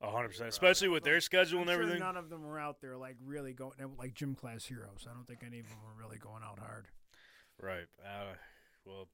[0.00, 0.16] been possible.
[0.16, 2.00] hundred percent, especially with their schedule I'm and sure everything.
[2.00, 5.06] none of them were out there like really going like gym class heroes.
[5.10, 6.86] I don't think any of them were really going out hard.
[7.60, 7.86] Right.
[8.04, 8.34] Uh,
[8.84, 9.08] well,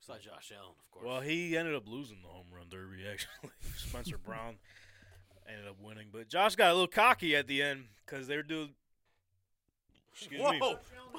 [0.00, 1.06] Besides Josh Allen, of course.
[1.06, 3.04] well, he ended up losing the home run derby.
[3.10, 4.56] Actually, Spencer Brown
[5.48, 8.42] ended up winning, but Josh got a little cocky at the end because they were
[8.42, 8.74] doing.
[10.14, 10.50] Excuse Whoa!
[10.52, 10.60] me.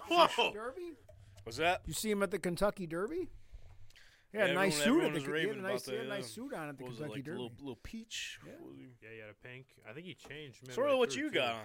[0.10, 0.52] Whoa!
[0.54, 0.94] Derby?
[1.44, 1.82] What's that?
[1.86, 3.30] You see him at the Kentucky Derby?
[4.34, 5.06] Yeah, Yeah, nice everyone- suit.
[5.08, 6.84] At the, was he had a nice, he had a nice suit on at the
[6.84, 7.42] What was it, Kentucky like the Derby.
[7.44, 8.40] little, little peach?
[8.46, 8.52] Yeah.
[8.76, 9.68] He- Yeah, he had a pink.
[9.90, 10.72] I think he changed.
[10.74, 11.36] Sort of what you too.
[11.36, 11.62] got on.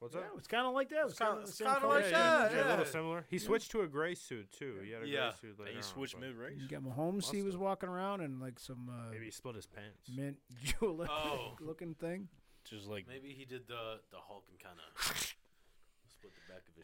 [0.00, 0.30] What's Yeah, that?
[0.36, 1.06] it's kind of like that.
[1.06, 3.24] It's kinda- kind of the it's kinda like yeah, that, yeah, a little similar.
[3.30, 4.80] He switched to a gray suit too.
[4.84, 5.30] He had a Yeah.
[5.40, 6.58] gray suit later He switched mid race.
[6.60, 7.30] You got Mahomes.
[7.30, 10.10] He was walking around in like some uh, Maybe he split his pants.
[10.14, 11.56] mint julep Oh.
[11.60, 12.28] looking thing.
[12.64, 15.34] Just like, Maybe he did the the Hulk and kind of split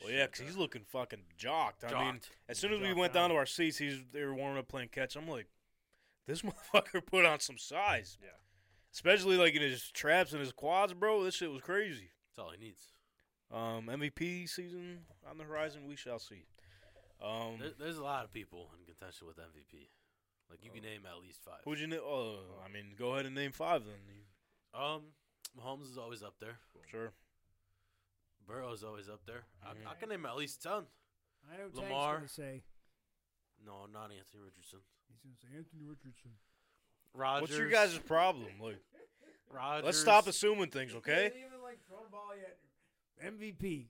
[0.00, 1.84] the back of well, yeah, because he's looking fucking jocked.
[1.84, 2.28] I mean, Jocked.
[2.48, 3.28] as soon as we Jocked went down out.
[3.28, 5.16] to our seats, he's they were warming up playing catch.
[5.16, 5.46] I'm like,
[6.26, 6.42] this
[6.74, 8.18] motherfucker put on some size.
[8.22, 8.30] Yeah.
[8.92, 11.22] Especially like in his traps and his quads, bro.
[11.22, 12.10] This shit was crazy.
[12.30, 12.82] That's all he needs.
[13.52, 15.82] Um, MVP season on the horizon.
[15.86, 16.44] We shall see.
[17.22, 19.88] Um, There, there's a lot of people in contention with MVP.
[20.50, 21.60] Like you can name at least five.
[21.64, 21.98] who'd you know?
[21.98, 23.94] Uh, I mean, go ahead and name five then.
[24.74, 25.02] Um,
[25.58, 26.58] Mahomes is always up there.
[26.90, 27.12] Sure.
[28.70, 29.42] Burrow's always up there.
[29.64, 30.72] I, I can name at least ten.
[30.72, 32.16] I know Tank's Lamar.
[32.16, 32.62] gonna say.
[33.66, 34.78] No, not Anthony Richardson.
[35.08, 36.30] He's gonna say Anthony Richardson.
[37.12, 37.40] Rodgers.
[37.48, 38.46] What's your guys' problem?
[38.62, 38.78] Like,
[39.52, 39.84] Rodgers.
[39.86, 42.58] let's stop assuming things, okay, He even like throw ball yet.
[43.34, 43.86] MVP.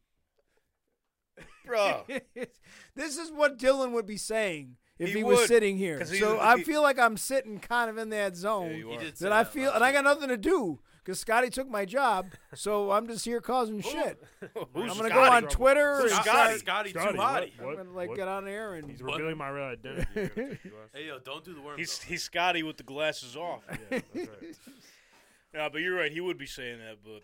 [1.66, 2.04] bro?
[2.96, 5.98] this is what Dylan would be saying if He he, was would, sitting here.
[5.98, 8.70] 'cause he's- So I he- feel like I'm sitting kind of in that zone.
[8.70, 10.36] Yeah, you He did say that I that feel, last and I got nothing to
[10.38, 10.80] do
[11.10, 12.26] because Scotty took my job.
[12.54, 14.22] So I'm just here causing shit.
[14.40, 15.10] Who's I'm gonna Scotty?
[15.10, 16.00] go on Twitter.
[16.02, 16.58] Who's and Scotty?
[16.58, 17.42] Scotty, Scotty, too what?
[17.42, 17.50] hotty.
[17.60, 18.16] I'm gonna like What?
[18.18, 20.06] get on air and He's revealing my real identity.
[20.14, 20.90] You're gonna take you last.
[20.94, 21.78] Hey, yo, don't do the worm.
[21.78, 23.62] He's he's Scotty with the glasses off.
[23.68, 24.28] Yeah, that's right.
[25.52, 26.12] Yeah, but you're right.
[26.12, 26.98] He would be saying that.
[27.04, 27.22] But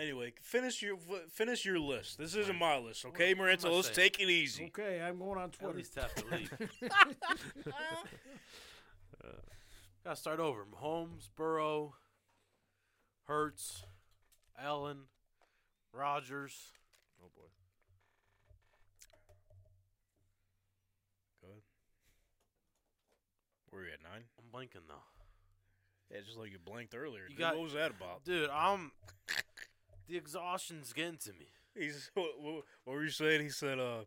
[0.00, 0.96] anyway, finish your
[1.32, 2.18] finish your list.
[2.18, 3.72] This isn't my list, okay, What Maranta?
[3.72, 4.10] Let's saying?
[4.10, 4.64] take it easy.
[4.76, 5.76] Okay, I'm going on At Twitter.
[5.76, 6.50] least have to leave.
[10.04, 10.64] Gotta start over.
[10.64, 11.94] Mahomes, Burrow,
[13.30, 13.84] Hurts,
[14.60, 15.02] Allen,
[15.92, 16.72] Rodgers.
[17.22, 17.46] Oh boy.
[21.40, 21.62] Go ahead.
[23.70, 24.24] Where are you at nine?
[24.36, 24.94] I'm blinking though.
[26.12, 27.22] Yeah, just like you blanked earlier.
[27.22, 27.38] You dude.
[27.38, 28.24] got- what was that about?
[28.24, 28.90] Dude, I'm.
[30.08, 31.46] The exhaustion's getting to me.
[31.76, 33.42] He's what, what, what were you saying?
[33.42, 34.06] He said, uh,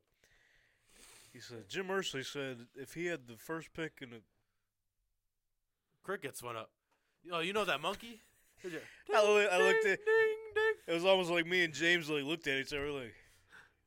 [1.31, 4.21] he said Jim Irsay said if he had the first pick in the
[6.03, 6.71] Crickets went up.
[7.31, 8.19] Oh, you know that monkey?
[8.63, 8.81] Here's your-
[9.15, 10.73] I, loo- I looked at ding, ding.
[10.87, 13.13] it was almost like me and James like looked at each other like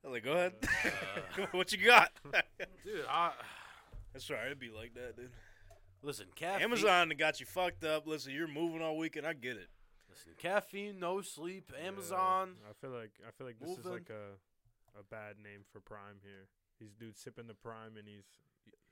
[0.04, 0.52] I was like, go ahead.
[0.62, 2.12] Uh, what you got?
[2.84, 3.32] dude, I
[4.12, 4.46] That's right.
[4.46, 5.30] It'd be like that, dude.
[6.02, 6.26] listen.
[6.36, 8.06] Caffeine, Amazon got you fucked up.
[8.06, 9.26] Listen, you're moving all weekend.
[9.26, 9.66] I get it.
[10.08, 11.72] Listen, caffeine, no sleep.
[11.84, 12.52] Amazon.
[12.70, 13.92] I feel like I feel like this is Moving.
[13.92, 16.46] like a a bad name for Prime here.
[16.80, 18.24] These dudes sipping the Prime and he's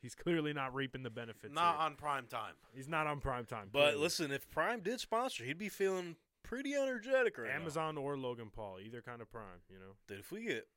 [0.04, 1.52] he's clearly not reaping the benefits.
[1.54, 1.86] Not here.
[1.86, 2.52] on prime time.
[2.74, 3.70] he's not on Prime time.
[3.72, 3.98] But clearly.
[4.02, 7.56] listen, if Prime did sponsor, he'd be feeling pretty energetic right now.
[7.56, 9.96] Amazon or Logan Paul, either kind of Prime, you know.
[10.06, 10.68] Dude, if we get,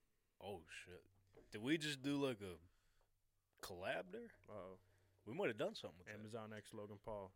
[0.41, 1.03] oh shit,
[1.51, 4.31] did we just do like a collab there?
[4.49, 4.77] Uh-oh.
[5.25, 7.31] We might have done something with Amazon X Logan Paul.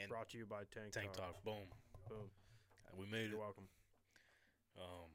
[0.00, 1.34] And Brought to you by Tank, Tank Talk.
[1.34, 1.68] Talk, boom,
[2.08, 2.30] Boom.
[2.96, 3.30] we made it.
[3.30, 3.64] You're welcome.
[4.78, 5.10] Um,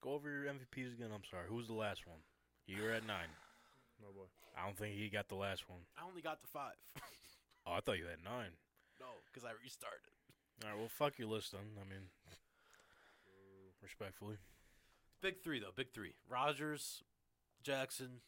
[0.00, 1.08] go over your MVPs again.
[1.12, 1.46] I'm sorry.
[1.48, 2.18] Who was the last one?
[2.66, 3.28] You were at nine.
[4.00, 4.24] No boy.
[4.56, 5.80] I don't think he got the last one.
[5.92, 6.76] I only got the five.
[7.68, 8.56] Oh, I thought you had nine.
[8.98, 10.08] no, because I restarted.
[10.64, 11.76] All right, well, fuck your list then.
[11.76, 12.08] I mean,
[13.82, 14.36] respectfully.
[15.20, 15.76] Big three though.
[15.76, 16.14] Big three.
[16.28, 17.04] Rodgers,
[17.62, 18.24] Jackson,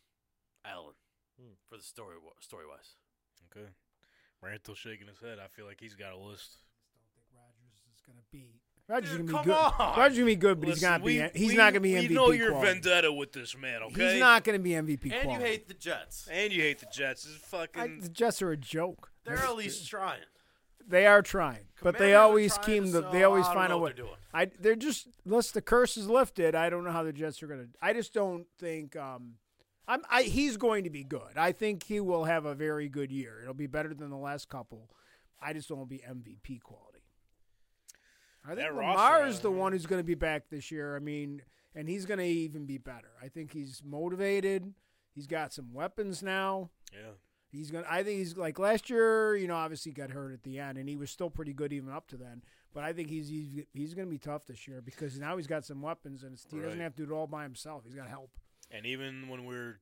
[0.65, 0.95] Allen.
[1.41, 1.57] Hmm.
[1.69, 3.01] For the story story wise.
[3.49, 3.69] Okay.
[4.45, 5.39] Ranto shaking his head.
[5.41, 6.61] I feel like he's got a list.
[6.61, 8.45] I just don't think Rodgers is gonna be.
[8.45, 8.62] Rodgers is
[9.01, 9.55] Dude, gonna be come good.
[9.55, 9.99] on.
[9.99, 11.03] Rodgers is gonna be good, but he's Listen, not.
[11.03, 12.09] we, Be, he's we- not gonna be MVP.
[12.09, 12.73] we know your quality.
[12.73, 14.13] vendetta with this man, okay?
[14.13, 15.03] He's not gonna be MVP.
[15.05, 15.45] And you quality.
[15.45, 16.29] hate the Jets.
[16.31, 17.25] And you hate the Jets.
[17.27, 17.83] It's fucking.
[17.83, 19.11] I, the Jets are a joke.
[19.25, 20.21] They're at least trying.
[20.87, 23.01] They are trying, but they Commanders are always trying keep the.
[23.03, 23.13] sell.
[23.13, 23.83] They always I don't find know a way.
[23.83, 24.17] what they're doing.
[24.35, 26.55] I they're just unless the curse is lifted.
[26.57, 27.67] I don't know how the Jets are gonna.
[27.81, 28.97] I just don't think.
[28.97, 29.35] Um,
[29.87, 30.03] I'm.
[30.11, 31.37] I he's going to be good.
[31.37, 33.39] I think he will have a very good year.
[33.43, 34.91] It'll be better than the last couple.
[35.41, 36.92] I just don't want to be MVP quality.
[38.45, 40.97] I think Lamar is the one who's going to be back this year.
[40.97, 41.43] I mean,
[41.75, 43.11] and he's going to even be better.
[43.23, 44.75] I think he's motivated.
[45.15, 46.71] He's got some weapons now.
[46.93, 47.13] yeah.
[47.51, 47.85] He's gonna.
[47.87, 49.37] I think he's like last year.
[49.37, 51.91] You know, obviously got hurt at the end, and he was still pretty good even
[51.91, 52.43] up to then.
[52.73, 55.67] But I think he's he's, he's gonna be tough this year because now he's got
[55.67, 57.83] some weapons, and it's, he doesn't have to do it all by himself.
[57.85, 58.31] He's got help.
[58.71, 59.81] And even when we're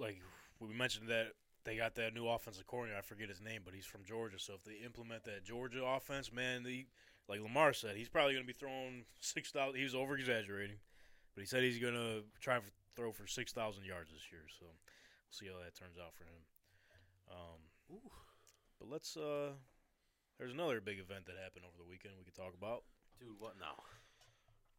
[0.00, 0.20] like,
[0.58, 2.98] we mentioned that they got that new offensive coordinator.
[2.98, 4.40] I forget his name, but he's from Georgia.
[4.40, 6.84] So if they implement that Georgia offense, man, the
[7.28, 9.76] like Lamar said, he's probably going to be throwing six thousand.
[9.78, 10.76] He was over exaggerating,
[11.34, 12.62] but he said he's going to try to
[12.96, 14.42] throw for six thousand yards this year.
[14.58, 16.42] So we'll see how that turns out for him.
[17.30, 17.98] Um,
[18.78, 19.16] but let's.
[19.16, 19.52] uh
[20.38, 22.82] There's another big event that happened over the weekend we could talk about.
[23.18, 23.82] Dude, what now?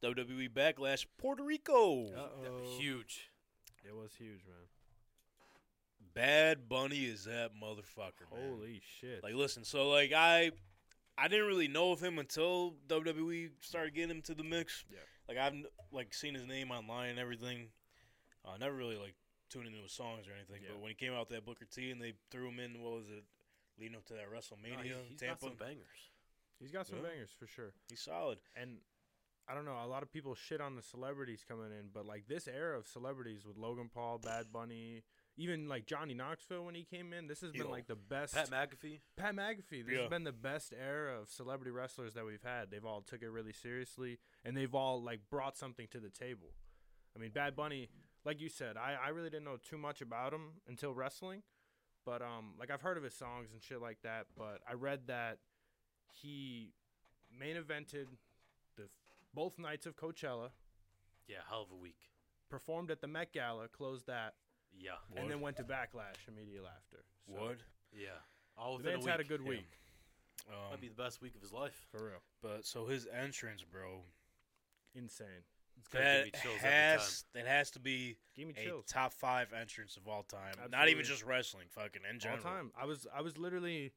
[0.03, 2.05] WWE Backlash Puerto Rico.
[2.05, 2.77] Uh-oh.
[2.77, 3.29] Huge.
[3.83, 4.67] It was huge, man.
[6.13, 8.29] Bad Bunny is that motherfucker.
[8.31, 8.49] man.
[8.49, 9.23] Holy shit.
[9.23, 10.51] Like, listen, so like I,
[11.17, 14.83] I didn't really know of him until WWE started getting him to the mix.
[14.91, 14.99] Yeah.
[15.27, 17.69] Like I've like seen his name online and everything.
[18.45, 19.15] I uh, never really like
[19.49, 20.61] tuned into his songs or anything.
[20.63, 20.73] Yeah.
[20.73, 23.09] But when he came out that Booker T and they threw him in, what was
[23.09, 23.23] it,
[23.79, 26.11] leading up to that No, WrestleMania he, in he's got some bangers.
[26.59, 27.09] He's got some Yeah.
[27.09, 27.73] bangers for sure.
[27.89, 28.39] He's solid.
[28.55, 28.79] And
[29.47, 32.27] I don't know, a lot of people shit on the celebrities coming in, but like
[32.27, 35.03] this era of celebrities with Logan Paul, Bad Bunny,
[35.37, 37.69] even like Johnny Knoxville when he came in, this has been Yo.
[37.69, 38.33] like the best.
[38.35, 38.99] Pat McAfee.
[39.17, 39.85] Pat McAfee.
[39.85, 40.01] This Yeah.
[40.01, 42.71] has been the best era of celebrity wrestlers that we've had.
[42.71, 46.53] They've all took it really seriously, and they've all like brought something to the table.
[47.15, 47.89] I mean, Bad Bunny,
[48.23, 51.43] like you said, I, I really didn't know too much about him until wrestling,
[52.05, 54.27] but um, like I've heard of his songs and shit like that.
[54.37, 55.39] But I read that
[56.13, 56.71] he
[57.37, 58.07] main evented
[58.77, 58.89] the
[59.33, 60.51] both nights of Coachella,
[61.27, 62.09] Yeah, hell of a week.
[62.49, 64.35] performed at the Met Gala, closed that,
[64.77, 64.91] Yeah.
[65.15, 67.03] and then went to Backlash immediately after.
[67.27, 67.57] So, What?
[67.91, 68.09] Yeah.
[68.57, 69.07] All The within a week.
[69.09, 69.49] had a good Yeah.
[69.49, 69.79] week
[70.47, 71.87] Um, Might be the best week of his life.
[71.89, 72.21] for real.
[72.41, 74.03] but so his entrance, bro,
[74.93, 75.43] Insane.
[75.77, 76.71] It's gonna give me that chills every time.
[76.99, 80.53] has that has to be Give me a top five entrance of all time.
[80.69, 82.41] Not even just wrestling, fucking in all general.
[82.43, 82.71] time.
[82.75, 83.91] I was I was literally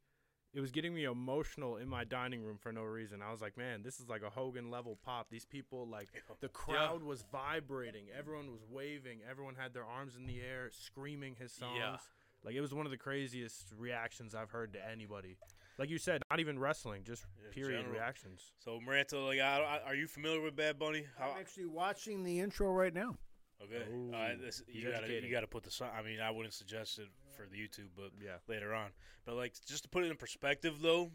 [0.58, 3.22] it was getting me emotional in my dining room for no reason.
[3.22, 5.28] I was like, man, this is like a Hogan level pop.
[5.30, 6.08] These people like
[6.40, 11.36] the crowd was vibrating, everyone was waving, everyone had their arms in the air, screaming
[11.38, 11.78] his songs.
[11.78, 11.96] Yeah.
[12.44, 15.36] Like it was one of the craziest reactions I've heard to anybody.
[15.78, 17.94] Like you said, not even wrestling, just Yeah, period general.
[17.94, 18.50] reactions.
[18.58, 21.04] So Maranta, like, I, I, are you familiar with Bad Bunny?
[21.16, 23.14] How, I'm actually watching the intro right now.
[23.62, 25.28] okay, Ooh, uh, this, you gotta educating.
[25.30, 25.90] you gotta put the song.
[25.96, 27.06] I mean, I wouldn't suggest it
[27.38, 28.36] for the YouTube, but Yeah.
[28.48, 28.90] later on.
[29.24, 31.10] But like, just to put it in perspective, though,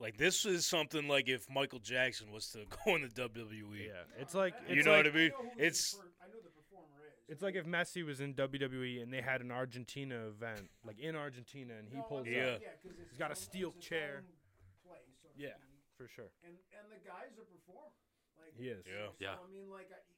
[0.00, 3.86] like this is something like if Michael Jackson was to go in the WWE.
[3.86, 3.92] Yeah.
[4.18, 5.30] It's like You know like, what I mean?
[5.58, 7.12] It's I know the performer is.
[7.28, 11.14] It's like if Messi was in WWE and they had an Argentina event, like in
[11.14, 12.56] Argentina, and he pulls Yeah.
[12.56, 12.60] up.
[13.10, 14.24] He's got a steel chair.
[15.36, 15.56] Yeah,
[15.96, 16.28] for sure.
[16.44, 17.88] And and the guy's a performer.
[18.36, 18.84] Like He is.
[18.86, 19.06] Yeah.
[19.06, 19.34] So, Yeah.
[19.40, 20.11] I mean, like, I, you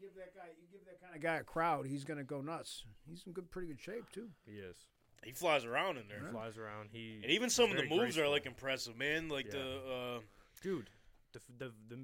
[0.00, 2.84] give that guy, you give that kind of guy a crowd, he's gonna go nuts.
[3.08, 4.28] He's in good, pretty good shape too.
[4.46, 4.76] He is.
[5.24, 6.90] he flies around in there, He flies around.
[6.92, 9.28] He and even some of the very moves are like impressive, man.
[9.28, 9.52] Like Yeah.
[9.52, 10.20] the uh,
[10.62, 10.90] dude,
[11.32, 11.98] the the the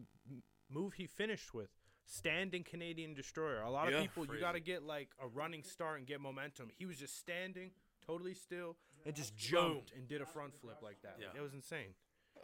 [0.70, 1.70] move he finished with.
[2.06, 3.60] Standing Canadian destroyer.
[3.62, 4.00] A lot of Yeah.
[4.00, 6.68] people, you got to get like a running start and get momentum.
[6.76, 7.70] He was just standing,
[8.04, 8.76] totally still,
[9.06, 11.18] and just jumped and did a front flip like that.
[11.20, 11.94] Like, it was insane.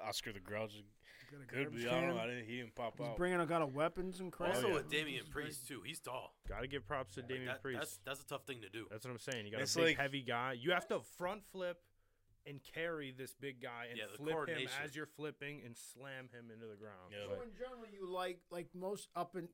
[0.04, 0.72] Oscar the Grouch.
[1.28, 1.88] Could garbage be.
[1.88, 2.20] I don't know.
[2.20, 2.46] I didn't.
[2.46, 2.98] He didn't pop up.
[2.98, 3.16] He's out.
[3.16, 4.54] bringing a lot of weapons and crap.
[4.54, 4.74] Also oh, yeah.
[4.74, 5.82] with Damian Priest too.
[5.84, 6.34] He's tall.
[6.48, 7.78] Got to give props to Like, Damian that- Priest.
[7.80, 8.86] That's that's a tough thing to do.
[8.90, 9.44] That's what I'm saying.
[9.46, 10.52] You got It's a big, like- heavy guy.
[10.52, 11.78] You have to front flip
[12.46, 14.82] and carry this big guy and Yeah, the flip him coordination.
[14.84, 17.10] as you're flipping and slam him into the ground.
[17.10, 17.26] Yeah.
[17.26, 19.48] So in general, you like like most up and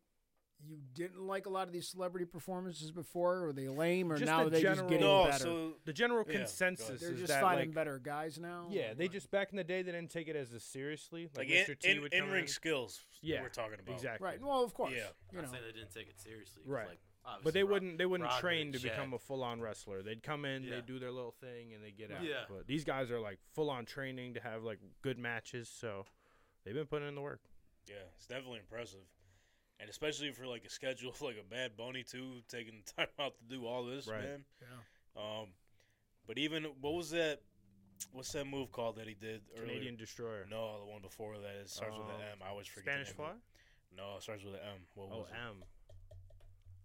[0.64, 3.42] you didn't like a lot of these celebrity performances before.
[3.42, 5.44] Were they lame, or Just now the they just general- getting no, better?
[5.44, 7.00] so The general Yeah, go consensus ahead.
[7.00, 8.68] They're just that finding like, better guys now.
[8.70, 11.24] yeah, they just back in the day they didn't take it as as seriously.
[11.36, 11.70] Like, like Mr.
[11.70, 13.00] in, T in, would in ring skills.
[13.20, 14.24] Yeah, we're talking about Exactly.
[14.24, 14.40] right.
[14.40, 14.92] Well, of course.
[14.92, 14.98] Yeah.
[14.98, 16.62] You I'm know, not saying they didn't take it seriously.
[16.66, 16.88] Right.
[16.88, 16.98] Like,
[17.44, 17.98] But they Rod- wouldn't.
[17.98, 18.82] They wouldn't Rodman, train to Shaq.
[18.82, 20.02] become a full-on wrestler.
[20.02, 20.76] They'd come in, Yeah.
[20.76, 22.24] they do their little thing, and they get out.
[22.24, 22.44] Yeah.
[22.48, 25.68] But these guys are like full-on training to have like good matches.
[25.68, 26.04] So
[26.64, 27.40] they've been putting in the work.
[27.88, 29.00] Yeah, it's definitely impressive,
[29.82, 33.34] and especially for like a schedule like a Bad Bunny too, taking the time out
[33.36, 34.22] to do all this, Right.
[34.22, 34.44] man.
[35.16, 35.48] Um,
[36.26, 37.40] but even what was that?
[38.12, 39.42] What's that move called that he did?
[39.54, 39.66] earlier?
[39.66, 40.46] Canadian destroyer.
[40.50, 41.54] No, the one before that.
[41.60, 42.38] It starts with Um, an M.
[42.44, 42.94] I always forget.
[42.94, 43.26] Spanish fly.
[43.26, 43.96] name of it.
[43.96, 44.86] No, it starts with an M.
[44.94, 45.28] What Oh, it?
[45.50, 45.64] M.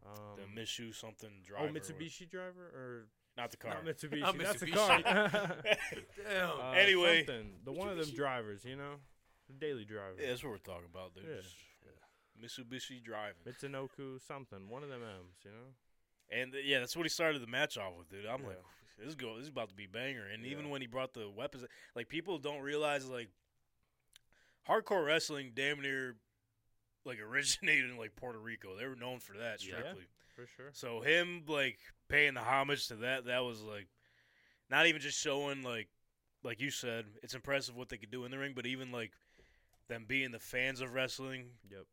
[0.04, 1.68] The Um, Mishu something oh, driver.
[1.68, 3.74] or Mitsubishi driver or not the car.
[3.74, 4.20] not Mitsubishi?
[4.22, 5.04] Not That's a Mitsubishi.
[5.04, 5.58] car.
[6.30, 6.60] Damn.
[6.60, 7.26] Uh, Anyway.
[7.26, 7.60] something.
[7.64, 8.96] the one of them drivers, you know,
[9.48, 10.16] the daily driver.
[10.20, 11.26] yeah, that's what we're talking about, dude.
[11.28, 11.42] Yeah.
[12.42, 14.70] Mitsubishi driving, Mitsunoku, something.
[14.70, 15.74] One of them M's, you know.
[16.32, 18.26] and uh, yeah, that's what he started the match off with, dude.
[18.26, 18.48] I'm Yeah.
[18.50, 18.58] like,
[19.00, 20.26] this is go, this is about to be banger.
[20.26, 21.64] And even when he brought the weapons,
[21.96, 23.30] like people don't realize like
[24.68, 26.16] hardcore wrestling damn near
[27.06, 28.76] like originated in like Puerto Rico.
[28.78, 29.76] They were known for that Yeah.
[29.80, 30.06] strictly.
[30.36, 30.70] For sure.
[30.74, 31.78] So him like
[32.10, 33.88] paying the homage to that, that was like
[34.70, 35.88] not even just showing like
[36.44, 39.12] like you said, it's impressive what they could do in the ring, but even like
[39.88, 41.86] them being the fans of wrestling Yep.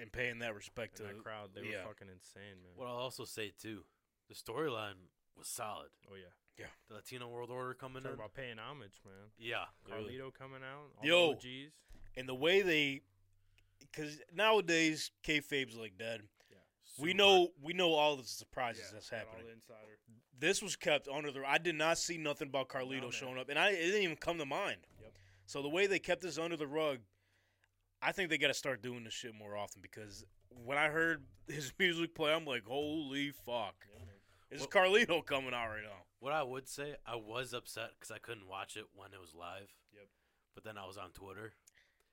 [0.00, 1.82] And paying that respect And to that crowd, they yeah.
[1.82, 2.72] were fucking insane, man.
[2.76, 3.84] What I'll also say too,
[4.28, 5.88] the storyline was solid.
[6.10, 6.32] oh yeah.
[6.58, 6.66] Yeah.
[6.88, 8.18] The Latino World Order coming Talk in.
[8.18, 9.14] about paying homage, man.
[9.38, 9.64] Yeah.
[9.90, 10.12] Really.
[10.14, 10.90] Carlito coming out.
[11.00, 11.26] All Yo.
[11.32, 11.72] the OGs.
[12.16, 13.02] and the way they
[13.80, 16.20] because nowadays kayfabe's like dead.
[16.50, 16.56] Yeah.
[17.04, 19.40] We know we know all the surprises that's got happening.
[19.40, 19.98] All the insider.
[20.38, 21.42] This was kept under the.
[21.46, 23.10] I did not see nothing about Carlito man.
[23.10, 24.78] showing up, and I it didn't even come to mind.
[25.00, 25.12] Yep.
[25.46, 26.98] So the way they kept this under the rug,
[28.06, 30.24] I think they got to start doing this shit more often because
[30.64, 33.74] when I heard his music play, I'm like, holy fuck,
[34.50, 36.04] this is Carlito coming out right now.
[36.20, 39.34] What I would say, I was upset because I couldn't watch it when it was
[39.34, 39.72] live.
[39.94, 40.04] Yep.
[40.54, 41.52] But then I was on Twitter,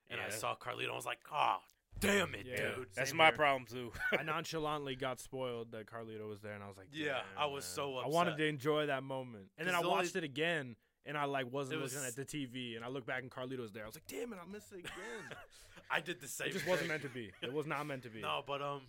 [0.10, 0.28] and Yeah.
[0.28, 0.92] I saw Carlito.
[0.92, 1.58] I was like, "Oh,
[2.00, 2.56] damn it, Yeah.
[2.76, 3.36] dude!" That's Same my here.
[3.36, 3.92] problem too.
[4.18, 7.64] I nonchalantly got spoiled that Carlito was there, and I was like, Yeah, I was
[7.66, 10.24] man." so I wanted to enjoy that moment, and then I the only- watched it
[10.24, 13.32] again, and I like wasn't was- looking at the TV, and I look back and
[13.32, 13.84] Carlito's there.
[13.84, 14.92] I was like, "Damn it, I missed it again."
[15.92, 16.48] I did the same.
[16.48, 17.32] it just wasn't meant to be.
[17.42, 18.22] It was not meant to be.
[18.22, 18.82] No, but um,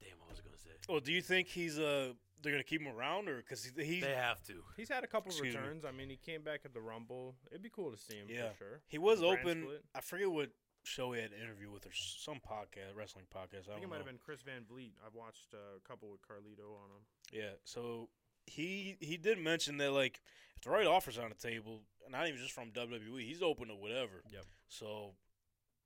[0.00, 0.70] damn, what was I gonna say?
[0.88, 2.12] well, do you think he's uh
[2.42, 4.54] they're gonna keep him around or because he, he's They have to.
[4.76, 5.60] He's had a couple Excuse me.
[5.60, 5.84] returns.
[5.84, 7.34] I mean, he came back at the Rumble.
[7.50, 8.50] It'd be cool to see him Yeah.
[8.52, 8.80] for sure.
[8.88, 9.62] he was Brand open.
[9.62, 9.84] split.
[9.94, 10.50] I forget what
[10.82, 13.68] show he had an interview with or some podcast, wrestling podcast.
[13.68, 13.96] I, I think don't it might know.
[13.98, 14.92] have been Chris Van Vliet.
[15.06, 17.02] I've watched uh, a couple with Carlito on him.
[17.32, 18.08] Yeah, so
[18.46, 20.20] he he did mention that like
[20.56, 23.74] if the right offers on the table, not even just from WWE, he's open to
[23.74, 24.22] whatever.
[24.32, 24.44] Yep.
[24.68, 25.10] So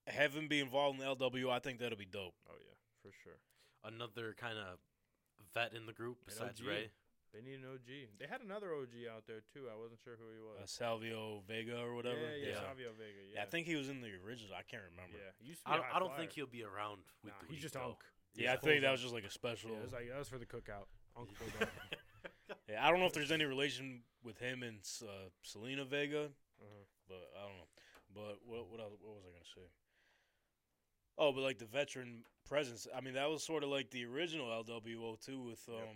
[0.06, 2.34] have him be involved in the LW, I think that'll be dope.
[2.48, 3.38] Oh yeah, for sure.
[3.84, 4.78] Another kind of
[5.54, 6.66] vet in the group besides OG.
[6.66, 6.90] Rey.
[7.34, 8.14] They need an OG.
[8.20, 9.66] They had another OG out there too.
[9.66, 10.54] I wasn't sure who he was.
[10.62, 12.20] Uh, Salvio Vega or whatever.
[12.22, 12.62] Yeah, yeah, Yeah.
[12.62, 13.18] Savio Vega.
[13.26, 14.54] Yeah, Yeah, I think he was in the original.
[14.54, 15.18] I can't remember.
[15.18, 17.02] Yeah, he used to be I a don't, high I don't think he'll be around
[17.26, 17.98] Nah, the he's just though.
[17.98, 18.02] Unk.
[18.38, 19.70] Yeah, I think that was just like a special.
[19.74, 20.86] Yeah, it was like that was for the cookout.
[21.18, 21.34] Uncle.
[22.68, 26.28] Yeah, I don't know if there's any relation with him and uh, Zelina Vega,
[26.60, 26.84] Uh-huh.
[27.08, 27.68] but I don't know.
[28.14, 29.66] But what what else, what was I gonna say?
[31.18, 32.86] Oh, but like the veteran presence.
[32.96, 35.94] I mean, that was sort of like the original LWO too, with um, Yep.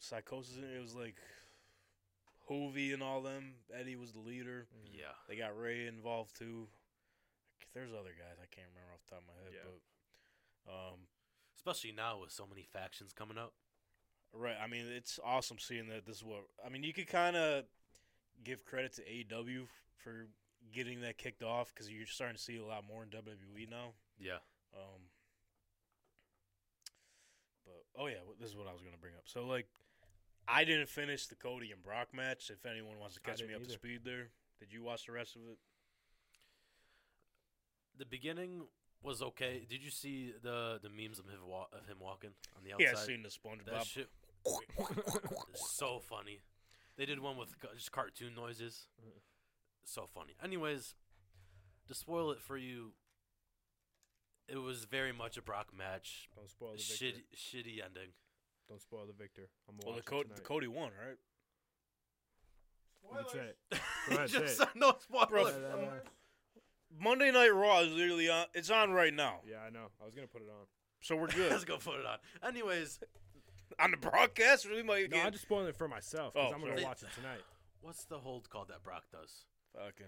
[0.00, 0.58] Psicosis.
[0.58, 0.80] it.
[0.80, 1.16] Was like
[2.48, 3.54] Juvi and all them.
[3.78, 4.66] Eddie was the leader.
[4.92, 5.12] Yeah.
[5.28, 6.66] They got Rey involved too.
[7.74, 9.70] There's other guys I can't remember off the top of my head, Yeah.
[10.66, 10.98] but um,
[11.56, 13.52] Especially now with so many factions coming up.
[14.32, 14.56] right.
[14.60, 16.82] I mean, it's awesome seeing that this is what I mean.
[16.82, 17.64] You could kind of
[18.42, 19.66] give credit to AEW
[20.02, 20.26] for
[20.72, 23.92] getting that kicked off because you're starting to see a lot more in WWE now.
[24.18, 24.38] Yeah.
[24.74, 25.00] Um,
[27.64, 29.24] but oh yeah, this is what I was gonna bring up.
[29.24, 29.66] So like,
[30.48, 32.50] I didn't finish the Cody and Brock match.
[32.50, 34.28] If anyone wants to catch me didn't up to speed, there,
[34.58, 35.58] did you watch the rest of it?
[37.98, 38.62] The beginning
[39.02, 39.66] was okay.
[39.68, 42.84] Did you see the the memes of him, wa- of him walking on the outside?
[42.84, 43.72] Yeah, I seen the SpongeBob.
[43.72, 44.08] That shit
[45.54, 46.40] so funny.
[46.96, 48.86] They did one with just cartoon noises.
[49.84, 50.34] So funny.
[50.42, 50.94] Anyways,
[51.88, 52.92] to spoil it for you,
[54.48, 56.28] it was very much a Brock match.
[56.36, 57.04] Don't spoil the victor.
[57.04, 58.10] Shitty, shitty ending.
[58.68, 59.48] Don't spoil the victor.
[59.68, 60.40] I'm well, the, Co- the.
[60.42, 61.16] Cody won, right?
[63.02, 63.58] You can say it.
[64.10, 64.68] Go ahead, say Just it.
[64.76, 65.28] no spoilers.
[65.54, 65.88] Bro.
[67.00, 68.46] Monday Night Raw is literally on.
[68.54, 69.86] It's on right now, Yeah, I know.
[70.00, 70.66] I was gonna put it on.
[71.00, 71.50] so we're good.
[71.50, 72.18] Let's go put it on.
[72.46, 73.00] Anyways,
[73.78, 76.54] on the broadcast, we might No, get I'm just spoiling it for myself because Oh,
[76.54, 76.84] I'm gonna sorry.
[76.84, 77.40] watch it tonight.
[77.80, 79.44] what's the hold called that Brock does?
[79.74, 80.06] Fucking.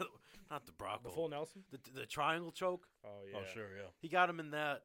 [0.50, 1.02] Not the Brock.
[1.02, 1.16] The hold.
[1.16, 1.64] full Nelson.
[1.70, 2.86] The, the triangle choke.
[3.04, 3.38] Oh, oh yeah.
[3.38, 3.88] Oh sure, yeah.
[4.00, 4.82] He got him in that.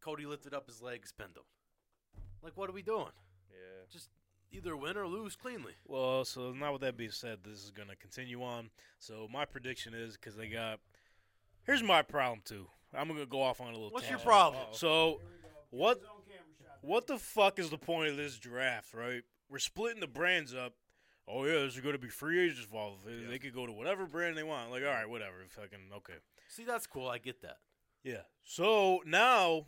[0.00, 1.44] Cody lifted up his legs, pinned him.
[2.42, 3.12] Like, what are we doing?
[3.50, 3.84] Yeah.
[3.90, 4.08] Just
[4.50, 5.72] either win or lose cleanly.
[5.86, 8.70] Well, so now with that being said, this is gonna continue on.
[8.98, 10.80] So my prediction is because they got.
[11.64, 12.66] Here's my problem too.
[12.94, 13.90] I'm gonna go off on a little.
[13.90, 14.28] What's your tangent.
[14.28, 14.62] problem?
[14.72, 15.20] So,
[15.70, 16.00] what?
[16.82, 18.92] What the fuck is the point of this draft?
[18.92, 19.22] Right?
[19.48, 20.74] We're splitting the brands up.
[21.28, 23.04] Oh yeah, this is going to be free agents involved.
[23.06, 24.70] They- They could go to whatever brand they want.
[24.70, 25.36] Like, all right, whatever.
[25.48, 26.14] Fucking okay.
[26.48, 27.08] See, that's cool.
[27.08, 27.58] I get that.
[28.02, 28.22] Yeah.
[28.42, 29.66] So now,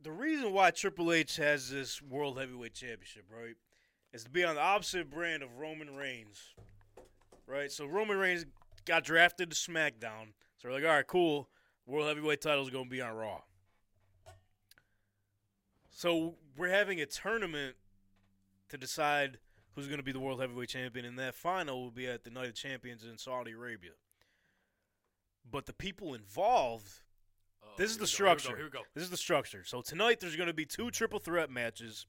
[0.00, 3.56] the reason why Triple H has this World Heavyweight Championship, right,
[4.12, 6.54] is to be on the opposite brand of Roman Reigns,
[7.46, 7.72] right?
[7.72, 8.44] So Roman Reigns
[8.84, 10.34] got drafted to SmackDown.
[10.58, 11.48] So we're like, all right, cool.
[11.86, 13.40] World Heavyweight title is going to be on Raw.
[15.90, 17.76] So we're having a tournament
[18.68, 19.38] to decide
[19.78, 22.30] who's going to be the World Heavyweight Champion, and that final will be at the
[22.30, 23.92] Night of Champions in Saudi Arabia.
[25.50, 27.00] But the people involved
[27.62, 28.56] Oh, This is the we go, here we go, structure.
[28.56, 28.80] Here we go.
[28.94, 29.64] This is the structure.
[29.64, 32.06] So tonight there's going to be two triple threat matches.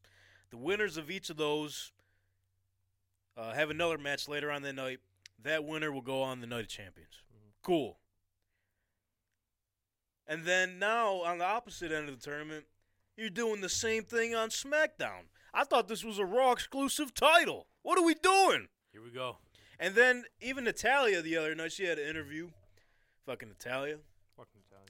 [0.51, 1.91] The winners of each of those
[3.37, 4.99] uh, have another match later on that night.
[5.41, 7.23] That winner will go on the Night of Champions.
[7.63, 7.97] Cool.
[10.27, 12.65] And then now on the opposite end of the tournament,
[13.15, 15.27] you're doing the same thing on SmackDown.
[15.53, 17.67] I thought this was a Raw exclusive title.
[17.81, 18.67] What are we doing?
[18.91, 19.37] Here we go.
[19.79, 22.49] And then even Natalya the other night, she had an interview.
[23.25, 23.97] Fucking Natalya.
[24.35, 24.89] Fucking Natalya.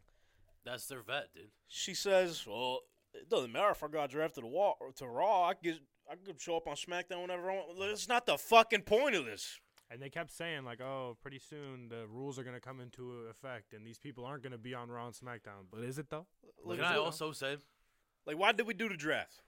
[0.65, 1.51] That's their vet, dude.
[1.67, 2.81] she says, "Well,
[3.13, 5.49] it doesn't matter if I got drafted to, Raw, to Raw.
[5.49, 5.79] I could
[6.09, 7.79] I could show up on SmackDown whenever I want.
[7.79, 9.59] That's not the fucking point of this.
[9.91, 13.73] And they kept saying like, "Oh, pretty soon the rules are gonna come into effect,
[13.73, 16.27] and these people aren't gonna be on Raw and SmackDown." But is it though?
[16.63, 17.57] Like, Can I also say
[18.25, 19.41] like, why did we do the draft?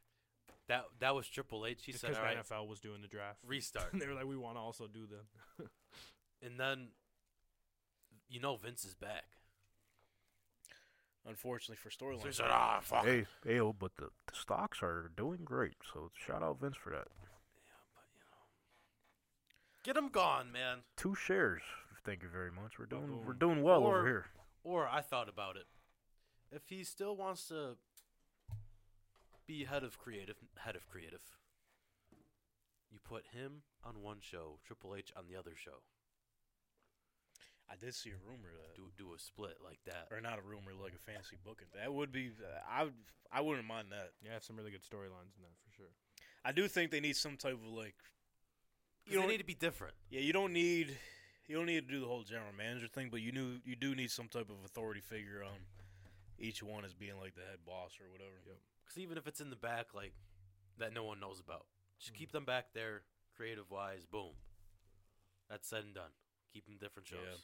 [0.67, 1.83] That that was Triple H?
[1.85, 4.25] He said, because "All the right, NFL was doing the draft, restart." they were like,
[4.25, 5.69] "We want to also do them."
[6.41, 6.89] and then,
[8.29, 9.25] you know, Vince is back.
[11.27, 15.11] Unfortunately for So he said, "Ah, fuck." Hey, hey, oh, but the, the stocks are
[15.15, 15.75] doing great.
[15.93, 17.07] So shout out Vince for that.
[19.83, 20.79] Get him gone, man.
[20.95, 21.61] Two shares.
[22.05, 22.79] Thank you very much.
[22.79, 24.25] We're doing we're doing well Or- over here.
[24.63, 25.65] Or I thought about it.
[26.51, 27.77] If he still wants to
[29.47, 31.21] be head of creative, head of creative,
[32.91, 35.81] you put him on one show, Triple H on the other show.
[37.69, 40.07] I did see a rumor that, Do do a split like that.
[40.11, 41.67] or not a rumor, like a fantasy booking.
[41.73, 42.31] That would be.
[42.69, 42.93] I would.
[43.31, 44.11] I wouldn't mind that.
[44.21, 45.91] yeah, have some really good storylines in that for sure.
[46.43, 47.95] I do think they need some type of like.
[49.05, 49.93] You You don't need to be different.
[50.09, 50.97] Yeah, you don't need.
[51.47, 53.95] You don't need to do the whole general manager thing, but you knew you do
[53.95, 55.57] need some type of authority figure on
[56.39, 58.35] each one as being like the head boss or whatever.
[58.45, 58.57] Yep.
[58.91, 60.11] Because even if it's in the back, like
[60.77, 61.65] that, no one knows about.
[61.97, 62.19] Just Mm-hmm.
[62.19, 63.03] keep them back there,
[63.37, 64.05] creative wise.
[64.05, 64.33] Boom.
[65.49, 66.11] That's said and done.
[66.51, 67.19] Keep them different shows.
[67.23, 67.37] Yeah.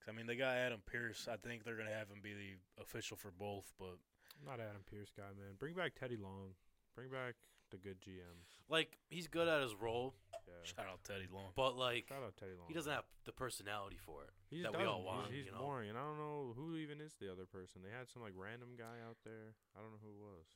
[0.00, 1.28] 'Cause, I mean, they got Adam Pearce.
[1.28, 3.98] I think they're gonna have him be the official for both, but
[4.40, 5.56] I'm not Adam Pearce guy, man.
[5.58, 6.54] Bring back Teddy Long.
[6.94, 7.34] Bring back
[7.70, 8.46] the good GM.
[8.68, 10.14] Like he's good at his role,
[10.46, 10.54] Yeah.
[10.62, 11.52] shout out Teddy Long.
[11.56, 12.68] but like Shout out Teddy Long.
[12.68, 15.26] he doesn't have the personality for it He that just we all want.
[15.28, 15.58] He's, he's you know?
[15.58, 17.82] boring, and I don't know who even is the other person.
[17.82, 19.54] They had some like random guy out there.
[19.76, 20.46] I don't know who it was.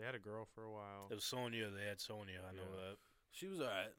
[0.00, 1.08] They had a girl for a while.
[1.10, 1.68] It was Sonya.
[1.70, 2.40] They had Sonya.
[2.48, 2.80] I know Yeah.
[2.88, 2.96] that.
[3.32, 3.92] She was alright.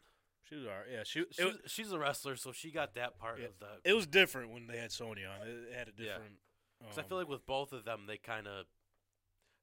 [0.49, 0.87] She was alright.
[0.91, 1.19] Yeah, she.
[1.21, 3.45] It, She's, was, she's a wrestler, so she got that part Yeah.
[3.47, 3.89] of the.
[3.89, 5.47] it was different when they had Sonya on.
[5.47, 6.13] It, it had a Yeah.
[6.13, 6.35] different.
[6.79, 8.65] Because I um, feel like with both of them, they kind of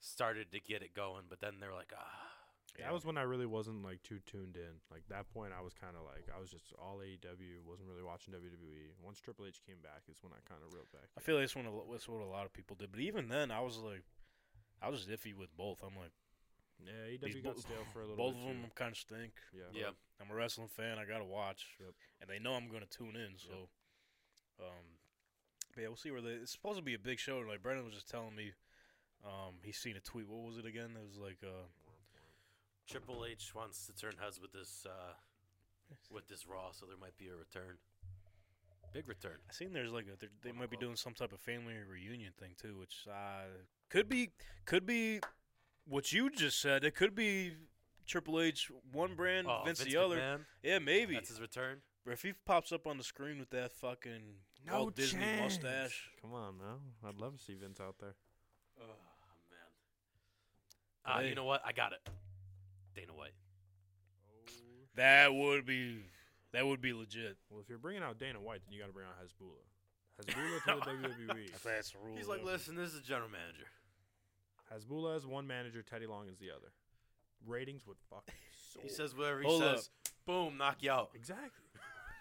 [0.01, 2.25] started to get it going, but then they're like, ah.
[2.79, 4.79] That was when I really wasn't like too tuned in.
[4.89, 7.67] Like that point, I was kind of like I was just all AEW.
[7.67, 8.95] wasn't really watching WWE.
[9.03, 11.11] Once Triple H came back, is when I kind of reeled back.
[11.19, 12.93] I feel like that's, when a, lo- that's what a lot of people did.
[12.93, 14.05] But even then, I was like,
[14.81, 15.83] I was iffy with both.
[15.83, 16.13] I'm like,
[16.85, 18.17] yeah, these AEW got bo- stale for a little.
[18.17, 18.71] both bit of them too.
[18.75, 19.33] kind of stink.
[19.55, 19.63] Yeah.
[19.73, 19.91] Yeah.
[20.21, 20.99] I'm a wrestling fan.
[20.99, 21.95] I gotta watch, Yep.
[22.21, 23.37] and they know I'm gonna tune in.
[23.39, 23.69] So,
[24.61, 24.85] um,
[25.75, 26.31] but yeah, we'll see where they.
[26.43, 27.39] It's supposed to be a big show.
[27.39, 28.53] Like Brendan was just telling me,
[29.25, 30.29] um, he's seen a tweet.
[30.29, 30.91] What was it again?
[30.97, 31.67] It was like, uh,
[32.89, 35.13] Triple H wants to turn heads with this uh,
[36.11, 37.77] with this Raw, so there might be a return.
[38.95, 39.37] Big return.
[39.49, 41.75] I seen there's like a they're- they Quote, might be doing some type of family
[41.89, 43.45] reunion thing too, which uh,
[43.91, 44.31] could be
[44.65, 45.21] could be
[45.89, 46.85] what you just said.
[46.85, 47.53] It could be
[48.07, 50.17] Triple H one brand, Oh, Vince, the other.
[50.17, 51.15] McMahon, Yeah, maybe.
[51.15, 51.79] That's his return.
[52.05, 54.23] But if he pops up on the screen with that fucking
[54.71, 58.15] Walt Disney mustache, Come on now, I'd love to see Vince out there.
[58.81, 58.85] Oh
[59.51, 61.15] man.
[61.17, 61.29] Uh, Hey.
[61.31, 61.63] you know what?
[61.67, 62.01] I got it.
[62.95, 63.33] Dana White.
[64.97, 65.99] that would be
[66.53, 67.37] that would be legit.
[67.51, 69.61] Well, if you're bringing out Dana White, then you got to bring out Hasbulla.
[70.19, 71.63] Hasbulla to the WWE.
[71.63, 72.17] That's rule.
[72.17, 72.51] He's like, though.
[72.53, 73.67] listen, this is a general manager.
[74.73, 76.73] Hasbulla is one manager, Teddy Long is the other.
[77.47, 78.35] Ratings would fucking
[78.73, 78.83] soar.
[78.83, 79.77] He says whatever he Hold up.
[79.77, 79.91] says.
[80.27, 81.11] Boom, knock you out.
[81.15, 81.65] exactly.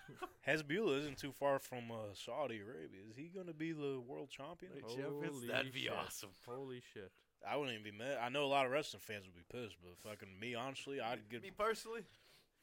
[0.47, 3.01] Hasbulla isn't too far from uh, Saudi Arabia.
[3.09, 4.71] Is he gonna be the world champion?
[4.81, 5.91] Holy That'd be shit.
[5.91, 6.29] awesome.
[6.47, 7.11] Holy shit.
[7.47, 8.17] I wouldn't even be mad.
[8.21, 11.27] I know a lot of wrestling fans would be pissed, but fucking me, honestly, I'd
[11.29, 11.43] get.
[11.43, 12.01] Me personally.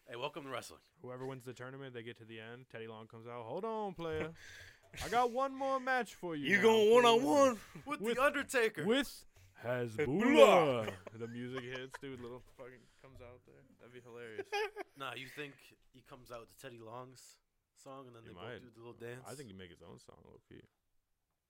[0.08, 0.80] Hey, welcome to wrestling.
[1.02, 2.66] Whoever wins the tournament, they get to the end.
[2.72, 3.44] Teddy Long comes out.
[3.44, 4.30] Hold on, player.
[5.04, 6.46] I got one more match for you.
[6.50, 8.84] You now going one on one With, With- the Undertaker.
[8.84, 9.24] with
[9.64, 10.86] Hasbulla.
[10.86, 10.90] Hasbulla.
[11.18, 12.20] the music hits, dude.
[12.20, 13.60] Little fucking comes out there.
[13.80, 14.46] That'd be hilarious.
[15.00, 15.54] nah, you think
[15.92, 17.40] he comes out to Teddy Long's
[17.80, 18.60] song and then He they might.
[18.60, 19.24] both do the little dance?
[19.26, 20.60] I think he'd make his own song, low key.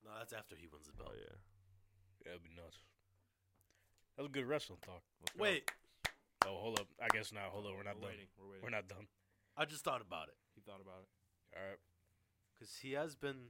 [0.07, 1.11] No, that's after he wins the belt.
[1.11, 1.27] Oh belt.
[1.27, 2.31] yeah.
[2.31, 2.79] That'd be nuts.
[4.17, 5.03] That was good wrestling talk.
[5.21, 5.43] Let's go.
[5.43, 5.67] Wait,
[6.47, 6.87] Oh, hold up.
[7.01, 7.49] I guess not.
[7.57, 7.73] Hold up.
[7.73, 8.11] We're not done.
[8.13, 8.29] waiting.
[8.37, 8.63] We're waiting.
[8.63, 9.09] We're not done.
[9.57, 11.09] I just thought about it He thought about it.
[11.57, 11.81] All right.
[12.53, 13.49] because he has been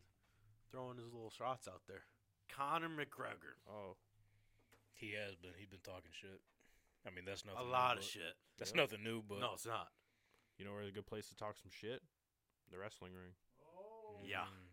[0.71, 2.05] throwing his little shots out there.
[2.49, 3.97] Conor McGregor, Oh,
[4.95, 5.51] He has been.
[5.59, 6.41] He's been talking shit.
[7.07, 7.61] I mean, that's nothing.
[7.61, 8.35] a new, lot of shit.
[8.59, 8.81] That's Yeah.
[8.83, 9.93] nothing new, but No, it's not.
[10.57, 12.03] you know where's a good place to talk some shit?
[12.71, 13.35] The wrestling ring.
[14.25, 14.47] Yeah.
[14.47, 14.71] Mm.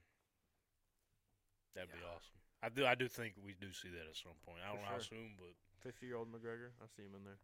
[1.76, 2.38] That'd be awesome.
[2.62, 2.86] I do.
[2.86, 4.60] I do think we do see that at some point.
[4.64, 5.18] I don't know how sure.
[5.18, 6.70] soon, but Fifty-year-old McGregor.
[6.82, 7.40] I see him in there.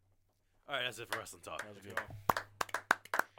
[0.70, 1.64] All right, that's it for wrestling talk.
[1.64, 2.00] that was good.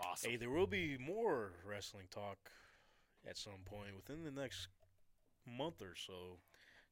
[0.01, 0.31] Awesome.
[0.31, 2.39] Hey, there will be more wrestling talk
[3.29, 4.69] at some point within the next
[5.47, 6.41] month or so.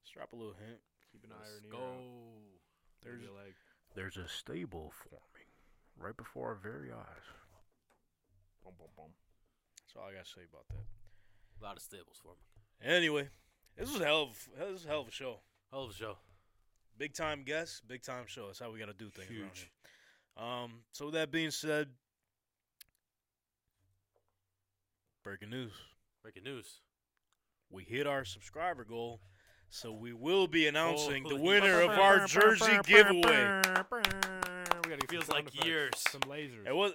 [0.01, 0.78] Let's drop a little hint.
[1.16, 1.78] Keep an Let's or an ear go.
[1.80, 2.60] out.
[3.02, 3.56] There's Maybe like
[3.94, 5.48] There's a stable forming
[5.98, 7.26] right before our very eyes.
[8.64, 9.12] boom, boom, boom.
[9.80, 10.84] That's all I gotta say about that.
[11.60, 12.44] A lot of stables for me.
[12.84, 13.28] Anyway,
[13.78, 15.40] this was a hell of this was a hell of a show.
[15.72, 16.18] Hell of a show.
[16.98, 18.47] Big time guests, big time show.
[18.47, 19.70] That's how we gotta do things around Huge.
[20.36, 20.44] here.
[20.44, 21.88] Um, so with that being said,
[25.24, 25.72] breaking news.
[26.22, 26.80] Breaking news.
[27.70, 29.20] We hit our subscriber goal,
[29.70, 33.62] so we will be announcing the oh, winner of our jersey giveaway.
[34.86, 35.93] We Feels like effects, years.
[36.10, 36.66] Some lasers.
[36.66, 36.93] It was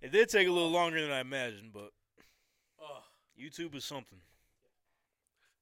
[0.00, 1.90] it did take a little longer than I imagined, but
[2.80, 3.02] Oh,
[3.40, 4.18] YouTube is something.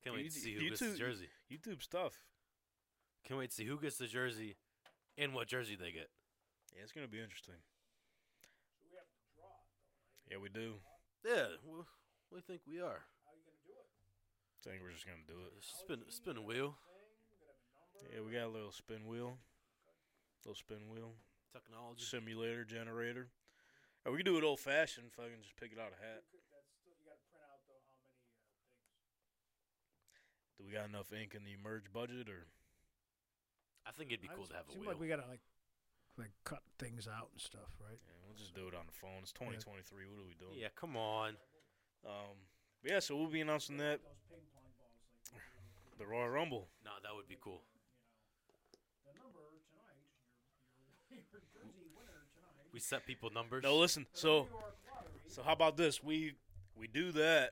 [0.02, 1.28] can't wait to see you who gets the jersey.
[1.50, 2.14] YouTube stuff.
[3.26, 4.56] Can't wait to see who gets the jersey
[5.16, 6.08] and what jersey they get.
[6.74, 7.54] Yeah, it's gonna be interesting.
[10.30, 10.74] Yeah, we do.
[11.24, 13.02] Yeah, wh- what think we are?
[14.62, 15.52] I think we're just gonna do it.
[15.58, 16.76] Spin, spin a wheel.
[18.14, 19.38] Yeah, we got a little spin wheel,
[20.44, 21.14] little spin wheel
[21.52, 22.04] Technology.
[22.04, 23.28] simulator generator.
[24.04, 25.06] Or we can do it old fashioned.
[25.12, 26.22] If I can just pick it out of a hat.
[30.58, 32.46] Do we got enough ink in the merge budget, or
[33.86, 34.90] I think it'd be cool to have a Seems wheel.
[34.94, 35.42] like we gotta like
[36.18, 37.98] like cut things out and stuff, right?
[37.98, 39.22] yeah, we'll just do it on the phone?
[39.22, 40.06] It's 2023.
[40.06, 40.54] What are we doing?
[40.54, 41.34] yeah, come on.
[42.04, 42.36] Um.
[42.82, 44.00] but yeah, so we'll be announcing that.
[45.98, 46.68] The Royal Rumble.
[46.84, 47.62] No, that would be cool.
[52.72, 53.62] We set people numbers.
[53.64, 54.06] No, listen.
[54.14, 54.48] So,
[55.28, 56.02] so how about this?
[56.02, 56.34] We
[56.74, 57.50] we do that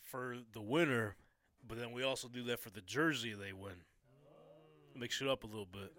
[0.00, 1.16] for the winner,
[1.66, 3.82] but then we also do that for the jersey they win.
[4.94, 5.92] Mix it up a little bit.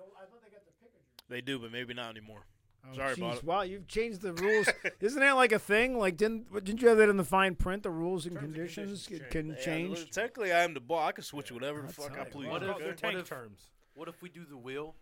[1.29, 2.45] They do, but maybe not anymore.
[2.87, 3.43] Oh, Sorry about jeez.
[3.43, 4.67] Wow, you've changed the rules.
[4.99, 5.97] Isn't that like a thing?
[5.97, 7.83] Like, didn't didn't you have that in the fine print?
[7.83, 10.11] The rules and Terms and conditions, conditions can Yeah, change.
[10.11, 10.99] technically, I am the ball.
[11.05, 12.47] I can switch whatever the fuck I please.
[12.47, 12.61] what.
[12.61, 13.11] What if- okay?
[13.11, 13.67] They're if- terms.
[13.93, 14.95] What if we do the wheel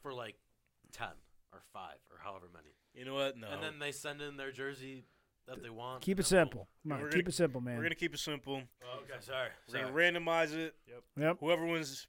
[0.00, 0.36] for like
[0.92, 1.08] ten
[1.52, 3.36] or five or however many, You know what?
[3.36, 3.48] No.
[3.48, 5.04] and then they send in their jersey
[5.46, 6.02] that they want.
[6.02, 6.50] Keep it and then boom.
[6.52, 6.68] simple.
[6.84, 7.76] Come on, keep gonna- it simple, man.
[7.76, 8.62] we're gonna keep it simple.
[8.84, 9.48] Oh, okay, sorry.
[9.68, 9.84] We're sorry.
[10.08, 10.74] gonna randomize it.
[11.18, 11.36] Yep.
[11.40, 12.06] Whoever wins,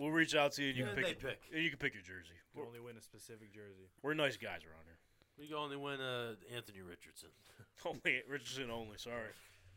[0.00, 0.68] we'll reach out to you.
[0.70, 1.20] and You And can they pick.
[1.20, 1.40] pick.
[1.54, 2.34] and You can pick your jersey.
[2.54, 3.88] You We're, only win a specific jersey.
[4.02, 4.96] we're nice guys around here.
[5.38, 7.28] We can only win uh, Anthony Richardson.
[7.86, 8.96] Only Richardson only.
[8.98, 9.28] Sorry.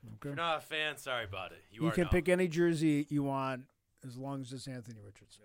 [0.03, 0.29] If Okay.
[0.29, 1.59] you're not a fan, sorry about it.
[1.71, 2.09] You, You are can now.
[2.09, 3.65] pick any jersey you want
[4.07, 5.43] as long as it's Anthony Richardson.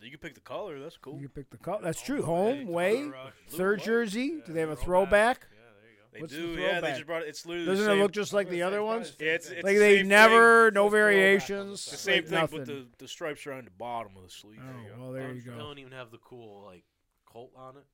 [0.00, 0.78] You can pick the color.
[0.78, 1.14] That's cool.
[1.14, 1.80] You can pick the color.
[1.82, 2.18] That's true.
[2.18, 3.32] Hey, Home, Color way, Rush.
[3.48, 4.40] third jersey.
[4.46, 5.40] Do they have a throwback.
[5.40, 5.46] throwback?
[5.50, 6.05] Yeah, there you go.
[6.16, 6.46] They What's the do.
[6.48, 6.94] Yeah, they throwback?
[6.94, 7.28] just brought it.
[7.28, 9.14] It's literally Doesn't the it look just like the other ones?
[9.20, 11.72] Yeah, it's, it's Like the they same never, no Just throwback on the variations.
[11.82, 12.58] It's the same like thing, nothing.
[12.58, 14.60] but the the stripes are on the bottom of the sleeve.
[14.62, 15.56] Oh, well, there you They go.
[15.58, 16.84] don't even have the cool like
[17.24, 17.84] Colt on it.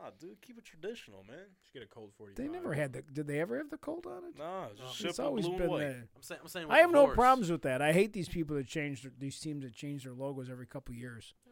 [0.00, 1.36] Nah, dude, keep it traditional, man.
[1.60, 2.36] Just get a cold 45.
[2.36, 3.02] They never had the.
[3.02, 4.38] Did they ever have the cold on it?
[4.38, 5.08] Nah, it's just No.
[5.10, 5.78] It's always blue been and white.
[5.80, 6.08] there.
[6.16, 6.40] I'm saying.
[6.42, 6.66] I'm saying.
[6.70, 7.80] I have no problems with that.
[7.82, 10.94] I hate these people that change their, these teams that change their logos every couple
[10.94, 11.34] years.
[11.46, 11.51] I don't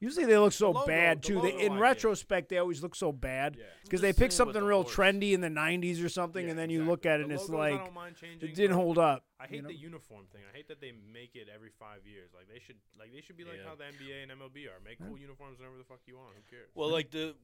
[0.00, 1.40] Usually they look so logo- bad the too.
[1.42, 4.66] They, in I retrospect, they always look so bad because I'm they pick something the
[4.66, 4.94] real horse.
[4.96, 6.90] trendy in the '90s or something, Yeah, and then you exactly.
[6.90, 9.24] look at it The and it's like changing, it didn't hold up.
[9.38, 9.68] I hate you know?
[9.68, 10.40] the uniform thing.
[10.50, 12.30] I hate that they make it every five years.
[12.34, 13.68] Like they should, like they should be like Yeah.
[13.68, 14.80] how the NBA and MLB are.
[14.82, 16.34] Make cool uniforms whenever the fuck you want.
[16.34, 16.70] Who cares?
[16.74, 17.34] Well, like the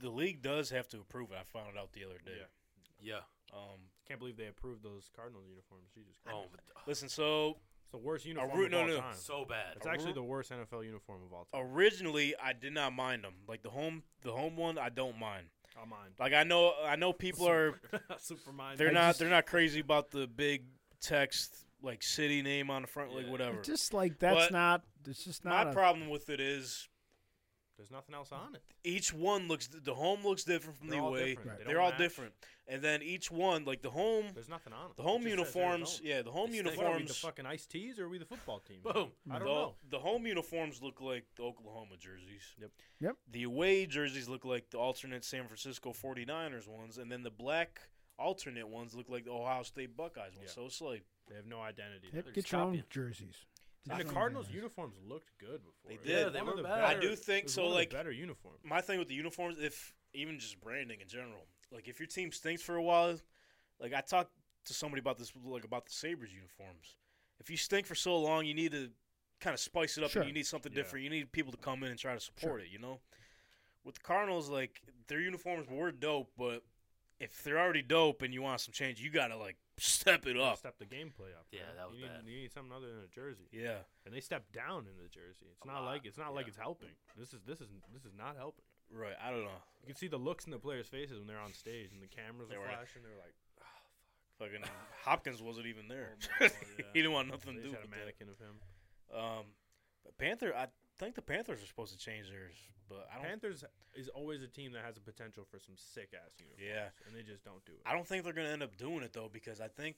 [0.00, 1.36] the league does have to approve it.
[1.38, 2.38] I found it out the other day.
[2.40, 3.14] Yeah.
[3.52, 3.56] Yeah.
[3.56, 5.90] Um, Can't believe they approved those Cardinals uniforms.
[5.94, 6.38] Jesus Christ.
[6.40, 8.96] Oh, but, listen, so it's the worst uniform ru- of no, all no.
[9.00, 9.14] time.
[9.14, 9.76] so bad.
[9.76, 11.72] It's actually the worst NFL uniform of all time.
[11.72, 13.34] originally I did not mind them.
[13.46, 15.46] Like the home the home one, I don't mind.
[15.78, 16.12] I'll mind.
[16.18, 17.74] Like I know I know people are
[18.18, 18.78] super mind.
[18.78, 20.64] they're I not just- they're not crazy about the big
[21.00, 23.60] text like city name on the front, like whatever.
[23.62, 24.82] Just like that's But not.
[25.06, 25.68] It's just My not.
[25.68, 26.88] a, problem with it is
[27.76, 28.62] There's nothing else on it.
[28.84, 31.30] each one looks the home looks different from They're the all away.
[31.30, 31.48] different.
[31.50, 31.58] Right.
[31.58, 31.98] They They're don't all match.
[31.98, 32.32] different,
[32.68, 34.96] and then each one like the home There's nothing on it.
[34.96, 35.88] the home It just says uniforms.
[36.00, 36.08] Arizona.
[36.08, 36.76] Yeah, the home They stink.
[36.76, 37.18] What are we, the uniforms.
[37.18, 38.78] fucking iced teas, or are we the football team?
[38.84, 39.10] Boom.
[39.30, 39.74] I don't the, know.
[39.90, 42.54] the home uniforms look like the Oklahoma jerseys.
[42.60, 42.70] Yep.
[43.00, 43.16] Yep.
[43.32, 47.80] The away jerseys look like the alternate San Francisco 49ers ones, and then the black
[48.18, 50.44] alternate ones look like the Ohio State Buckeyes ones.
[50.46, 50.52] Yeah.
[50.54, 52.08] So it's like They have no identity.
[52.12, 53.46] Yep, They're get just your own jerseys.
[53.86, 54.56] And the Get your own Cardinals jerseys.
[54.56, 55.88] uniforms looked good before.
[55.88, 56.32] They It was did.
[56.32, 56.82] They one were the better.
[56.84, 58.60] I do think so, one of the like- better uniforms.
[58.64, 59.58] my thing with the uniforms.
[59.58, 63.18] If even just branding in general, like if your team stinks for a while,
[63.78, 64.32] like I talked
[64.66, 66.96] to somebody about this, like about the Sabres uniforms.
[67.40, 68.90] If you stink for so long, you need to
[69.40, 70.22] kind of spice it up, Sure.
[70.22, 70.76] and you need something Yeah.
[70.76, 71.02] different.
[71.04, 72.68] You need people to come in and try to support it.
[72.68, 73.02] You know,
[73.82, 76.64] with the Cardinals, like their uniforms were dope, but
[77.20, 80.58] if they're already dope and you want some change, you gotta like step it up.
[80.58, 81.46] Step the gameplay up.
[81.50, 81.76] Yeah, right?
[81.76, 82.22] that was you need, bad.
[82.26, 85.46] You need something other than a jersey, Yeah, and they stepped down in the jersey.
[85.50, 86.94] It's A not lot, like it's not like it's helping.
[87.18, 88.64] This is this is this is not helping.
[88.92, 89.16] right.
[89.22, 89.60] I don't know.
[89.82, 92.06] You can see the looks in the players' faces when they're on stage and the
[92.08, 93.02] cameras They are were- flashing.
[93.02, 93.64] They're like, oh,
[94.38, 94.48] fuck.
[94.50, 94.64] Fucking
[95.04, 96.16] Hopkins wasn't even there.
[96.18, 96.84] Oh my God, yeah.
[96.92, 97.98] he didn't want nothing they to do had with a that.
[97.98, 98.56] mannequin of him.
[99.14, 99.44] Um,
[100.04, 100.66] but Panther, I
[100.98, 102.54] think the Panthers are supposed to change theirs,
[102.88, 103.26] but I don't.
[103.26, 103.64] Panthers
[103.94, 106.62] is always a team that has a potential for some sick ass uniforms.
[106.66, 106.88] Yeah.
[107.06, 107.80] and they just don't do it.
[107.86, 109.96] I don't think they're gonna end up doing it though because I think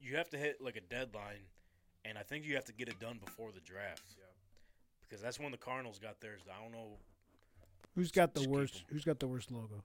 [0.00, 1.42] you have to hit like a deadline,
[2.04, 4.02] and I think you have to get it done before the draft.
[4.16, 4.24] Yeah.
[5.02, 6.42] Because that's when the Cardinals got theirs.
[6.48, 6.98] I don't know.
[7.94, 8.76] Who's got the Just keep worst?
[8.76, 8.82] 'em.
[8.90, 9.82] Who's got the worst logo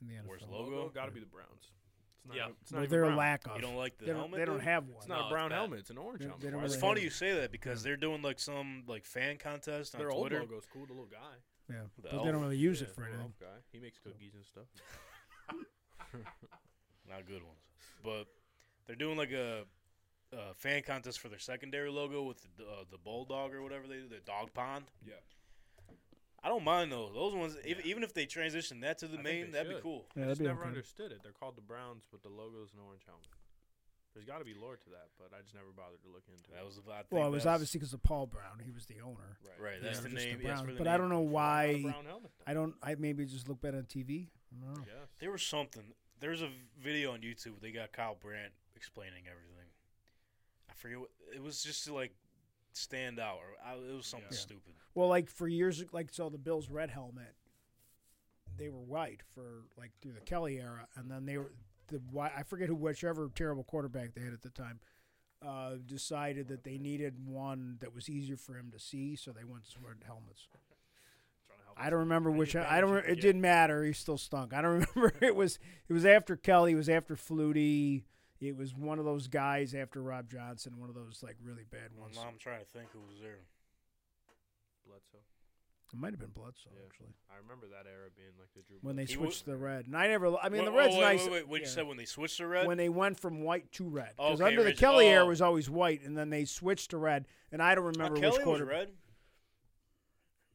[0.00, 0.26] in the NFL?
[0.28, 0.76] Worst logo?
[0.76, 1.72] logo got to be the Browns.
[2.18, 2.42] It's not Yeah.
[2.44, 3.16] even- it's not even their brown.
[3.16, 3.56] lack of.
[3.56, 4.38] You don't like the they don't, helmet.
[4.38, 4.64] they don't dude?
[4.64, 4.96] have one.
[4.98, 5.54] It's not No, a it's brown bad.
[5.56, 5.78] helmet.
[5.80, 6.40] It's an orange They- helmet.
[6.42, 8.38] they don't Why It's really it- funny have you say that because they're doing like
[8.38, 10.40] some like fan contest on Their old Twitter.
[10.40, 10.86] logo's cool.
[10.86, 11.36] The little guy.
[11.70, 12.26] Yeah, The but they elf.
[12.26, 13.34] don't really use Yeah, it for little anything.
[13.40, 13.62] elf guy.
[13.72, 14.66] He makes cookies and stuff.
[17.08, 17.60] Not good ones,
[18.04, 18.26] but
[18.86, 19.64] they're doing like a,
[20.32, 23.96] a fan contest for their secondary logo with the uh, the bulldog or whatever they
[23.96, 24.84] do, the dog pond.
[25.06, 25.14] Yeah.
[26.42, 27.12] I don't mind those.
[27.14, 30.06] Those ones, even, even if they transition that to the I main, that'd be cool.
[30.14, 30.68] Yeah, I that'd just be never okay.
[30.68, 31.20] understood it.
[31.22, 33.26] They're called the Browns, but the logo's an orange helmet.
[34.14, 36.50] There's got to be lore to that, but I just never bothered to look into
[36.50, 36.64] That it.
[36.66, 38.58] was, I think Well, it was obviously because of Paul Brown.
[38.64, 39.38] He was the owner.
[39.44, 39.72] right.
[39.74, 39.82] right.
[39.82, 40.38] That's the just the name.
[40.42, 40.66] yes, Browns.
[40.66, 40.94] the but name.
[40.94, 41.82] I don't know why.
[41.82, 42.30] brown helmet.
[42.46, 42.74] I don't.
[42.82, 44.26] I maybe just look better on TV.
[44.50, 44.82] I don't know.
[44.86, 45.08] Yes.
[45.20, 45.84] There was something.
[46.20, 46.48] There's a
[46.80, 47.60] video on YouTube.
[47.60, 49.70] They got Kyle Brandt explaining everything.
[50.68, 50.98] I forget.
[50.98, 52.12] What, it was just like
[52.78, 54.36] stand out, or I, it was something Yeah.
[54.36, 54.74] stupid.
[54.94, 57.34] Well, like for years, like so the Bills' red helmet,
[58.56, 61.52] they were white for like through the Kelly era, and then they were
[61.88, 62.32] the white.
[62.36, 64.80] I forget who, whichever terrible quarterback they had at the time,
[65.46, 69.44] uh, decided that they needed one that was easier for him to see, so they
[69.44, 70.48] went to red helmets.
[70.50, 72.56] Trying to help I don't remember which.
[72.56, 73.06] I advantage don't.
[73.06, 73.84] you It didn't matter.
[73.84, 74.52] He still stunk.
[74.52, 75.14] I don't remember.
[75.20, 75.58] It was.
[75.88, 76.72] It was after Kelly.
[76.72, 78.02] It was after Flutie.
[78.40, 80.78] It was one of those guys after Rob Johnson.
[80.78, 82.16] One of those like really bad ones.
[82.16, 83.40] now I'm trying to think who was there.
[84.86, 85.18] Bledsoe.
[85.92, 86.84] It might have been Bledsoe Yeah.
[86.86, 87.14] actually.
[87.30, 88.76] I remember that era being like the Drew.
[88.82, 89.86] when they switched wa- the red.
[89.86, 90.36] And I never.
[90.36, 91.22] I mean, the red's oh, wait, nice.
[91.24, 92.66] Wait, wait, What you said when they switched to red?
[92.66, 95.28] When they went from white to red, because Okay, under the Rich- Kelly era oh.
[95.28, 97.26] was always white, and then they switched to red.
[97.50, 98.64] And I don't Uh, remember Kelly which quarter.
[98.66, 98.92] was red.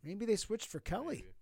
[0.03, 1.33] Maybe they switched for Kelly Maybe.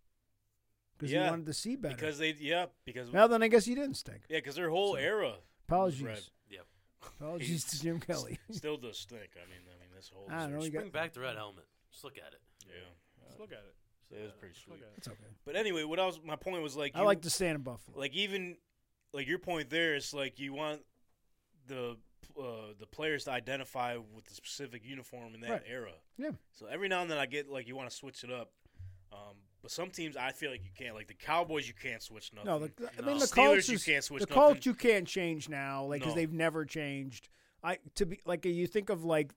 [0.98, 1.96] because Yeah, he wanted to see better.
[1.96, 4.22] because they yeah because well, then I guess he didn't stink.
[4.30, 5.36] yeah because their whole So- era
[5.72, 6.02] Apologies.
[6.04, 6.20] red.
[6.50, 6.66] Yep.
[7.20, 8.40] Apologies to Jim Kelly.
[8.52, 9.30] still does stink.
[9.36, 10.58] I mean I mean this whole I don't know.
[10.58, 11.66] Just You got, bring back the red helmet.
[11.92, 12.42] Just look at it.
[12.68, 13.76] yeah Just look at it.
[14.10, 14.80] So it was pretty sweet.
[14.80, 15.18] look it's okay.
[15.46, 17.62] But anyway, what I was my point was like I you- like to stand in
[17.62, 17.98] Buffalo.
[17.98, 18.58] like even
[19.14, 20.82] like your point there is like you want
[21.68, 21.98] the
[22.40, 25.62] uh, the players to identify with the specific uniform in that Right.
[25.68, 25.92] era.
[26.18, 26.32] Yeah.
[26.52, 28.52] So every now and then I get like you want to switch it up.
[29.12, 30.96] Um, but some teams I feel like you can't.
[30.96, 32.50] Like the Cowboys, you can't switch nothing.
[32.50, 33.08] no, the, I No.
[33.08, 34.34] mean the Steelers, Colts you can't switch nothing.
[34.34, 34.54] the nothing.
[34.56, 36.20] Colts you can't change now, like because No.
[36.22, 37.30] they've never changed.
[37.64, 39.34] I to be like you think of like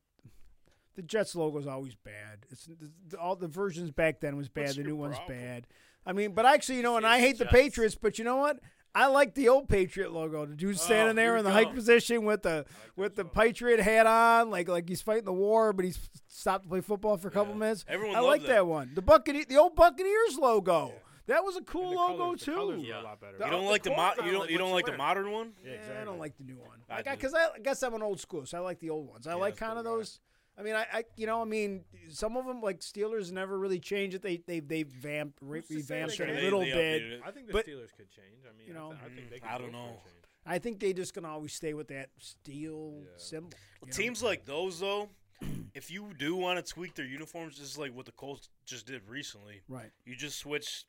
[0.96, 2.46] the Jets logo is always bad.
[2.50, 4.62] It's the, the- all the versions back then was bad.
[4.62, 5.38] What's the your new one's problem?
[5.38, 5.66] bad.
[6.06, 7.52] I mean, but actually, you know, and I it's hate the Jets.
[7.54, 8.60] Patriots, but you know what?
[8.94, 10.46] I like the old Patriot logo.
[10.46, 12.64] The dude standing oh, there in the we hike position with the
[12.96, 15.98] with the Patriot hat on, like like he's fighting the war, but he's
[16.28, 17.58] stopped to play football for a couple Yeah.
[17.58, 17.84] minutes.
[17.88, 18.48] Everyone I like that.
[18.48, 18.66] that.
[18.66, 18.92] one.
[18.94, 20.92] The Buccaneer, the old Buccaneers logo.
[21.26, 22.54] That was a cool the logo colors, the too.
[22.54, 23.00] colors Yeah.
[23.00, 23.32] a lot better.
[23.42, 25.52] You don't the like the mo- you don't you don't like you the modern one.
[25.64, 26.78] Yeah, Yeah, I don't like the new one.
[26.88, 27.10] Like, do.
[27.12, 29.26] because I, I guess I'm an old school, so I like the old ones.
[29.26, 30.20] I Yeah, like kind of those.
[30.22, 30.33] yeah.
[30.56, 30.60] Those.
[30.62, 33.80] I mean, I, I, you know, I mean, some of them like Steelers never really
[33.80, 34.22] changed it.
[34.22, 37.02] They, they, they vamped, re- Who's to say revamped they it a little they bit.
[37.02, 37.18] updated.
[37.26, 38.44] I think the But- Steelers could change.
[38.48, 39.86] I mean, you I know, th- I, think they could I don't know.
[39.86, 39.98] change.
[40.46, 43.08] I think they just gonna always stay with that steel Yeah.
[43.16, 43.50] symbol.
[43.82, 43.92] you know?
[43.96, 45.08] Teams like those though,
[45.74, 49.08] if you do want to tweak their uniforms, just like what the Colts just did
[49.08, 49.90] recently, right?
[50.04, 50.84] you just switch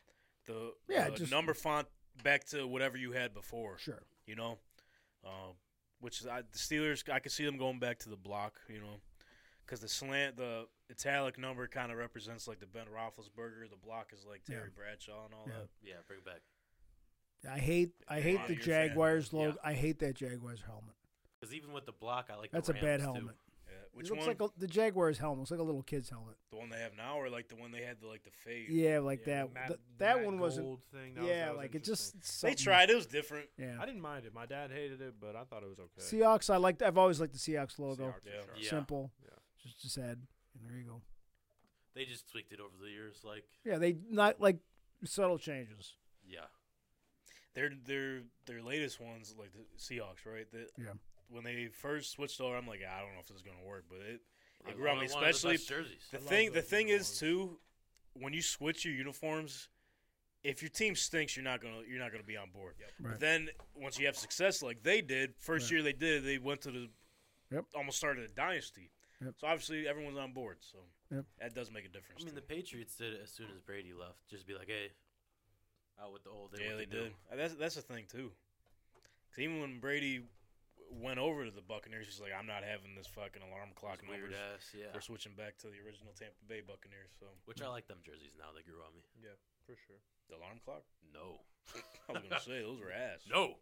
[0.46, 1.88] the Yeah, uh, just- number font
[2.24, 3.78] back to whatever you had before.
[3.78, 4.04] Sure.
[4.28, 4.58] You know,
[5.26, 5.54] uh,
[6.02, 8.60] which I, the Steelers, I could see them going back to the block.
[8.70, 9.00] You know,
[9.66, 13.70] because the slant, the italic number kind of represents like the Ben Roethlisberger.
[13.70, 14.58] The block is like Yeah.
[14.58, 15.54] Terry Bradshaw and all Yeah.
[15.60, 15.70] that.
[15.82, 16.42] Yeah, bring it back.
[17.50, 18.88] I hate, I hate the you're fan.
[18.90, 19.50] Jaguars logo.
[19.52, 19.70] Yeah.
[19.70, 20.96] I hate that Jaguars helmet.
[21.40, 22.52] Because even with the block, I like.
[22.52, 23.14] That's the a bad Rams, too.
[23.14, 23.36] helmet.
[23.68, 23.74] Yeah.
[23.74, 24.28] It Which looks one?
[24.30, 25.40] like a, the Jaguars helmet.
[25.40, 26.36] Looks like a little kid's helmet.
[26.50, 28.70] the one they have now, or like the one they had the like the fade?
[28.70, 29.48] Yeah, like Yeah, that.
[29.50, 30.80] the matte- Th- the that matte one wasn't.
[30.92, 32.20] Thing, that was- yeah, that was like it interesting.
[32.22, 32.42] just.
[32.42, 32.90] They tried.
[32.90, 33.48] It was different.
[33.60, 33.78] Yeah.
[33.80, 34.34] I didn't mind it.
[34.34, 36.02] My dad hated it, but I thought it was okay.
[36.02, 36.52] Seahawks.
[36.52, 36.82] I like.
[36.82, 38.06] I've always liked the Seahawks logo.
[38.08, 38.32] Seahawks Yeah.
[38.46, 38.56] sure.
[38.58, 38.70] Yeah.
[38.70, 39.12] Simple.
[39.24, 39.30] Yeah.
[39.66, 40.20] Just just add.
[40.54, 41.02] And there you go.
[41.96, 43.22] They just tweaked it over the years.
[43.24, 44.58] Like, Yeah, they not like
[45.06, 45.96] subtle changes.
[46.28, 46.46] yeah,
[47.54, 50.50] Their their their latest ones, like the Seahawks, right?
[50.52, 50.94] The, Yeah.
[51.30, 53.86] When they first switched over, I'm like, I don't know if this is gonna work,
[53.90, 54.22] but it
[54.66, 56.08] I- it grew on me, one of the best especially jerseys.
[56.12, 56.48] the I love thing.
[56.50, 57.60] The those thing new is too,
[58.14, 59.70] when you switch your uniforms,
[60.44, 62.76] if your team stinks, you're not gonna you're not gonna be on board.
[62.80, 63.12] Right.
[63.12, 65.72] But then once you have success, like they did, first Right.
[65.78, 66.92] year they did, they went to the
[67.52, 67.66] Yep.
[67.74, 68.92] almost started a dynasty.
[69.24, 69.34] Yep.
[69.38, 70.58] So obviously everyone's on board.
[70.62, 70.80] So
[71.12, 71.26] Yep.
[71.40, 72.22] that does make a difference.
[72.22, 72.48] I mean, the too.
[72.56, 74.28] Patriots did it as soon as Brady left.
[74.30, 74.92] Just be like, hey,
[76.02, 76.54] out with the old.
[76.54, 77.04] in yeah, with they the new.
[77.10, 77.14] did.
[77.32, 78.32] Uh, That's that's the thing too.
[79.30, 80.24] Because even when Brady
[80.92, 84.10] went over to the Buccaneers, he's like, I'm not having this fucking alarm clock Those
[84.10, 84.56] weird numbers.
[84.60, 84.92] ass, yeah.
[84.94, 87.12] We're switching back to the original Tampa Bay Buccaneers.
[87.20, 88.52] So Which I like them jerseys now.
[88.56, 89.02] They grew on me.
[89.20, 89.36] Yeah,
[89.66, 90.00] for sure.
[90.30, 90.84] the alarm clock.
[91.16, 91.40] No,
[92.10, 93.24] I was gonna say those were ass.
[93.30, 93.56] no.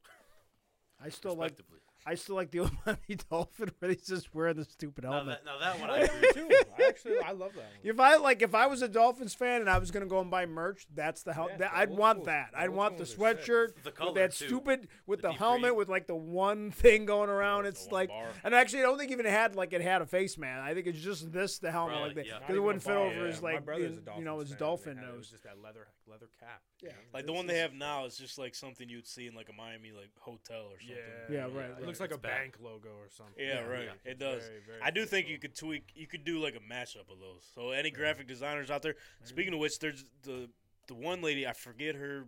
[1.02, 1.52] I still like.
[1.52, 1.80] Respectively.
[2.06, 5.40] I still like the old Miami Dolphin where he's just wearing the stupid Now helmet.
[5.46, 6.32] that, now that one I I agree.
[6.34, 6.56] do too.
[6.78, 7.68] I actually, I love that one.
[7.82, 10.30] If I like, if I was a Dolphins fan and I was gonna go and
[10.30, 12.52] buy merch, that's the hel- Yeah, the I'd old want school- that.
[12.52, 13.46] the I'd old want the schools are sick.
[13.46, 14.46] sweatshirt The with that too.
[14.48, 15.76] stupid with The the, deep helmet green.
[15.78, 17.64] with like the one thing going around.
[17.64, 18.28] The It's one like, bar.
[18.44, 20.60] and actually, I don't think even it had like it had a face man.
[20.60, 22.40] I think it's just this the helmet Probably, like that yeah.
[22.40, 23.28] because it wouldn't fit over Yeah.
[23.28, 25.18] his My like brother's a you Dolphins know his fan, and dolphin they had- It
[25.18, 25.32] was nose.
[25.32, 26.62] just that leather leather cap.
[26.82, 26.90] Yeah.
[27.14, 29.54] Like the one they have now is just like something you'd see in like a
[29.54, 31.36] Miami like hotel or something.
[31.36, 31.86] Yeah, right, It right.
[31.86, 32.38] looks like It's a bad.
[32.38, 33.36] bank logo or something.
[33.38, 33.90] Yeah, Yeah, right.
[34.06, 34.12] yeah.
[34.12, 34.44] It does.
[34.44, 35.92] Very, very I do think you could tweak.
[35.96, 37.50] You could do like a mashup of those.
[37.56, 38.96] So any graphic designers out there.
[39.24, 40.50] Speaking of which, there's the
[40.88, 42.26] the one lady I forget her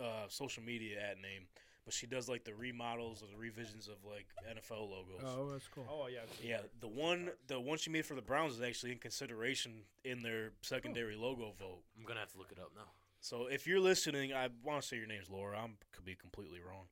[0.00, 1.48] uh, social media at name,
[1.84, 5.22] but she does like the remodels or the revisions of like NFL logos.
[5.24, 5.84] Oh, that's cool.
[5.90, 6.20] Oh yeah.
[6.42, 10.22] Yeah, the one the one she made for the Browns is actually in consideration in
[10.22, 11.82] their secondary logo vote.
[11.98, 12.90] I'm gonna have to look it up now.
[13.20, 15.58] So if you're listening, I want to say your name's Laura.
[15.58, 16.84] I'm could be completely wrong,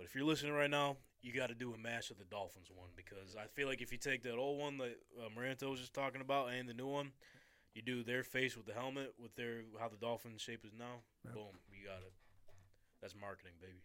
[0.00, 2.72] but if you're listening right now, you got to do a mash of the Dolphins
[2.72, 5.76] one because I feel like if you take that old one that uh, Maranto was
[5.76, 7.12] just talking about and the new one,
[7.76, 11.04] you do their face with the helmet with their how the dolphin shape is now.
[11.20, 11.36] Yeah.
[11.36, 12.16] Boom, you got it.
[13.04, 13.84] That's marketing, baby.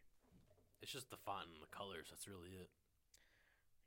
[0.79, 2.07] It's just the font and the colors.
[2.07, 2.71] That's really it.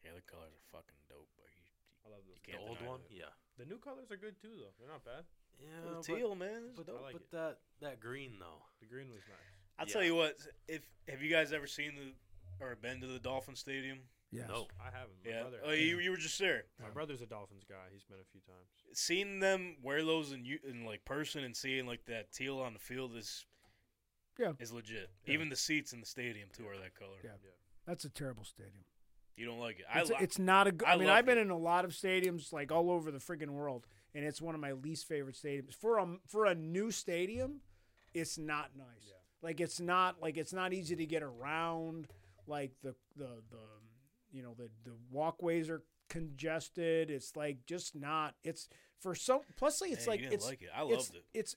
[0.05, 1.33] Yeah, the colors are fucking dope.
[1.33, 1.65] But you,
[2.05, 2.37] I love those.
[2.37, 3.17] You can't the old one, that.
[3.17, 3.33] yeah.
[3.57, 4.77] The new colors are good too, though.
[4.77, 5.25] They're not bad.
[5.57, 7.01] Yeah, the but, teal, man, it's but, dope.
[7.01, 7.33] I like but it.
[7.33, 8.69] that that green though.
[8.85, 9.58] The green was nice.
[9.79, 9.93] I'll Yeah.
[9.93, 10.37] tell you what.
[10.67, 14.01] If have you guys ever seen the or been to the Dolphin Stadium?
[14.31, 14.47] Yes.
[14.49, 15.25] No, I haven't.
[15.25, 15.41] My yeah.
[15.43, 15.59] brother.
[15.65, 16.65] Oh, you, you were just there.
[16.83, 17.77] My brother's a Dolphins guy.
[17.93, 18.69] He's been a few times.
[18.93, 22.75] Seeing them wear those in you in like person and seeing like that teal on
[22.75, 23.47] the field is
[24.39, 24.53] Yeah.
[24.59, 25.09] is legit.
[25.25, 25.35] Yeah.
[25.35, 27.17] Even the seats in the stadium too are that color.
[27.25, 27.31] Yeah.
[27.87, 28.85] That's a terrible stadium.
[29.37, 29.87] You don't like it?
[29.93, 30.87] I It's, lo- it's not a good.
[30.89, 31.43] I, I mean, I've been it.
[31.43, 34.61] in a lot of stadiums, like all over the friggin' world, and it's one of
[34.61, 35.75] my least favorite stadiums.
[35.75, 37.61] For a for a new stadium,
[38.13, 39.13] it's not nice.
[39.43, 42.09] Like it's not like it's not easy to get around.
[42.47, 43.59] Like the the the
[44.33, 47.11] you know the the walkways are congested.
[47.11, 48.35] It's like just not.
[48.43, 48.69] It's
[49.01, 49.41] for some.
[49.57, 50.69] Plus, like, it's Man, like you didn't it's like it.
[50.75, 51.25] I it's, loved it.
[51.35, 51.57] It's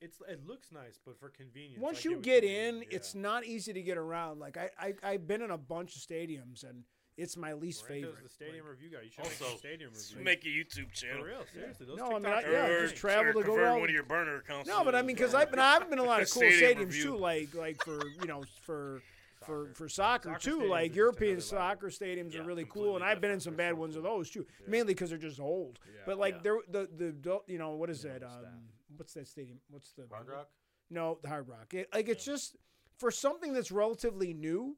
[0.00, 1.80] It's it looks nice, but for convenience.
[1.80, 2.84] once I you what get in, yeah.
[2.90, 4.38] it's not easy to get around.
[4.38, 6.84] Like I, I I've been in a bunch of stadiums, and
[7.18, 8.22] it's my least Rando's favorite.
[8.22, 9.02] the stadium Like, review guy.
[9.04, 10.24] You should Also, make a stadium review.
[10.24, 11.18] Make a YouTube channel.
[11.22, 11.86] for real, seriously.
[11.86, 12.80] Those No, I mean, I- TikToks are yeah, great.
[12.82, 14.68] just travel to go convert out- one of your burner accounts.
[14.68, 16.78] No, but I mean, because I've been I've been in a lot of cool Stadium
[16.78, 17.02] stadiums review.
[17.02, 19.02] too, like like for you know for
[19.46, 20.66] for for soccer, Soccer too.
[20.66, 21.58] Like European another level.
[21.58, 24.30] soccer stadiums Yeah, are really cool, and I've been in some bad ones of those
[24.30, 24.46] too.
[24.66, 25.78] Mainly because they're just old.
[25.86, 26.00] Yeah.
[26.06, 26.40] But like Yeah.
[26.42, 28.22] they're the, the the you know what is You that?
[28.22, 29.58] Um, what's that stadium?
[29.70, 30.48] What's the Hard Rock.
[30.90, 31.74] No, the Hard Rock.
[31.74, 32.56] It, like it's just
[32.98, 34.76] for something that's relatively new.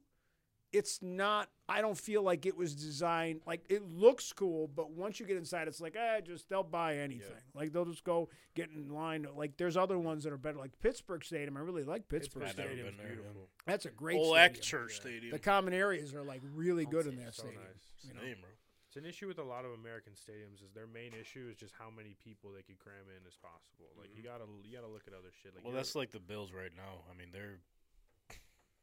[0.73, 1.49] It's not.
[1.67, 3.41] I don't feel like it was designed.
[3.45, 6.97] Like it looks cool, but once you get inside, it's like, eh, just they'll buy
[6.97, 7.35] anything.
[7.53, 9.25] Like they'll just go get in line.
[9.35, 10.57] Like there's other ones that are better.
[10.57, 11.57] Like Pittsburgh Stadium.
[11.57, 12.87] I really like Pittsburgh, I've never Stadium.
[12.87, 13.13] been there, yeah.
[13.15, 13.47] beautiful.
[13.65, 14.17] That's a great.
[14.17, 14.53] Old stadium.
[14.53, 15.31] Acrisure Stadium.
[15.31, 17.63] The common areas are like really good in that So stadium.
[17.63, 17.83] nice.
[17.97, 18.21] It's you know.
[18.21, 18.49] name, bro.
[18.87, 20.59] It's an issue with a lot of American stadiums.
[20.63, 23.87] Is their main issue is just how many people they could cram in as possible.
[23.97, 25.55] Like you gotta you gotta look at other shit.
[25.55, 27.03] Like Well, that's like the Bills right now.
[27.11, 27.59] I mean, they're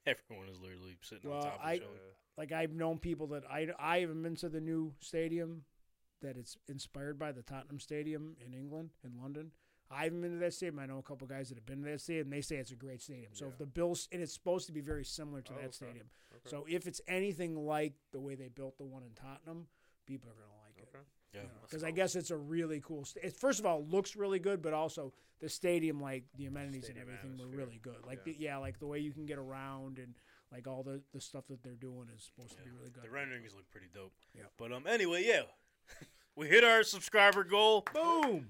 [0.31, 1.99] everyone is literally sitting Well, on top of I- each other.
[2.37, 5.65] Like I've known people that I I haven't been to the new stadium
[6.23, 9.51] that it's inspired by the Tottenham Stadium in England in London.
[9.91, 10.79] I haven't been to that stadium.
[10.79, 12.31] I know a couple guys that have been to that stadium.
[12.31, 13.33] They say it's a great stadium.
[13.35, 13.53] So Yeah.
[13.53, 15.73] if the Bills and it's supposed to be very similar to Oh, that okay.
[15.73, 16.11] stadium.
[16.33, 16.49] okay.
[16.49, 19.67] So if it's anything like the way they built the one in Tottenham,
[20.07, 20.55] people are gonna like it.
[20.55, 20.58] Okay.
[21.35, 21.41] Yeah.
[21.63, 23.05] Because I guess it's a really cool.
[23.05, 26.47] St- it, first of all, it looks really good, but also the stadium, like the
[26.47, 27.59] amenities Stadium and everything, were atmosphere.
[27.67, 28.07] really good.
[28.07, 28.33] Like Yeah.
[28.33, 30.15] the, yeah, like the way you can get around and
[30.51, 33.03] like all the the stuff that they're doing is supposed to be really good.
[33.05, 34.13] The renderings look pretty dope.
[34.35, 34.45] Yeah.
[34.57, 35.43] But um, anyway, yeah,
[36.37, 37.85] we hit our subscriber goal.
[37.93, 38.49] Boom.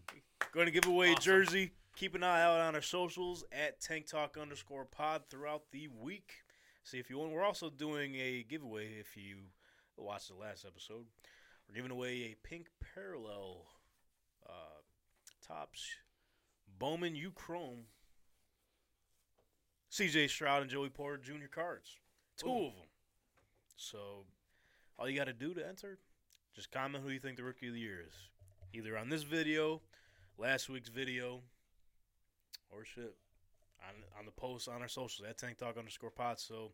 [0.52, 1.22] Going to give away a Awesome.
[1.24, 1.70] jersey.
[1.96, 6.30] Keep an eye out on our socials at Tank Talk underscore Pod throughout the week.
[6.84, 7.32] See if you want.
[7.32, 8.86] We're also doing a giveaway.
[9.00, 9.38] If you
[9.96, 11.06] watched the last episode,
[11.68, 13.66] we're giving away a pink parallel
[14.48, 14.80] uh,
[15.46, 15.86] Topps
[16.78, 17.84] Bowman U Chrome
[19.90, 21.48] CJ Stroud and Joey Porter Jr.
[21.50, 21.96] cards.
[22.36, 22.88] Two of them.
[23.76, 24.24] So
[24.98, 25.98] all you got to do to enter,
[26.54, 28.14] just comment who you think the rookie of the year is.
[28.74, 29.80] Either on this video,
[30.36, 31.40] last week's video,
[32.70, 33.16] or shit.
[33.88, 36.38] On, on the post on our socials at Tank Talk underscore pod.
[36.38, 36.72] So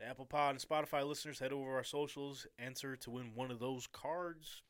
[0.00, 3.58] the Apple Pod and Spotify listeners head over our socials, enter to win one of
[3.58, 4.62] those cards.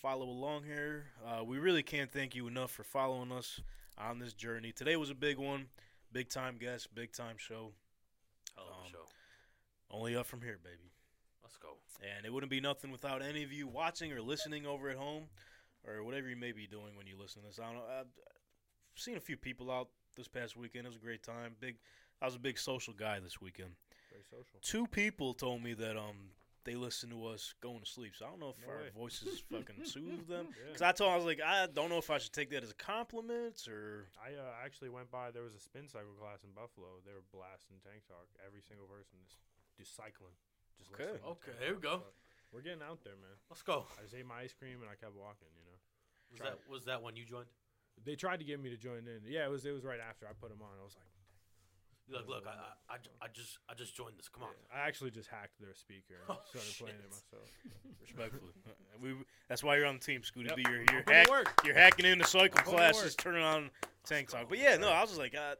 [0.00, 1.06] Follow along here.
[1.26, 3.60] Uh, we really can't thank you enough for following us
[3.98, 4.72] on this journey.
[4.72, 5.66] Today was a big one.
[6.12, 7.72] Big time guest, big time show.
[8.56, 9.08] Hell of a Um, show.
[9.90, 10.90] Only up from here, baby.
[11.42, 11.76] Let's go.
[12.00, 15.28] And it wouldn't be nothing without any of you watching or listening over at home
[15.84, 17.58] or whatever you may be doing when you listen to this.
[17.58, 17.84] I don't know.
[17.86, 20.86] I've I've seen a few people out this past weekend.
[20.86, 21.56] It was a great time.
[21.60, 21.76] Big.
[22.20, 23.70] I was a big social guy this weekend.
[24.30, 24.60] Very social.
[24.62, 26.30] Two people told me that um
[26.64, 28.14] they listen to us going to sleep.
[28.14, 28.94] So I don't know if No our way.
[28.94, 30.46] voices fucking soothe them.
[30.54, 30.70] Yeah.
[30.70, 32.62] Because I told them, I was like, I don't know if I should take that
[32.62, 34.06] as a compliment or.
[34.22, 35.32] I uh, actually went by.
[35.34, 37.02] There was a spin cycle class in Buffalo.
[37.02, 38.30] They were blasting Tank Talk.
[38.46, 39.42] Every single person just
[39.74, 40.34] just cycling.
[40.78, 41.18] Just Okay.
[41.18, 41.98] listening Okay, here we go.
[42.06, 42.14] So
[42.54, 43.34] we're getting out there, man.
[43.50, 43.86] Let's go.
[43.98, 45.50] I just ate my ice cream and I kept walking.
[45.58, 45.78] You know,
[46.30, 47.50] Was that was that when you joined?
[48.06, 49.20] they tried to get me to join in.
[49.26, 50.70] Yeah, it was it was right after I put them on.
[50.78, 51.10] I was like,
[52.12, 52.50] You're like, look, I,
[52.92, 54.28] I, I, I just I just joined this.
[54.28, 54.50] Come on.
[54.74, 57.10] I actually just hacked their speaker and Oh, started playing it shit.
[57.32, 57.48] myself.
[58.02, 58.52] Respectfully,
[59.00, 59.14] we,
[59.48, 60.56] that's why you're on the team, Scooty Yep.
[60.56, 60.64] B.
[60.68, 61.28] You're, you're, in hack,
[61.64, 63.16] you're hacking into cycle Put in classes, work.
[63.16, 63.70] turning on
[64.04, 64.48] tank talk.
[64.50, 65.54] But yeah, no, I was just like, I,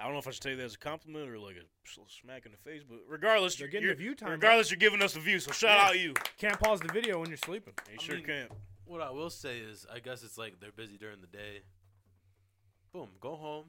[0.00, 1.98] I don't know if I should take that as a compliment or like a s-
[2.22, 2.82] smack in the face.
[2.88, 4.30] But regardless, They're you're, getting the you're- view time.
[4.30, 5.38] regardless, you're giving us the view.
[5.38, 5.86] So shout Yeah.
[5.88, 6.14] out you.
[6.38, 7.74] Can't pause the video when you're sleeping.
[7.90, 8.46] You I sure mean- can.
[8.86, 11.62] What I will say is, I guess it's like they're busy during the day.
[12.92, 13.64] Boom, go home.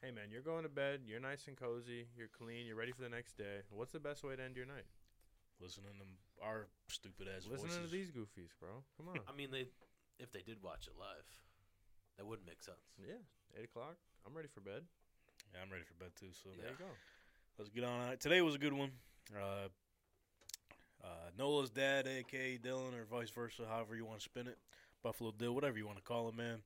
[0.00, 0.14] Tank talk.
[0.14, 1.00] Hey man, you're going to bed.
[1.06, 2.06] You're nice and cozy.
[2.16, 2.66] You're clean.
[2.66, 3.62] You're ready for the next day.
[3.70, 4.86] What's the best way to end your night?
[5.60, 7.90] Listening to our stupid ass Listening voices.
[7.90, 8.82] to these goofies, bro.
[8.96, 9.18] Come on.
[9.28, 9.66] I mean, they
[10.18, 11.26] if they did watch it live,
[12.16, 12.78] that wouldn't make sense.
[12.98, 13.18] yeah,
[13.58, 13.96] eight o'clock.
[14.26, 14.82] I'm ready for bed.
[15.54, 16.30] Yeah, I'm ready for bed too.
[16.32, 16.62] So Yeah.
[16.62, 16.90] There you go.
[17.58, 18.20] let's get on it.
[18.20, 18.90] Today was a good one.
[19.34, 19.68] Uh,
[21.02, 24.58] uh, Nola's dad, aka Dylan, or vice versa, however you want to spin it.
[25.02, 26.58] Buffalo Dill, whatever you want to call him, man.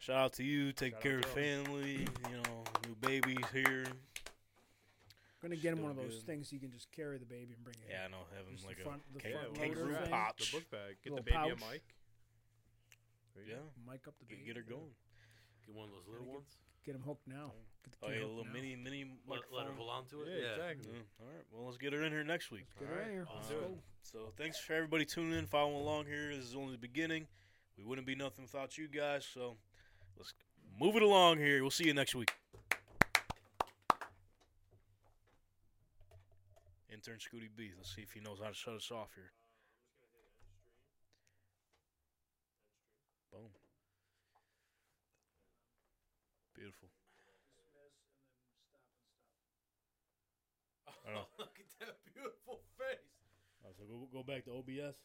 [0.00, 0.72] Shout out to you.
[0.72, 1.32] Take Shout care of Dill.
[1.34, 2.06] family.
[2.28, 3.84] You know, new babies here.
[5.42, 6.26] gonna get him one of those good.
[6.26, 7.88] things you can just carry the baby and bring it.
[7.92, 8.10] Yeah, I in.
[8.12, 8.24] know.
[8.36, 10.10] Have him Just like the a the ca- front kangaroo loader thing.
[10.10, 10.50] pouch.
[10.50, 10.96] The book bag.
[11.04, 11.52] Get the baby pouch.
[11.52, 11.82] a mic.
[13.34, 13.92] There you Yeah, go.
[13.92, 14.40] Mic up the baby.
[14.40, 14.92] get, get her going.
[15.66, 16.56] Get one of those little Gotta ones.
[16.84, 17.52] Get him hooked now.
[17.84, 18.52] Get the Oh yeah, a little now.
[18.56, 19.76] mini mini Let, let her microphone.
[19.76, 20.28] hold on to it.
[20.32, 20.96] Yeah, Yeah, exactly.
[20.96, 21.44] Yeah, All right.
[21.52, 22.64] Well, let's get her in here next week.
[22.80, 23.26] Get her in here.
[23.36, 23.68] Let's do it.
[23.68, 23.78] go.
[24.00, 26.32] So thanks for everybody tuning in, following along here.
[26.34, 27.28] This is only the beginning.
[27.76, 29.24] We wouldn't be nothing without you guys.
[29.32, 29.56] So
[30.16, 30.32] let's
[30.78, 31.60] move it along here.
[31.60, 32.32] We'll see you next week.
[36.92, 37.70] Intern Scooty B.
[37.76, 39.32] Let's see if he knows how to shut us off here.
[43.32, 43.48] Boom.
[46.54, 46.88] Beautiful.
[51.08, 51.24] I know.
[51.38, 53.08] Look at that beautiful face.
[53.62, 54.96] All right, so go go back to OBS.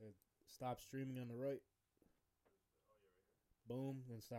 [0.00, 0.12] Uh,
[0.46, 1.62] stop streaming on the right.
[3.66, 4.28] Boom, then stop.